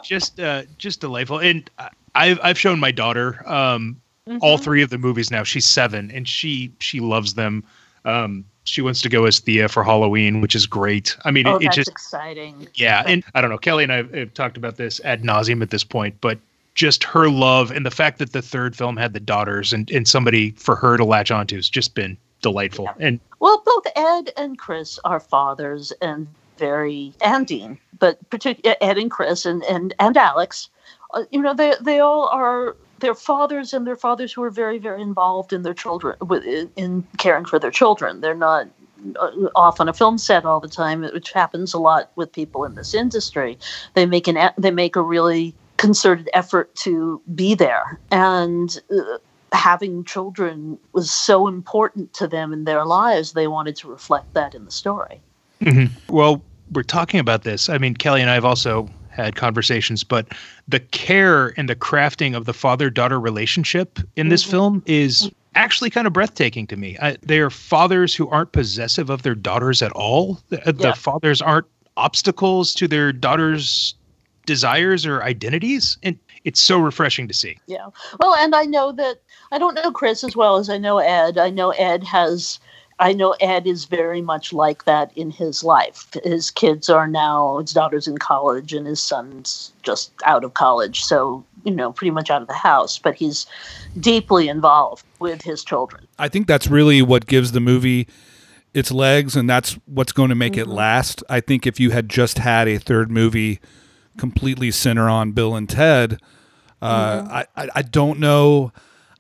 just 0.04 0.40
uh, 0.40 0.64
just 0.78 1.02
delightful, 1.02 1.40
and 1.40 1.70
I- 1.78 1.90
I've 2.16 2.40
I've 2.44 2.60
shown 2.60 2.80
my 2.80 2.92
daughter 2.92 3.42
um, 3.50 4.00
all 4.42 4.56
Mm-hmm. 4.56 4.64
three 4.64 4.82
of 4.82 4.90
the 4.90 4.98
movies 4.98 5.32
now. 5.32 5.44
She's 5.44 5.66
seven, 5.66 6.12
and 6.12 6.28
she 6.28 6.72
she 6.80 7.00
loves 7.00 7.34
them. 7.34 7.64
Um, 8.06 8.46
she 8.66 8.82
wants 8.82 9.02
to 9.02 9.10
go 9.10 9.26
as 9.26 9.40
Thea 9.40 9.68
for 9.68 9.84
Halloween, 9.84 10.40
which 10.42 10.56
is 10.56 10.66
great. 10.66 11.18
I 11.26 11.32
mean, 11.32 11.48
oh, 11.48 11.56
it, 11.56 11.64
it 11.64 11.66
that's 11.66 11.76
just 11.76 11.90
exciting. 11.90 12.68
yeah, 12.76 13.04
and 13.06 13.24
I 13.36 13.42
don't 13.42 13.50
know. 13.50 13.58
Kelly 13.58 13.84
and 13.84 13.92
I 13.92 13.98
have, 14.18 14.34
talked 14.34 14.56
about 14.58 14.78
this 14.78 15.02
ad 15.04 15.24
nauseum 15.24 15.62
at 15.62 15.70
this 15.70 15.84
point, 15.84 16.16
but 16.22 16.40
just 16.76 17.04
her 17.04 17.30
love 17.30 17.70
and 17.72 17.86
the 17.86 17.92
fact 17.92 18.20
that 18.20 18.32
the 18.32 18.42
third 18.42 18.76
film 18.76 18.98
had 18.98 19.14
the 19.14 19.20
daughters 19.20 19.74
and, 19.74 19.92
and 19.92 20.08
somebody 20.08 20.52
for 20.52 20.76
her 20.76 20.98
to 20.98 21.06
latch 21.06 21.30
onto 21.30 21.56
has 21.56 21.70
just 21.70 21.94
been 21.94 22.18
delightful. 22.42 22.90
And 23.00 23.20
Well, 23.40 23.62
both 23.66 23.86
Ed 23.96 24.32
and 24.38 24.58
Chris 24.58 24.98
are 25.06 25.20
fathers 25.20 25.92
and 26.02 26.28
very 26.58 27.14
and 27.22 27.46
Dean, 27.46 27.78
but 28.00 28.18
particularly 28.30 28.82
Ed 28.82 28.98
and 28.98 29.12
Chris 29.12 29.46
and 29.46 29.64
and 29.66 29.94
and 30.00 30.16
Alex. 30.18 30.70
Uh, 31.14 31.24
you 31.32 31.42
know, 31.42 31.54
they 31.54 31.74
they 31.82 32.00
all 32.00 32.28
are 32.30 32.76
their 33.04 33.14
fathers 33.14 33.74
and 33.74 33.86
their 33.86 33.98
fathers 33.98 34.32
who 34.32 34.42
are 34.42 34.50
very 34.50 34.80
very 34.80 35.02
involved 35.02 35.52
in 35.52 35.62
their 35.62 35.74
children 35.74 36.16
in 36.78 37.06
caring 37.18 37.46
for 37.46 37.60
their 37.60 37.70
children. 37.70 38.22
They're 38.22 38.34
not 38.34 38.68
uh, 39.20 39.32
off 39.56 39.82
on 39.82 39.90
a 39.90 39.94
film 39.94 40.18
set 40.18 40.46
all 40.46 40.62
the 40.62 40.70
time, 40.70 41.02
which 41.02 41.34
happens 41.34 41.74
a 41.74 41.80
lot 41.80 42.12
with 42.16 42.32
people 42.32 42.64
in 42.64 42.76
this 42.76 42.94
industry. 42.94 43.60
They 43.94 44.06
make 44.06 44.28
an 44.28 44.52
they 44.58 44.72
make 44.72 44.96
a 44.96 45.02
really 45.02 45.54
concerted 45.78 46.30
effort 46.34 46.74
to 46.76 47.22
be 47.36 47.54
there 47.54 48.00
and. 48.10 48.82
Uh, 48.90 49.18
having 49.52 50.04
children 50.04 50.80
was 50.94 51.12
so 51.12 51.48
important 51.48 52.12
to 52.12 52.28
them 52.28 52.52
in 52.52 52.64
their 52.64 52.86
lives, 52.86 53.34
they 53.34 53.48
wanted 53.48 53.76
to 53.76 53.88
reflect 53.88 54.34
that 54.34 54.56
in 54.56 54.66
the 54.66 54.72
story. 54.72 55.22
Well, 56.10 56.42
we're 56.72 56.82
talking 56.82 57.20
about 57.20 57.44
this. 57.44 57.70
I 57.70 57.78
mean, 57.78 57.94
Kelly 57.94 58.22
and 58.22 58.32
I 58.32 58.34
have 58.34 58.46
also 58.46 58.90
had 59.14 59.36
conversations, 59.36 60.04
but 60.04 60.28
the 60.68 60.80
care 60.80 61.54
and 61.58 61.70
the 61.70 61.76
crafting 61.76 62.36
of 62.36 62.46
the 62.46 62.54
father 62.54 62.90
daughter 62.90 63.20
relationship 63.20 64.00
in 64.16 64.30
this 64.30 64.44
mm-hmm. 64.44 64.52
film 64.52 64.84
is 64.86 65.30
actually 65.56 65.90
kind 65.90 66.08
of 66.08 66.14
breathtaking 66.14 66.68
to 66.68 66.76
me. 66.76 66.98
I, 67.02 67.18
they 67.22 67.40
are 67.40 67.50
fathers 67.50 68.16
who 68.16 68.28
aren't 68.30 68.52
possessive 68.52 69.10
of 69.10 69.22
their 69.22 69.36
daughters 69.36 69.82
at 69.82 69.92
all. 69.92 70.40
The, 70.50 70.68
uh, 70.68 70.72
the 70.72 70.94
fathers 70.94 71.42
aren't 71.42 71.68
obstacles 71.96 72.74
to 72.76 72.88
their 72.88 73.14
daughters' 73.14 73.96
desires 74.46 75.06
or 75.06 75.24
identities. 75.24 75.98
And 76.04 76.18
it's 76.44 76.60
so 76.60 76.80
refreshing 76.80 77.28
to 77.28 77.34
see. 77.34 77.58
Yeah. 77.68 77.88
Well, 78.20 78.36
and 78.36 78.56
I 78.56 78.64
know 78.64 78.92
that 78.94 79.18
I 79.52 79.58
don't 79.58 79.76
know 79.76 79.92
Chris 79.92 80.24
as 80.24 80.36
well 80.36 80.58
as 80.58 80.70
I 80.70 80.78
know 80.78 80.98
Ed. 80.98 81.38
I 81.38 81.50
know 81.50 81.72
Ed 81.72 82.04
has. 82.04 82.60
I 83.00 83.14
know 83.14 83.36
Ed 83.40 83.68
is 83.68 83.86
very 83.86 84.22
much 84.22 84.54
like 84.54 84.86
that 84.86 85.12
in 85.16 85.32
his 85.32 85.64
life. 85.64 86.08
His 86.24 86.52
kids 86.52 86.90
are 86.90 87.08
now, 87.08 87.58
his 87.60 87.74
daughter's 87.74 88.08
in 88.08 88.18
college 88.18 88.74
and 88.74 88.86
his 88.88 89.02
son's 89.02 89.74
just 89.82 90.12
out 90.26 90.44
of 90.44 90.54
college. 90.54 91.04
So, 91.04 91.44
you 91.64 91.72
know, 91.72 91.92
pretty 91.92 92.12
much 92.12 92.30
out 92.30 92.42
of 92.42 92.48
the 92.48 92.54
house, 92.54 93.00
but 93.00 93.16
he's 93.16 93.46
deeply 94.00 94.48
involved 94.48 95.06
with 95.20 95.42
his 95.42 95.64
children. 95.64 96.08
I 96.20 96.28
think 96.30 96.48
that's 96.48 96.68
really 96.68 97.02
what 97.02 97.26
gives 97.26 97.52
the 97.52 97.60
movie 97.60 98.08
its 98.74 98.92
legs, 98.92 99.36
and 99.36 99.50
that's 99.50 99.74
what's 99.86 100.12
going 100.12 100.30
to 100.30 100.36
make 100.36 100.58
it 100.58 100.68
last. 100.68 101.24
I 101.30 101.40
think 101.40 101.68
if 101.68 101.80
you 101.80 101.92
had 101.92 102.10
just 102.10 102.40
had 102.40 102.68
a 102.68 102.78
third 102.78 103.12
movie 103.12 103.60
completely 104.18 104.72
center 104.72 105.08
on 105.10 105.32
Bill 105.32 105.56
and 105.56 105.70
Ted, 105.70 106.20
uh, 106.82 107.46
I, 107.56 107.64
I 107.64 107.70
I 107.76 107.82
don't 107.84 108.20
know. 108.20 108.72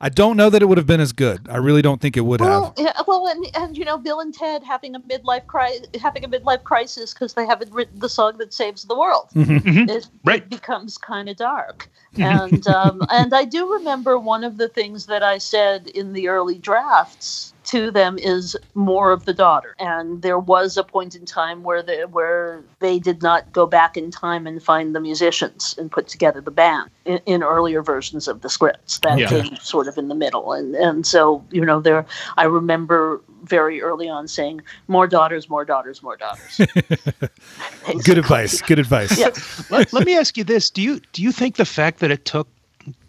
I 0.03 0.09
don't 0.09 0.35
know 0.35 0.49
that 0.49 0.61
it 0.61 0.65
would 0.65 0.77
have 0.77 0.85
been 0.85 0.99
as 0.99 1.13
good. 1.13 1.47
I 1.49 1.55
really 1.55 1.81
don't 1.81 2.01
think 2.01 2.17
it 2.17 2.21
would 2.21 2.41
have. 2.41 2.49
Well, 2.49 2.73
yeah, 2.77 2.91
well, 3.07 3.25
and, 3.27 3.45
and 3.55 3.77
you 3.77 3.85
know, 3.85 3.97
Bill 3.97 4.19
and 4.19 4.33
Ted 4.33 4.61
having 4.61 4.95
a 4.95 4.99
midlife 4.99 5.47
cri- 5.47 5.85
having 5.97 6.25
a 6.25 6.27
midlife 6.27 6.65
crisis 6.65 7.13
because 7.13 7.35
they 7.35 7.45
haven't 7.45 7.71
written 7.71 7.99
the 7.99 8.09
song 8.09 8.37
that 8.39 8.53
saves 8.53 8.83
the 8.83 8.99
world. 8.99 9.29
Mm-hmm. 9.33 9.57
Mm-hmm. 9.59 9.89
It, 9.89 10.09
Right. 10.25 10.43
it 10.43 10.49
becomes 10.49 10.97
kind 10.97 11.29
of 11.29 11.37
dark, 11.37 11.89
mm-hmm. 12.15 12.21
and 12.21 12.67
um, 12.67 13.01
and 13.11 13.33
I 13.33 13.45
do 13.45 13.71
remember 13.71 14.19
one 14.19 14.43
of 14.43 14.57
the 14.57 14.67
things 14.67 15.05
that 15.05 15.23
I 15.23 15.37
said 15.37 15.87
in 15.87 16.11
the 16.11 16.27
early 16.27 16.57
drafts 16.57 17.52
to 17.65 17.91
them 17.91 18.17
is 18.17 18.55
more 18.73 19.11
of 19.11 19.25
the 19.25 19.33
daughter, 19.33 19.75
and 19.79 20.21
there 20.21 20.39
was 20.39 20.77
a 20.77 20.83
point 20.83 21.15
in 21.15 21.25
time 21.25 21.63
where 21.63 21.81
they 21.81 22.05
where 22.05 22.61
they 22.79 22.99
did 22.99 23.21
not 23.21 23.51
go 23.51 23.65
back 23.65 23.97
in 23.97 24.11
time 24.11 24.45
and 24.47 24.61
find 24.61 24.95
the 24.95 24.99
musicians 24.99 25.75
and 25.77 25.91
put 25.91 26.07
together 26.07 26.41
the 26.41 26.51
band 26.51 26.89
in, 27.05 27.19
in 27.25 27.43
earlier 27.43 27.81
versions 27.81 28.27
of 28.27 28.41
the 28.41 28.49
scripts 28.49 28.99
that 28.99 29.17
Yeah. 29.19 29.29
came 29.29 29.55
sort 29.57 29.87
of 29.87 29.97
in 29.97 30.07
the 30.07 30.15
middle, 30.15 30.51
and 30.53 30.75
and 30.75 31.05
so 31.07 31.43
you 31.51 31.65
know 31.65 31.79
there 31.79 32.05
I 32.37 32.43
remember 32.45 33.21
very 33.43 33.81
early 33.81 34.07
on 34.07 34.27
saying 34.27 34.61
more 34.87 35.05
daughters, 35.05 35.49
more 35.49 35.65
daughters, 35.65 36.01
more 36.01 36.15
daughters. 36.15 36.61
Good 38.05 38.17
advice. 38.17 38.61
Good 38.61 38.79
advice. 38.79 39.19
Yeah. 39.19 39.29
let, 39.69 39.91
let 39.91 40.05
me 40.05 40.17
ask 40.17 40.37
you 40.37 40.43
this 40.43 40.69
do 40.69 40.81
you 40.81 40.99
do 41.11 41.21
you 41.21 41.31
think 41.31 41.55
the 41.57 41.65
fact 41.65 41.99
that 41.99 42.11
it 42.11 42.25
took 42.25 42.47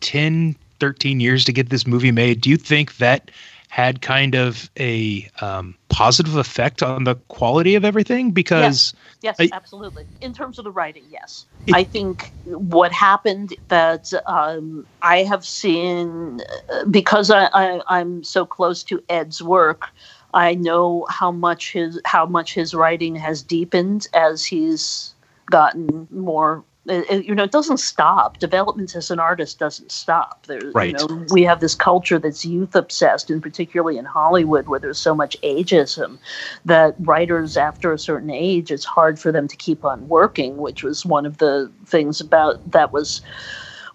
10 0.01 0.57
13 0.81 1.21
years 1.21 1.45
to 1.45 1.53
get 1.53 1.71
this 1.71 1.87
movie 1.87 2.11
made 2.13 2.41
do 2.41 2.51
you 2.51 2.57
think 2.57 2.97
that 2.99 3.31
had 3.75 4.01
kind 4.01 4.37
of 4.37 4.71
a 4.79 5.29
um, 5.41 5.75
positive 5.89 6.37
effect 6.37 6.81
on 6.81 7.03
the 7.03 7.17
quality 7.27 7.75
of 7.75 7.85
everything 7.85 8.31
because 8.31 8.95
Yes, 9.21 9.37
I- 9.41 9.49
absolutely. 9.53 10.05
In 10.21 10.33
terms 10.33 10.61
of 10.61 10.65
the 10.65 10.71
writing, 10.71 11.03
yes. 11.11 11.45
It- 11.67 11.75
I 11.75 11.83
think 11.83 12.33
what 12.45 12.93
happened 12.93 13.57
that 13.71 14.13
um, 14.27 14.87
I 15.03 15.25
have 15.25 15.45
seen 15.45 16.41
uh, 16.73 16.85
because 16.85 17.33
I, 17.33 17.47
I, 17.47 17.81
I'm 17.89 18.23
so 18.23 18.47
close 18.47 18.85
to 18.85 19.03
Ed's 19.09 19.43
work. 19.43 19.89
I 20.33 20.55
know 20.55 21.09
how 21.11 21.33
much 21.33 21.73
his 21.73 22.01
how 22.05 22.27
much 22.27 22.55
his 22.55 22.75
writing 22.75 23.17
has 23.17 23.43
deepened 23.43 24.07
as 24.15 24.45
he's 24.45 25.15
gotten 25.51 26.07
more. 26.13 26.63
You 26.87 27.35
know, 27.35 27.45
it 27.45 27.53
doesn't 27.53 27.79
stop. 27.79 28.39
Development 28.39 28.95
as 28.95 29.11
an 29.11 29.19
artist 29.19 29.59
doesn't 29.59 29.91
stop. 29.91 30.47
There, 30.47 30.61
Right. 30.75 30.99
You 31.01 31.09
know, 31.09 31.27
we 31.31 31.43
have 31.45 31.61
this 31.61 31.75
culture 31.75 32.19
that's 32.19 32.45
youth 32.45 32.75
obsessed, 32.75 33.31
and 33.31 33.43
particularly 33.43 33.97
in 33.97 34.05
Hollywood, 34.05 34.69
where 34.69 34.81
there's 34.81 34.99
so 34.99 35.15
much 35.15 35.41
ageism 35.43 36.19
that 36.65 36.95
writers 36.99 37.57
after 37.57 37.93
a 37.93 37.99
certain 37.99 38.31
age 38.31 38.71
it's 38.71 38.85
hard 38.85 39.19
for 39.19 39.33
them 39.33 39.49
to 39.49 39.57
keep 39.57 39.85
on 39.85 40.09
working 40.09 40.57
which 40.59 40.83
was 40.83 41.05
one 41.07 41.27
of 41.27 41.39
the 41.39 41.71
things 41.87 42.21
about 42.21 42.71
that 42.71 42.93
was 42.93 43.21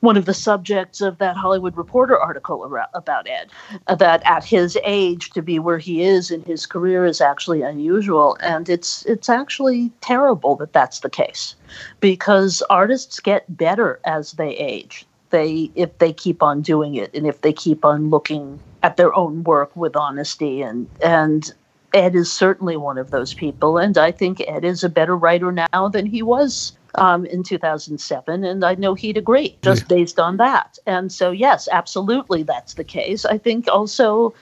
one 0.02 0.18
of 0.18 0.26
the 0.26 0.34
subjects 0.34 1.02
of 1.02 1.18
that 1.18 1.36
Hollywood 1.36 1.76
Reporter 1.76 2.18
article 2.18 2.64
about 2.94 3.28
Ed, 3.28 3.50
that 3.98 4.22
at 4.26 4.44
his 4.44 4.78
age 4.84 5.32
to 5.32 5.42
be 5.42 5.60
where 5.60 5.78
he 5.78 6.04
is 6.04 6.32
in 6.32 6.42
his 6.44 6.66
career 6.66 7.06
is 7.06 7.22
actually 7.22 7.62
unusual, 7.62 8.38
and 8.40 8.70
it's 8.70 9.06
it's 9.06 9.30
actually 9.30 9.92
terrible 10.02 10.56
that 10.58 10.74
that's 10.74 11.00
the 11.00 11.10
case, 11.10 11.56
because 12.00 12.64
artists 12.70 13.20
get 13.20 13.58
better 13.58 14.00
as 14.06 14.34
they 14.34 14.56
age. 14.56 15.06
They 15.32 15.70
if 15.76 15.98
they 16.00 16.14
keep 16.14 16.42
on 16.42 16.62
doing 16.62 16.96
it, 16.96 17.14
and 17.14 17.28
if 17.28 17.42
they 17.42 17.54
keep 17.54 17.84
on 17.86 18.10
looking 18.10 18.60
at 18.82 18.98
their 18.98 19.14
own 19.14 19.44
work 19.44 19.76
with 19.76 19.96
honesty 19.96 20.62
and 20.62 20.88
and 21.04 21.54
Ed 21.94 22.16
is 22.16 22.32
certainly 22.32 22.78
one 22.78 23.00
of 23.00 23.10
those 23.10 23.34
people, 23.34 23.78
and 23.78 23.98
I 23.98 24.12
think 24.12 24.42
Ed 24.48 24.64
is 24.64 24.84
a 24.84 24.90
better 24.90 25.18
writer 25.18 25.52
now 25.52 25.88
than 25.90 26.06
he 26.06 26.22
was 26.22 26.74
um, 26.95 27.25
in 27.25 27.43
2007, 27.43 28.44
and 28.44 28.63
I 28.63 28.75
know 28.75 28.94
he'd 28.94 29.17
agree 29.17 29.58
just 29.62 29.87
based 29.87 30.19
on 30.19 30.37
that. 30.37 30.77
And 30.85 31.12
so, 31.12 31.31
yes, 31.31 31.67
absolutely, 31.71 32.44
that's 32.44 32.73
the 32.73 32.83
case. 32.83 33.25
I 33.25 33.37
think 33.37 33.67
also 33.67 34.33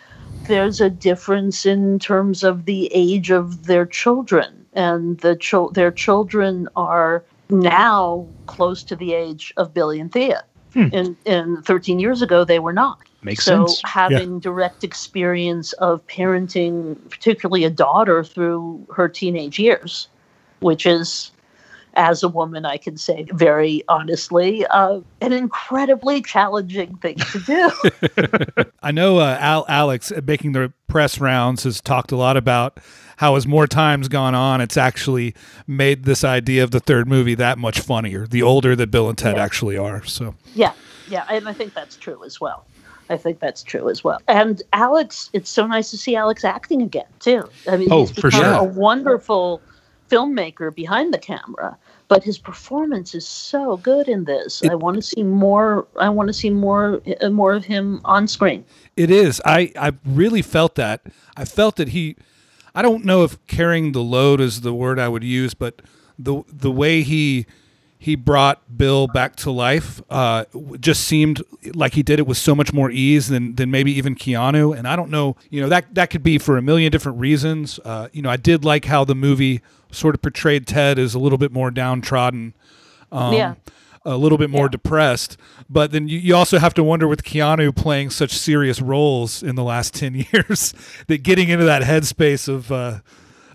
there's 0.48 0.80
a 0.82 0.90
difference 0.90 1.66
in 1.66 2.00
terms 2.00 2.44
of 2.44 2.66
the 2.66 2.90
age 2.94 3.32
of 3.32 3.66
their 3.66 3.86
children, 3.86 4.66
and 4.74 5.20
the 5.20 5.36
chil- 5.36 5.70
their 5.70 5.92
children 5.92 6.68
are 6.76 7.24
now 7.50 8.28
close 8.46 8.84
to 8.84 8.96
the 8.96 9.14
age 9.14 9.54
of 9.58 9.74
Billie 9.74 10.00
and 10.00 10.12
Thea. 10.12 10.44
And, 10.94 11.16
and 11.26 11.66
13 11.66 12.00
years 12.00 12.22
ago, 12.22 12.44
they 12.44 12.60
were 12.60 12.74
not. 12.74 13.00
Makes 13.24 13.46
sense. 13.46 13.72
so 13.72 13.76
sense. 13.76 13.82
having 13.84 14.40
direct 14.40 14.84
experience 14.84 15.74
of 15.74 16.06
parenting, 16.06 16.98
particularly 17.10 17.64
a 17.64 17.70
daughter 17.70 18.24
through 18.24 18.86
her 18.94 19.10
teenage 19.10 19.58
years, 19.58 20.08
which 20.60 20.86
is 20.86 21.32
as 21.98 22.24
a 22.24 22.30
woman, 22.30 22.64
I 22.66 22.78
can 22.78 22.96
say 22.96 23.26
very 23.34 23.84
honestly, 23.90 24.66
uh, 24.68 25.02
an 25.20 25.34
incredibly 25.34 26.22
challenging 26.22 26.96
thing 26.98 27.18
to 27.18 27.40
do. 27.40 28.64
I 28.84 28.92
know 28.92 29.18
uh, 29.18 29.38
Al- 29.40 29.66
Alex, 29.68 30.12
uh, 30.12 30.22
making 30.26 30.54
the 30.54 30.72
press 30.88 31.20
rounds, 31.20 31.64
has 31.64 31.82
talked 31.82 32.12
a 32.12 32.16
lot 32.16 32.38
about 32.38 32.78
how, 33.18 33.36
as 33.36 33.48
more 33.48 33.68
time's 33.68 34.08
gone 34.08 34.36
on, 34.36 34.62
it's 34.62 34.78
actually 34.78 35.34
made 35.66 36.04
this 36.06 36.24
idea 36.24 36.64
of 36.64 36.72
the 36.72 36.80
third 36.80 37.08
movie 37.08 37.36
that 37.36 37.58
much 37.58 37.80
funnier. 37.80 38.28
The 38.28 38.44
older 38.44 38.76
that 38.76 38.92
Bill 38.92 39.10
and 39.10 39.18
Ted 39.18 39.36
Yeah. 39.38 39.44
actually 39.44 39.78
are. 39.78 40.06
So, 40.06 40.36
yeah, 40.54 40.74
yeah, 41.10 41.26
and 41.30 41.50
I 41.50 41.54
think 41.54 41.74
that's 41.74 41.98
true 41.98 42.24
as 42.24 42.40
well. 42.40 42.66
I 43.10 43.18
think 43.18 43.40
that's 43.40 43.64
true 43.64 43.90
as 43.90 44.04
well. 44.04 44.22
And 44.28 44.62
Alex, 44.74 45.30
it's 45.34 45.50
so 45.50 45.66
nice 45.66 45.90
to 45.92 45.98
see 45.98 46.16
Alex 46.16 46.44
acting 46.44 46.82
again 46.82 47.06
too. 47.20 47.50
I 47.68 47.78
mean, 47.78 47.88
Oh, 47.90 48.02
he's 48.06 48.12
for 48.12 48.28
become 48.30 48.44
sure. 48.44 48.54
a 48.54 48.64
wonderful 48.64 49.62
filmmaker 50.12 50.74
behind 50.76 51.14
the 51.14 51.18
camera. 51.18 51.78
But 52.08 52.24
his 52.24 52.38
performance 52.38 53.14
is 53.14 53.28
so 53.28 53.78
good 53.78 54.08
in 54.08 54.24
this. 54.24 54.64
I 54.64 54.76
want 54.76 54.96
to 54.96 55.02
see 55.02 55.24
more. 55.24 55.88
I 56.00 56.10
want 56.10 56.28
to 56.28 56.34
see 56.34 56.50
more, 56.50 57.02
uh, 57.22 57.30
more 57.30 57.54
of 57.54 57.66
him 57.66 58.02
on 58.06 58.28
screen. 58.28 58.64
It 58.96 59.12
is. 59.12 59.42
I 59.46 59.72
I 59.78 59.94
really 60.06 60.42
felt 60.42 60.76
that. 60.76 61.02
I 61.36 61.46
felt 61.46 61.76
that 61.78 61.90
he. 61.90 62.16
I 62.74 62.82
don't 62.82 63.04
know 63.04 63.24
if 63.24 63.46
carrying 63.48 63.92
the 63.92 64.04
load 64.04 64.40
is 64.40 64.62
the 64.62 64.74
word 64.74 65.00
I 65.00 65.10
would 65.10 65.24
use, 65.24 65.54
but 65.54 65.82
the 66.18 66.44
the 66.48 66.72
way 66.72 67.02
he 67.02 67.46
he 68.00 68.16
brought 68.16 68.78
Bill 68.78 69.08
back 69.08 69.36
to 69.38 69.52
life 69.52 70.02
uh, 70.10 70.46
just 70.80 71.04
seemed 71.06 71.42
like 71.74 71.94
he 71.96 72.04
did 72.04 72.20
it 72.20 72.28
with 72.28 72.38
so 72.38 72.54
much 72.54 72.72
more 72.72 72.92
ease 72.92 73.28
than 73.28 73.56
than 73.56 73.72
maybe 73.72 73.92
even 73.94 74.14
Keanu. 74.16 74.78
And 74.78 74.88
I 74.88 74.96
don't 74.96 75.10
know, 75.10 75.36
you 75.50 75.60
know, 75.62 75.70
that 75.70 75.94
that 75.96 76.10
could 76.12 76.24
be 76.24 76.38
for 76.38 76.58
a 76.58 76.62
million 76.62 76.92
different 76.92 77.18
reasons. 77.20 77.80
Uh, 77.84 78.08
you 78.14 78.22
know, 78.22 78.30
I 78.30 78.38
did 78.38 78.64
like 78.64 78.86
how 78.86 79.04
the 79.04 79.16
movie 79.16 79.62
sort 79.92 80.14
of 80.16 80.22
portrayed 80.22 80.68
Ted 80.68 81.00
as 81.00 81.16
a 81.16 81.20
little 81.20 81.38
bit 81.38 81.52
more 81.52 81.72
downtrodden 81.72 82.54
yeah, 83.12 83.56
a 84.06 84.18
little 84.18 84.38
bit 84.38 84.50
more 84.50 84.66
Yeah. 84.66 84.70
depressed. 84.72 85.38
But 85.70 85.92
then 85.92 86.08
you, 86.08 86.20
you 86.20 86.36
also 86.36 86.60
have 86.60 86.74
to 86.76 86.84
wonder 86.84 87.08
with 87.08 87.24
Keanu 87.24 87.76
playing 87.76 88.10
such 88.12 88.32
serious 88.38 88.82
roles 88.82 89.42
in 89.42 89.56
the 89.56 89.64
last 89.64 89.94
10 89.96 90.26
years 90.32 90.74
that 91.08 91.24
getting 91.24 91.50
into 91.50 91.66
that 91.66 91.82
headspace 91.84 92.48
of, 92.48 92.72
uh, 92.72 93.00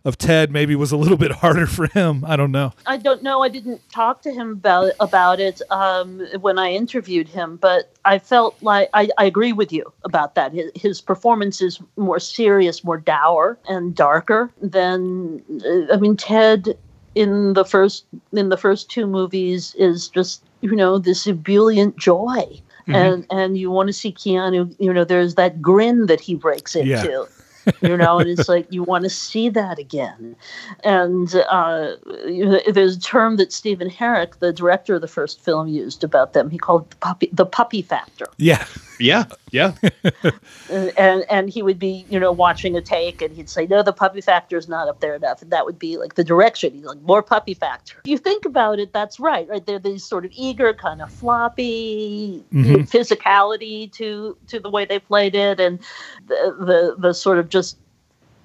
of 0.04 0.18
Ted 0.18 0.50
maybe 0.50 0.74
was 0.74 0.92
a 0.92 0.96
little 0.96 1.16
bit 1.16 1.30
harder 1.32 1.66
for 1.66 1.86
him. 1.86 2.24
I 2.26 2.36
don't 2.36 2.52
know. 2.52 2.72
I 2.86 2.96
don't 2.96 3.22
know. 3.22 3.42
I 3.42 3.48
didn't 3.48 3.80
talk 3.90 4.22
to 4.22 4.32
him 4.32 4.52
about 4.52 4.92
about 5.00 5.40
it 5.40 5.62
um, 5.70 6.20
when 6.40 6.58
I 6.58 6.72
interviewed 6.72 7.28
him, 7.28 7.56
but 7.56 7.92
I 8.04 8.18
felt 8.18 8.60
like 8.62 8.88
I, 8.94 9.08
I 9.18 9.24
agree 9.24 9.52
with 9.52 9.72
you 9.72 9.92
about 10.04 10.34
that. 10.34 10.52
His, 10.52 10.70
his 10.74 11.00
performance 11.00 11.62
is 11.62 11.80
more 11.96 12.18
serious, 12.18 12.82
more 12.84 12.98
dour, 12.98 13.58
and 13.68 13.94
darker 13.94 14.50
than. 14.60 15.42
Uh, 15.64 15.92
I 15.92 15.96
mean, 15.98 16.16
Ted 16.16 16.76
in 17.14 17.52
the 17.52 17.64
first 17.64 18.06
in 18.32 18.48
the 18.48 18.56
first 18.56 18.90
two 18.90 19.06
movies 19.06 19.74
is 19.76 20.08
just 20.08 20.44
you 20.60 20.74
know 20.74 20.98
this 20.98 21.26
ebullient 21.26 21.96
joy. 21.96 22.60
And 22.88 23.26
and 23.30 23.56
you 23.56 23.70
want 23.70 23.86
to 23.88 23.92
see 23.92 24.12
Keanu, 24.12 24.74
you 24.80 24.92
know, 24.92 25.04
there's 25.04 25.36
that 25.36 25.62
grin 25.62 26.06
that 26.06 26.20
he 26.20 26.34
breaks 26.34 26.74
into. 26.74 26.90
Yeah. 26.90 27.24
You 27.80 27.96
know, 27.96 28.18
and 28.18 28.28
it's 28.28 28.48
like 28.48 28.66
you 28.70 28.82
want 28.82 29.04
to 29.04 29.10
see 29.10 29.48
that 29.50 29.78
again. 29.78 30.36
And 30.84 31.34
uh, 31.48 31.96
there's 32.68 32.96
a 32.96 33.00
term 33.00 33.36
that 33.36 33.52
Stephen 33.52 33.90
Herek, 33.90 34.38
the 34.38 34.52
director 34.52 34.94
of 34.94 35.00
the 35.00 35.08
first 35.08 35.40
film, 35.40 35.68
used 35.68 36.04
about 36.04 36.32
them. 36.32 36.50
He 36.50 36.58
called 36.58 36.90
the 36.90 36.96
puppy 36.96 37.28
the 37.32 37.46
puppy 37.46 37.82
factor. 37.82 38.26
Yeah. 38.36 38.64
Yeah, 39.02 39.24
yeah. 39.50 39.74
And, 40.70 41.24
and 41.28 41.50
he 41.50 41.62
would 41.62 41.78
be, 41.78 42.06
you 42.08 42.18
know, 42.18 42.32
watching 42.32 42.76
a 42.76 42.80
take, 42.80 43.20
and 43.20 43.34
he'd 43.36 43.50
say, 43.50 43.66
"No, 43.66 43.82
the 43.82 43.92
puppy 43.92 44.22
factor 44.22 44.56
is 44.56 44.68
not 44.68 44.88
up 44.88 45.00
there 45.00 45.14
enough." 45.14 45.42
And 45.42 45.50
that 45.50 45.66
would 45.66 45.78
be 45.78 45.98
like 45.98 46.14
the 46.14 46.24
direction. 46.24 46.72
He's 46.72 46.84
like, 46.84 47.00
"More 47.02 47.22
puppy 47.22 47.52
factor." 47.52 47.96
You 48.04 48.16
think 48.16 48.46
about 48.46 48.78
it, 48.78 48.92
that's 48.92 49.20
right. 49.20 49.46
Right, 49.48 49.64
they're 49.66 49.78
these 49.78 50.04
sort 50.04 50.24
of 50.24 50.30
eager, 50.34 50.72
kind 50.72 51.02
of 51.02 51.12
floppy 51.12 52.42
you 52.50 52.62
know, 52.62 52.78
physicality 52.78 53.92
to 53.92 54.36
to 54.46 54.60
the 54.60 54.70
way 54.70 54.84
they 54.86 54.98
played 54.98 55.34
it, 55.34 55.60
and 55.60 55.78
the 56.28 56.56
the, 56.58 56.96
the 56.98 57.14
sort 57.14 57.38
of 57.38 57.48
just 57.50 57.76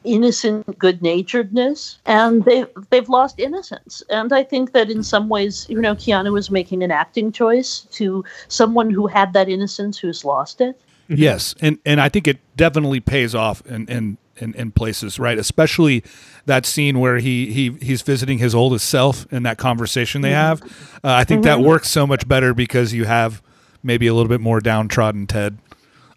innocent 0.03 0.77
good 0.79 1.01
naturedness 1.01 1.97
and 2.05 2.45
they 2.45 2.65
they've 2.89 3.09
lost 3.09 3.39
innocence 3.39 4.03
and 4.09 4.31
i 4.31 4.43
think 4.43 4.71
that 4.71 4.89
in 4.89 5.03
some 5.03 5.27
ways 5.29 5.65
you 5.69 5.79
know 5.81 5.95
keanu 5.95 6.31
was 6.31 6.49
making 6.49 6.83
an 6.83 6.91
acting 6.91 7.31
choice 7.31 7.81
to 7.91 8.23
someone 8.47 8.89
who 8.89 9.07
had 9.07 9.33
that 9.33 9.49
innocence 9.49 9.97
who's 9.97 10.23
lost 10.23 10.61
it 10.61 10.79
mm-hmm. 11.09 11.21
Yes, 11.21 11.55
and 11.61 11.79
and 11.85 11.99
I 12.01 12.09
think 12.09 12.27
it 12.27 12.37
definitely 12.55 12.99
pays 12.99 13.33
off 13.33 13.65
in 13.65 13.87
in, 13.87 14.17
in, 14.37 14.53
in 14.53 14.71
places, 14.71 15.19
right? 15.19 15.37
Especially 15.37 16.03
that 16.45 16.65
scene 16.65 16.99
where 16.99 17.17
he 17.17 17.51
he 17.51 17.71
he's 17.81 18.01
visiting 18.01 18.37
his 18.39 18.53
oldest 18.53 18.89
self 18.89 19.25
and 19.31 19.45
that 19.45 19.57
conversation 19.57 20.21
they 20.21 20.31
mm-hmm. 20.31 20.63
have. 20.63 20.99
Uh, 21.03 21.13
I 21.13 21.23
think 21.23 21.43
that 21.43 21.57
mm-hmm. 21.57 21.67
works 21.67 21.89
so 21.89 22.05
much 22.05 22.27
better 22.27 22.53
because 22.53 22.93
you 22.93 23.05
have 23.05 23.41
maybe 23.83 24.07
a 24.07 24.13
little 24.13 24.29
bit 24.29 24.41
more 24.41 24.59
downtrodden 24.59 25.27
Ted 25.27 25.57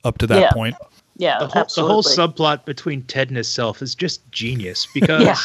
up 0.04 0.18
to 0.18 0.26
that 0.26 0.40
Yeah. 0.40 0.52
point. 0.52 0.76
Yeah 1.20 1.38
The 1.38 1.46
whole, 1.46 1.64
the 1.76 1.84
whole 1.84 2.02
subplot 2.02 2.64
between 2.64 3.02
Ted 3.02 3.28
and 3.28 3.36
himself 3.36 3.82
is 3.82 3.94
just 3.94 4.28
genius 4.32 4.86
because 4.86 5.22
Yeah. 5.22 5.36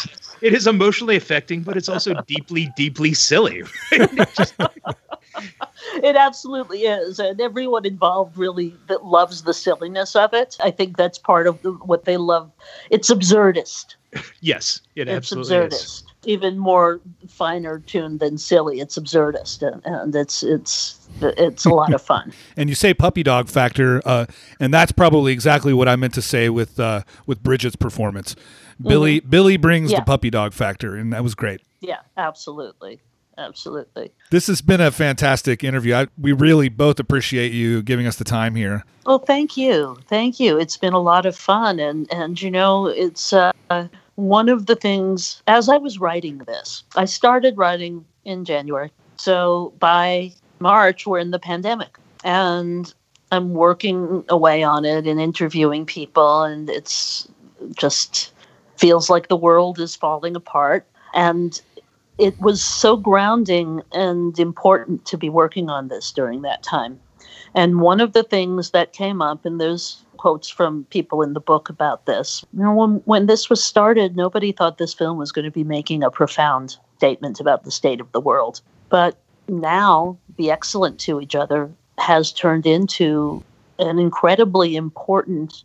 it 0.42 0.54
is 0.54 0.68
emotionally 0.68 1.16
affecting, 1.16 1.64
but 1.64 1.76
it's 1.78 1.90
also 1.90 2.14
deeply, 2.28 2.72
deeply 2.76 3.14
silly. 3.14 3.64
right? 3.92 4.34
Just- 4.36 4.56
it 5.96 6.16
absolutely 6.16 6.84
is 6.84 7.20
and 7.20 7.42
everyone 7.42 7.86
involved 7.86 8.38
really 8.38 8.74
that 8.88 9.04
loves 9.06 9.44
the 9.44 9.54
silliness 9.54 10.16
of 10.16 10.34
it 10.34 10.56
i 10.64 10.72
think 10.72 10.96
that's 10.96 11.18
part 11.18 11.46
of 11.46 11.62
the, 11.62 11.72
what 11.72 12.06
they 12.06 12.16
love 12.16 12.50
it's 12.90 13.12
absurdist 13.12 13.96
yes, 14.40 14.80
it 14.96 15.10
it's 15.10 15.18
absolutely 15.18 15.56
absurdist 15.58 15.74
is. 15.74 16.04
even 16.24 16.58
more 16.58 17.02
finer 17.28 17.80
tuned 17.80 18.20
than 18.22 18.38
silly 18.38 18.80
it's 18.80 18.98
absurdist 18.98 19.62
and, 19.62 19.82
and 19.86 20.16
it's 20.16 20.42
it's 20.42 21.05
it's 21.22 21.66
a 21.66 21.70
lot 21.70 21.94
of 21.94 22.02
fun 22.02 22.34
And 22.58 22.70
you 22.70 22.76
say 22.76 22.94
puppy 22.94 23.24
dog 23.24 23.48
factor, 23.50 24.02
uh, 24.06 24.26
and 24.60 24.74
that's 24.74 24.92
probably 24.92 25.32
exactly 25.34 25.74
what 25.74 25.88
I 25.88 25.96
meant 25.96 26.14
to 26.16 26.22
say 26.22 26.50
with 26.50 26.80
uh, 26.80 27.02
with 27.26 27.42
Brigette's 27.44 27.76
performance. 27.76 28.36
Billie 28.82 29.20
Billie 29.22 29.58
brings 29.58 29.92
Yeah. 29.92 30.00
the 30.00 30.06
puppy 30.06 30.30
dog 30.30 30.54
factor, 30.54 30.96
and 30.96 31.12
that 31.14 31.24
was 31.24 31.36
great. 31.36 31.62
yeah 31.82 32.00
absolutely 32.18 33.00
absolutely 33.38 34.12
This 34.32 34.48
has 34.48 34.62
been 34.62 34.80
a 34.82 34.92
fantastic 34.92 35.64
interview. 35.64 35.94
I, 35.96 36.08
we 36.18 36.32
really 36.32 36.70
both 36.70 37.00
appreciate 37.02 37.52
you 37.52 37.82
giving 37.84 38.08
us 38.08 38.16
the 38.16 38.24
time 38.24 38.56
here. 38.56 38.86
Well, 39.06 39.20
thank 39.20 39.58
you, 39.58 39.98
thank 40.08 40.40
you. 40.40 40.58
It's 40.58 40.78
been 40.78 40.94
a 40.94 41.02
lot 41.02 41.26
of 41.26 41.36
fun, 41.36 41.80
and 41.80 42.12
and 42.12 42.42
you 42.42 42.50
know, 42.50 42.88
it's 42.88 43.34
uh, 43.34 43.52
one 44.16 44.48
of 44.50 44.66
the 44.68 44.76
things. 44.76 45.42
As 45.48 45.68
I 45.70 45.78
was 45.78 46.00
writing 46.00 46.38
this, 46.40 46.84
I 46.96 47.06
started 47.06 47.58
writing 47.58 48.06
in 48.24 48.46
January, 48.46 48.92
so 49.18 49.74
by 49.80 50.32
March 50.66 51.06
we're 51.06 51.20
in 51.20 51.30
the 51.30 51.38
pandemic, 51.38 52.00
and 52.24 52.92
I'm 53.32 53.54
working 53.54 54.26
away 54.30 54.64
on 54.64 54.84
it 54.84 55.06
and 55.06 55.22
interviewing 55.22 55.86
people, 55.86 56.42
and 56.42 56.72
it's 56.72 57.28
just 57.76 58.34
feels 58.76 59.08
like 59.08 59.28
the 59.28 59.36
world 59.36 59.80
is 59.80 59.96
falling 59.96 60.36
apart, 60.36 60.88
and 61.14 61.62
it 62.18 62.40
was 62.42 62.64
so 62.64 62.98
grounding 62.98 63.84
and 63.92 64.40
important 64.40 65.06
to 65.06 65.20
be 65.20 65.30
working 65.30 65.70
on 65.70 65.88
this 65.88 66.12
during 66.12 66.42
that 66.42 66.64
time. 66.64 67.00
And 67.54 67.80
one 67.80 68.02
of 68.02 68.14
the 68.14 68.24
things 68.24 68.72
that 68.72 68.92
came 68.92 69.22
up, 69.22 69.46
and 69.46 69.62
there's 69.62 70.04
quotes 70.18 70.50
from 70.50 70.86
people 70.86 71.22
in 71.22 71.34
the 71.34 71.40
book 71.40 71.70
about 71.70 72.08
this. 72.08 72.44
You 72.54 72.64
know, 72.64 72.74
when, 72.74 72.92
when 73.06 73.28
this 73.28 73.52
was 73.52 73.64
started, 73.64 74.16
nobody 74.16 74.52
thought 74.52 74.80
this 74.80 74.96
film 74.96 75.20
was 75.20 75.32
going 75.32 75.46
to 75.46 75.52
be 75.52 75.64
making 75.64 76.02
a 76.02 76.10
profound 76.10 76.78
statement 76.98 77.40
about 77.40 77.66
the 77.66 77.72
state 77.72 78.02
of 78.02 78.12
the 78.14 78.20
world. 78.20 78.62
But 78.90 79.20
now, 79.48 80.18
Be 80.36 80.52
Excellent 80.52 81.00
to 81.02 81.22
Each 81.22 81.36
Other 81.36 81.72
has 81.98 82.32
turned 82.32 82.66
into 82.66 83.44
an 83.80 84.00
incredibly 84.00 84.76
important 84.76 85.64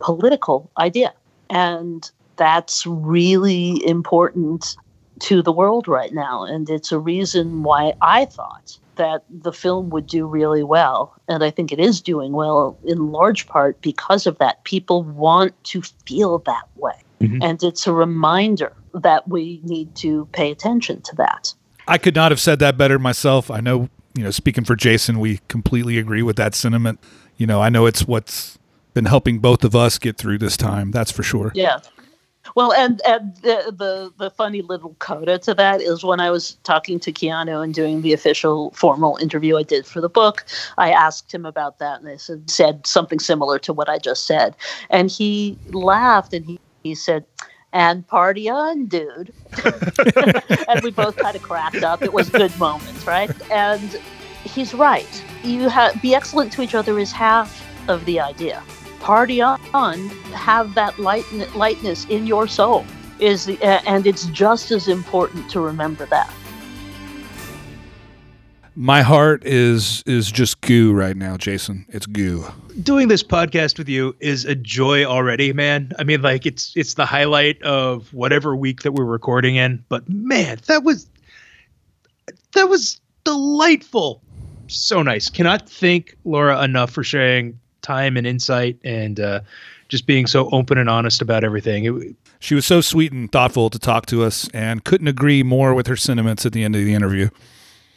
political 0.00 0.70
idea. 0.78 1.12
And 1.48 2.10
that's 2.36 2.86
really 2.86 3.86
important 3.86 4.76
to 5.20 5.42
the 5.42 5.52
world 5.52 5.86
right 5.86 6.12
now. 6.12 6.44
And 6.44 6.70
it's 6.70 6.92
a 6.92 6.98
reason 6.98 7.62
why 7.62 7.92
I 8.00 8.24
thought 8.24 8.78
that 8.96 9.24
the 9.30 9.52
film 9.52 9.90
would 9.90 10.06
do 10.06 10.26
really 10.26 10.62
well. 10.62 11.14
And 11.28 11.44
I 11.44 11.50
think 11.50 11.72
it 11.72 11.78
is 11.78 12.00
doing 12.00 12.32
well 12.32 12.78
in 12.84 13.12
large 13.12 13.46
part 13.46 13.80
because 13.80 14.26
of 14.26 14.38
that. 14.38 14.64
People 14.64 15.02
want 15.02 15.52
to 15.64 15.82
feel 15.82 16.38
that 16.40 16.68
way. 16.76 16.96
Mhm. 17.20 17.38
And 17.42 17.62
it's 17.62 17.86
a 17.86 17.92
reminder 17.92 18.72
that 18.94 19.28
we 19.28 19.60
need 19.64 19.94
to 19.96 20.26
pay 20.32 20.50
attention 20.50 21.00
to 21.02 21.16
that. 21.16 21.54
I 21.90 21.98
could 21.98 22.14
not 22.14 22.30
have 22.30 22.38
said 22.38 22.60
that 22.60 22.78
better 22.78 23.00
myself. 23.00 23.50
I 23.50 23.58
know, 23.58 23.88
you 24.14 24.22
know, 24.22 24.30
speaking 24.30 24.64
for 24.64 24.76
Jason, 24.76 25.18
we 25.18 25.40
completely 25.48 25.98
agree 25.98 26.22
with 26.22 26.36
that 26.36 26.54
sentiment. 26.54 27.00
You 27.36 27.48
know, 27.48 27.60
I 27.60 27.68
know 27.68 27.84
it's 27.86 28.06
what's 28.06 28.60
been 28.94 29.06
helping 29.06 29.40
both 29.40 29.64
of 29.64 29.74
us 29.74 29.98
get 29.98 30.16
through 30.16 30.38
this 30.38 30.56
time. 30.56 30.92
That's 30.92 31.10
for 31.10 31.24
sure. 31.24 31.50
Yeah. 31.52 31.80
Well, 32.54 32.72
and, 32.72 33.00
and 33.04 33.34
the, 33.38 33.74
the 33.76 34.12
the 34.16 34.30
funny 34.30 34.62
little 34.62 34.94
coda 35.00 35.38
to 35.40 35.54
that 35.54 35.80
is 35.80 36.04
when 36.04 36.20
I 36.20 36.30
was 36.30 36.52
talking 36.62 37.00
to 37.00 37.12
Keanu 37.12 37.62
and 37.62 37.74
doing 37.74 38.02
the 38.02 38.12
official 38.12 38.70
formal 38.70 39.16
interview 39.16 39.56
I 39.56 39.64
did 39.64 39.84
for 39.84 40.00
the 40.00 40.08
book, 40.08 40.44
I 40.78 40.92
asked 40.92 41.34
him 41.34 41.44
about 41.44 41.80
that, 41.80 42.00
and 42.00 42.08
I 42.08 42.16
said, 42.16 42.48
said 42.48 42.86
something 42.86 43.18
similar 43.18 43.58
to 43.60 43.72
what 43.72 43.88
I 43.88 43.98
just 43.98 44.26
said, 44.26 44.54
and 44.90 45.10
he 45.10 45.58
laughed 45.70 46.32
and 46.34 46.46
he, 46.46 46.60
he 46.82 46.94
said, 46.94 47.24
and 47.72 48.06
party 48.06 48.48
on, 48.48 48.86
dude. 48.86 49.32
and 50.68 50.82
we 50.82 50.90
both 50.90 51.16
kind 51.16 51.36
of 51.36 51.42
cracked 51.42 51.82
up. 51.82 52.02
It 52.02 52.12
was 52.12 52.28
good 52.28 52.56
moments, 52.58 53.06
right? 53.06 53.30
And 53.50 53.98
he's 54.44 54.74
right. 54.74 55.24
You 55.42 55.68
have 55.68 56.00
be 56.02 56.14
excellent 56.14 56.52
to 56.52 56.62
each 56.62 56.74
other 56.74 56.98
is 56.98 57.12
half 57.12 57.64
of 57.88 58.04
the 58.04 58.20
idea. 58.20 58.62
Party 59.00 59.40
on, 59.40 60.08
have 60.34 60.74
that 60.74 60.98
light, 60.98 61.24
lightness 61.54 62.04
in 62.06 62.26
your 62.26 62.46
soul 62.46 62.84
is 63.18 63.46
the, 63.46 63.60
uh, 63.62 63.80
and 63.86 64.06
it's 64.06 64.26
just 64.26 64.70
as 64.70 64.88
important 64.88 65.50
to 65.50 65.60
remember 65.60 66.06
that. 66.06 66.32
My 68.76 69.02
heart 69.02 69.44
is 69.44 70.02
is 70.06 70.30
just 70.30 70.60
goo 70.60 70.92
right 70.92 71.16
now, 71.16 71.36
Jason. 71.36 71.84
It's 71.88 72.06
goo. 72.06 72.46
Doing 72.82 73.08
this 73.08 73.22
podcast 73.22 73.78
with 73.78 73.88
you 73.88 74.14
is 74.20 74.44
a 74.44 74.54
joy 74.54 75.04
already, 75.04 75.52
man. 75.52 75.92
I 75.98 76.04
mean, 76.04 76.22
like 76.22 76.46
it's 76.46 76.72
it's 76.76 76.94
the 76.94 77.04
highlight 77.04 77.60
of 77.62 78.12
whatever 78.14 78.54
week 78.54 78.82
that 78.82 78.92
we're 78.92 79.04
recording 79.04 79.56
in. 79.56 79.84
But 79.88 80.08
man, 80.08 80.58
that 80.66 80.84
was 80.84 81.08
that 82.52 82.68
was 82.68 83.00
delightful. 83.24 84.22
So 84.68 85.02
nice. 85.02 85.28
Cannot 85.28 85.68
thank 85.68 86.16
Laura 86.24 86.62
enough 86.62 86.90
for 86.90 87.02
sharing 87.02 87.58
time 87.82 88.16
and 88.16 88.26
insight 88.26 88.78
and 88.84 89.18
uh, 89.18 89.40
just 89.88 90.06
being 90.06 90.26
so 90.26 90.48
open 90.50 90.78
and 90.78 90.88
honest 90.88 91.20
about 91.20 91.42
everything. 91.42 91.84
It, 91.84 92.16
She 92.38 92.54
was 92.54 92.66
so 92.66 92.80
sweet 92.80 93.10
and 93.12 93.30
thoughtful 93.30 93.68
to 93.70 93.78
talk 93.78 94.06
to 94.06 94.22
us, 94.22 94.48
and 94.54 94.84
couldn't 94.84 95.08
agree 95.08 95.42
more 95.42 95.74
with 95.74 95.88
her 95.88 95.96
sentiments 95.96 96.46
at 96.46 96.52
the 96.52 96.62
end 96.62 96.76
of 96.76 96.84
the 96.84 96.94
interview. 96.94 97.30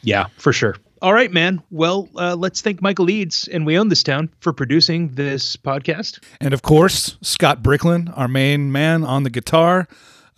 Yeah, 0.04 0.26
for 0.36 0.52
sure. 0.52 0.76
All 1.02 1.12
right, 1.12 1.30
man. 1.30 1.62
Well, 1.70 2.08
uh, 2.16 2.34
let's 2.34 2.62
thank 2.62 2.80
Michael 2.80 3.10
Eads 3.10 3.46
and 3.48 3.66
We 3.66 3.76
Own 3.78 3.88
This 3.88 4.02
Town 4.02 4.30
for 4.40 4.52
producing 4.52 5.08
this 5.14 5.56
podcast. 5.56 6.22
And 6.40 6.54
of 6.54 6.62
course, 6.62 7.18
Scott 7.20 7.62
Bricklin, 7.62 8.08
our 8.16 8.28
main 8.28 8.72
man 8.72 9.04
on 9.04 9.22
the 9.22 9.30
guitar, 9.30 9.86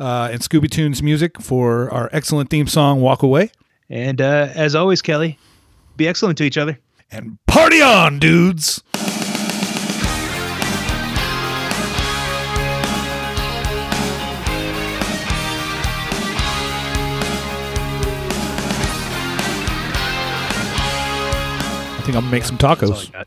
uh, 0.00 0.28
and 0.32 0.40
Scooby 0.40 0.68
Tunes 0.68 1.02
music 1.02 1.40
for 1.40 1.92
our 1.92 2.10
excellent 2.12 2.50
theme 2.50 2.66
song, 2.66 3.00
Walk 3.00 3.22
Away. 3.22 3.52
And 3.88 4.20
uh, 4.20 4.48
as 4.54 4.74
always, 4.74 5.02
Kelly, 5.02 5.38
be 5.96 6.08
excellent 6.08 6.38
to 6.38 6.44
each 6.44 6.58
other. 6.58 6.78
And 7.12 7.38
party 7.46 7.80
on, 7.80 8.18
dudes! 8.18 8.82
Think 22.06 22.16
I'm 22.16 22.22
gonna 22.22 22.30
make 22.30 22.44
some 22.44 22.56
That's 22.56 22.82
all 22.84 22.92
I 22.92 22.96
tacos. 22.96 23.24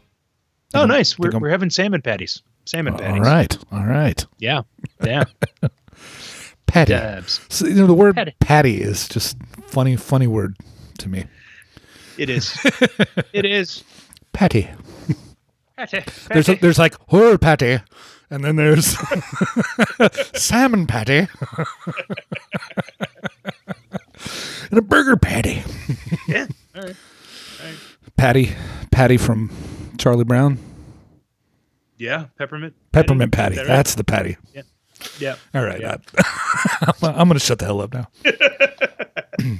Oh, 0.74 0.86
nice. 0.86 1.20
We're, 1.20 1.38
we're 1.38 1.50
having 1.50 1.70
salmon 1.70 2.02
patties. 2.02 2.42
Salmon 2.66 2.94
patties. 2.96 3.18
All 3.18 3.34
right, 3.34 3.58
all 3.72 3.86
right. 3.86 4.26
Yeah. 4.38 4.62
Yeah. 5.04 5.26
Patty. 6.68 6.94
Dabs. 6.94 7.42
So, 7.50 7.66
you 7.66 7.74
know, 7.74 7.88
the 7.88 7.96
word 7.96 8.16
Patty. 8.16 8.36
patty. 8.40 8.80
is 8.82 9.10
just 9.10 9.38
funny, 9.66 9.96
funny 9.96 10.28
word 10.28 10.56
to 11.00 11.10
me. 11.10 11.26
It 12.18 12.30
is. 12.30 12.56
it 13.34 13.44
is. 13.44 13.84
Patty. 14.34 14.70
Patty. 15.76 16.04
There's 16.32 16.48
a, 16.48 16.56
there's 16.56 16.78
like 16.78 16.94
her 17.10 17.40
patty, 17.40 17.80
and 18.30 18.44
then 18.44 18.56
there's 18.56 18.96
salmon 20.40 20.86
patty, 20.86 21.28
and 24.70 24.78
a 24.78 24.82
burger 24.84 25.18
patty. 25.18 25.64
Yeah. 26.28 26.46
All 26.76 26.84
right. 26.84 26.96
Patty, 28.20 28.54
Patty 28.92 29.16
from 29.16 29.50
Charlie 29.98 30.26
Brown. 30.26 30.58
Yeah, 31.98 32.26
peppermint. 32.38 32.74
Peppermint 32.92 33.32
Patty. 33.32 33.56
Patty. 33.56 33.68
That's 33.70 33.96
the 33.96 34.04
Patty. 34.04 34.36
Yeah. 34.54 34.64
Yeah. 35.20 35.36
All 35.54 35.64
right. 35.64 35.80
Yeah. 35.80 35.96
I, 36.18 36.92
I'm 37.02 37.30
going 37.30 37.40
to 37.40 37.40
shut 37.40 37.60
the 37.60 37.66
hell 37.66 37.80
up 37.80 37.94
now. 37.94 38.10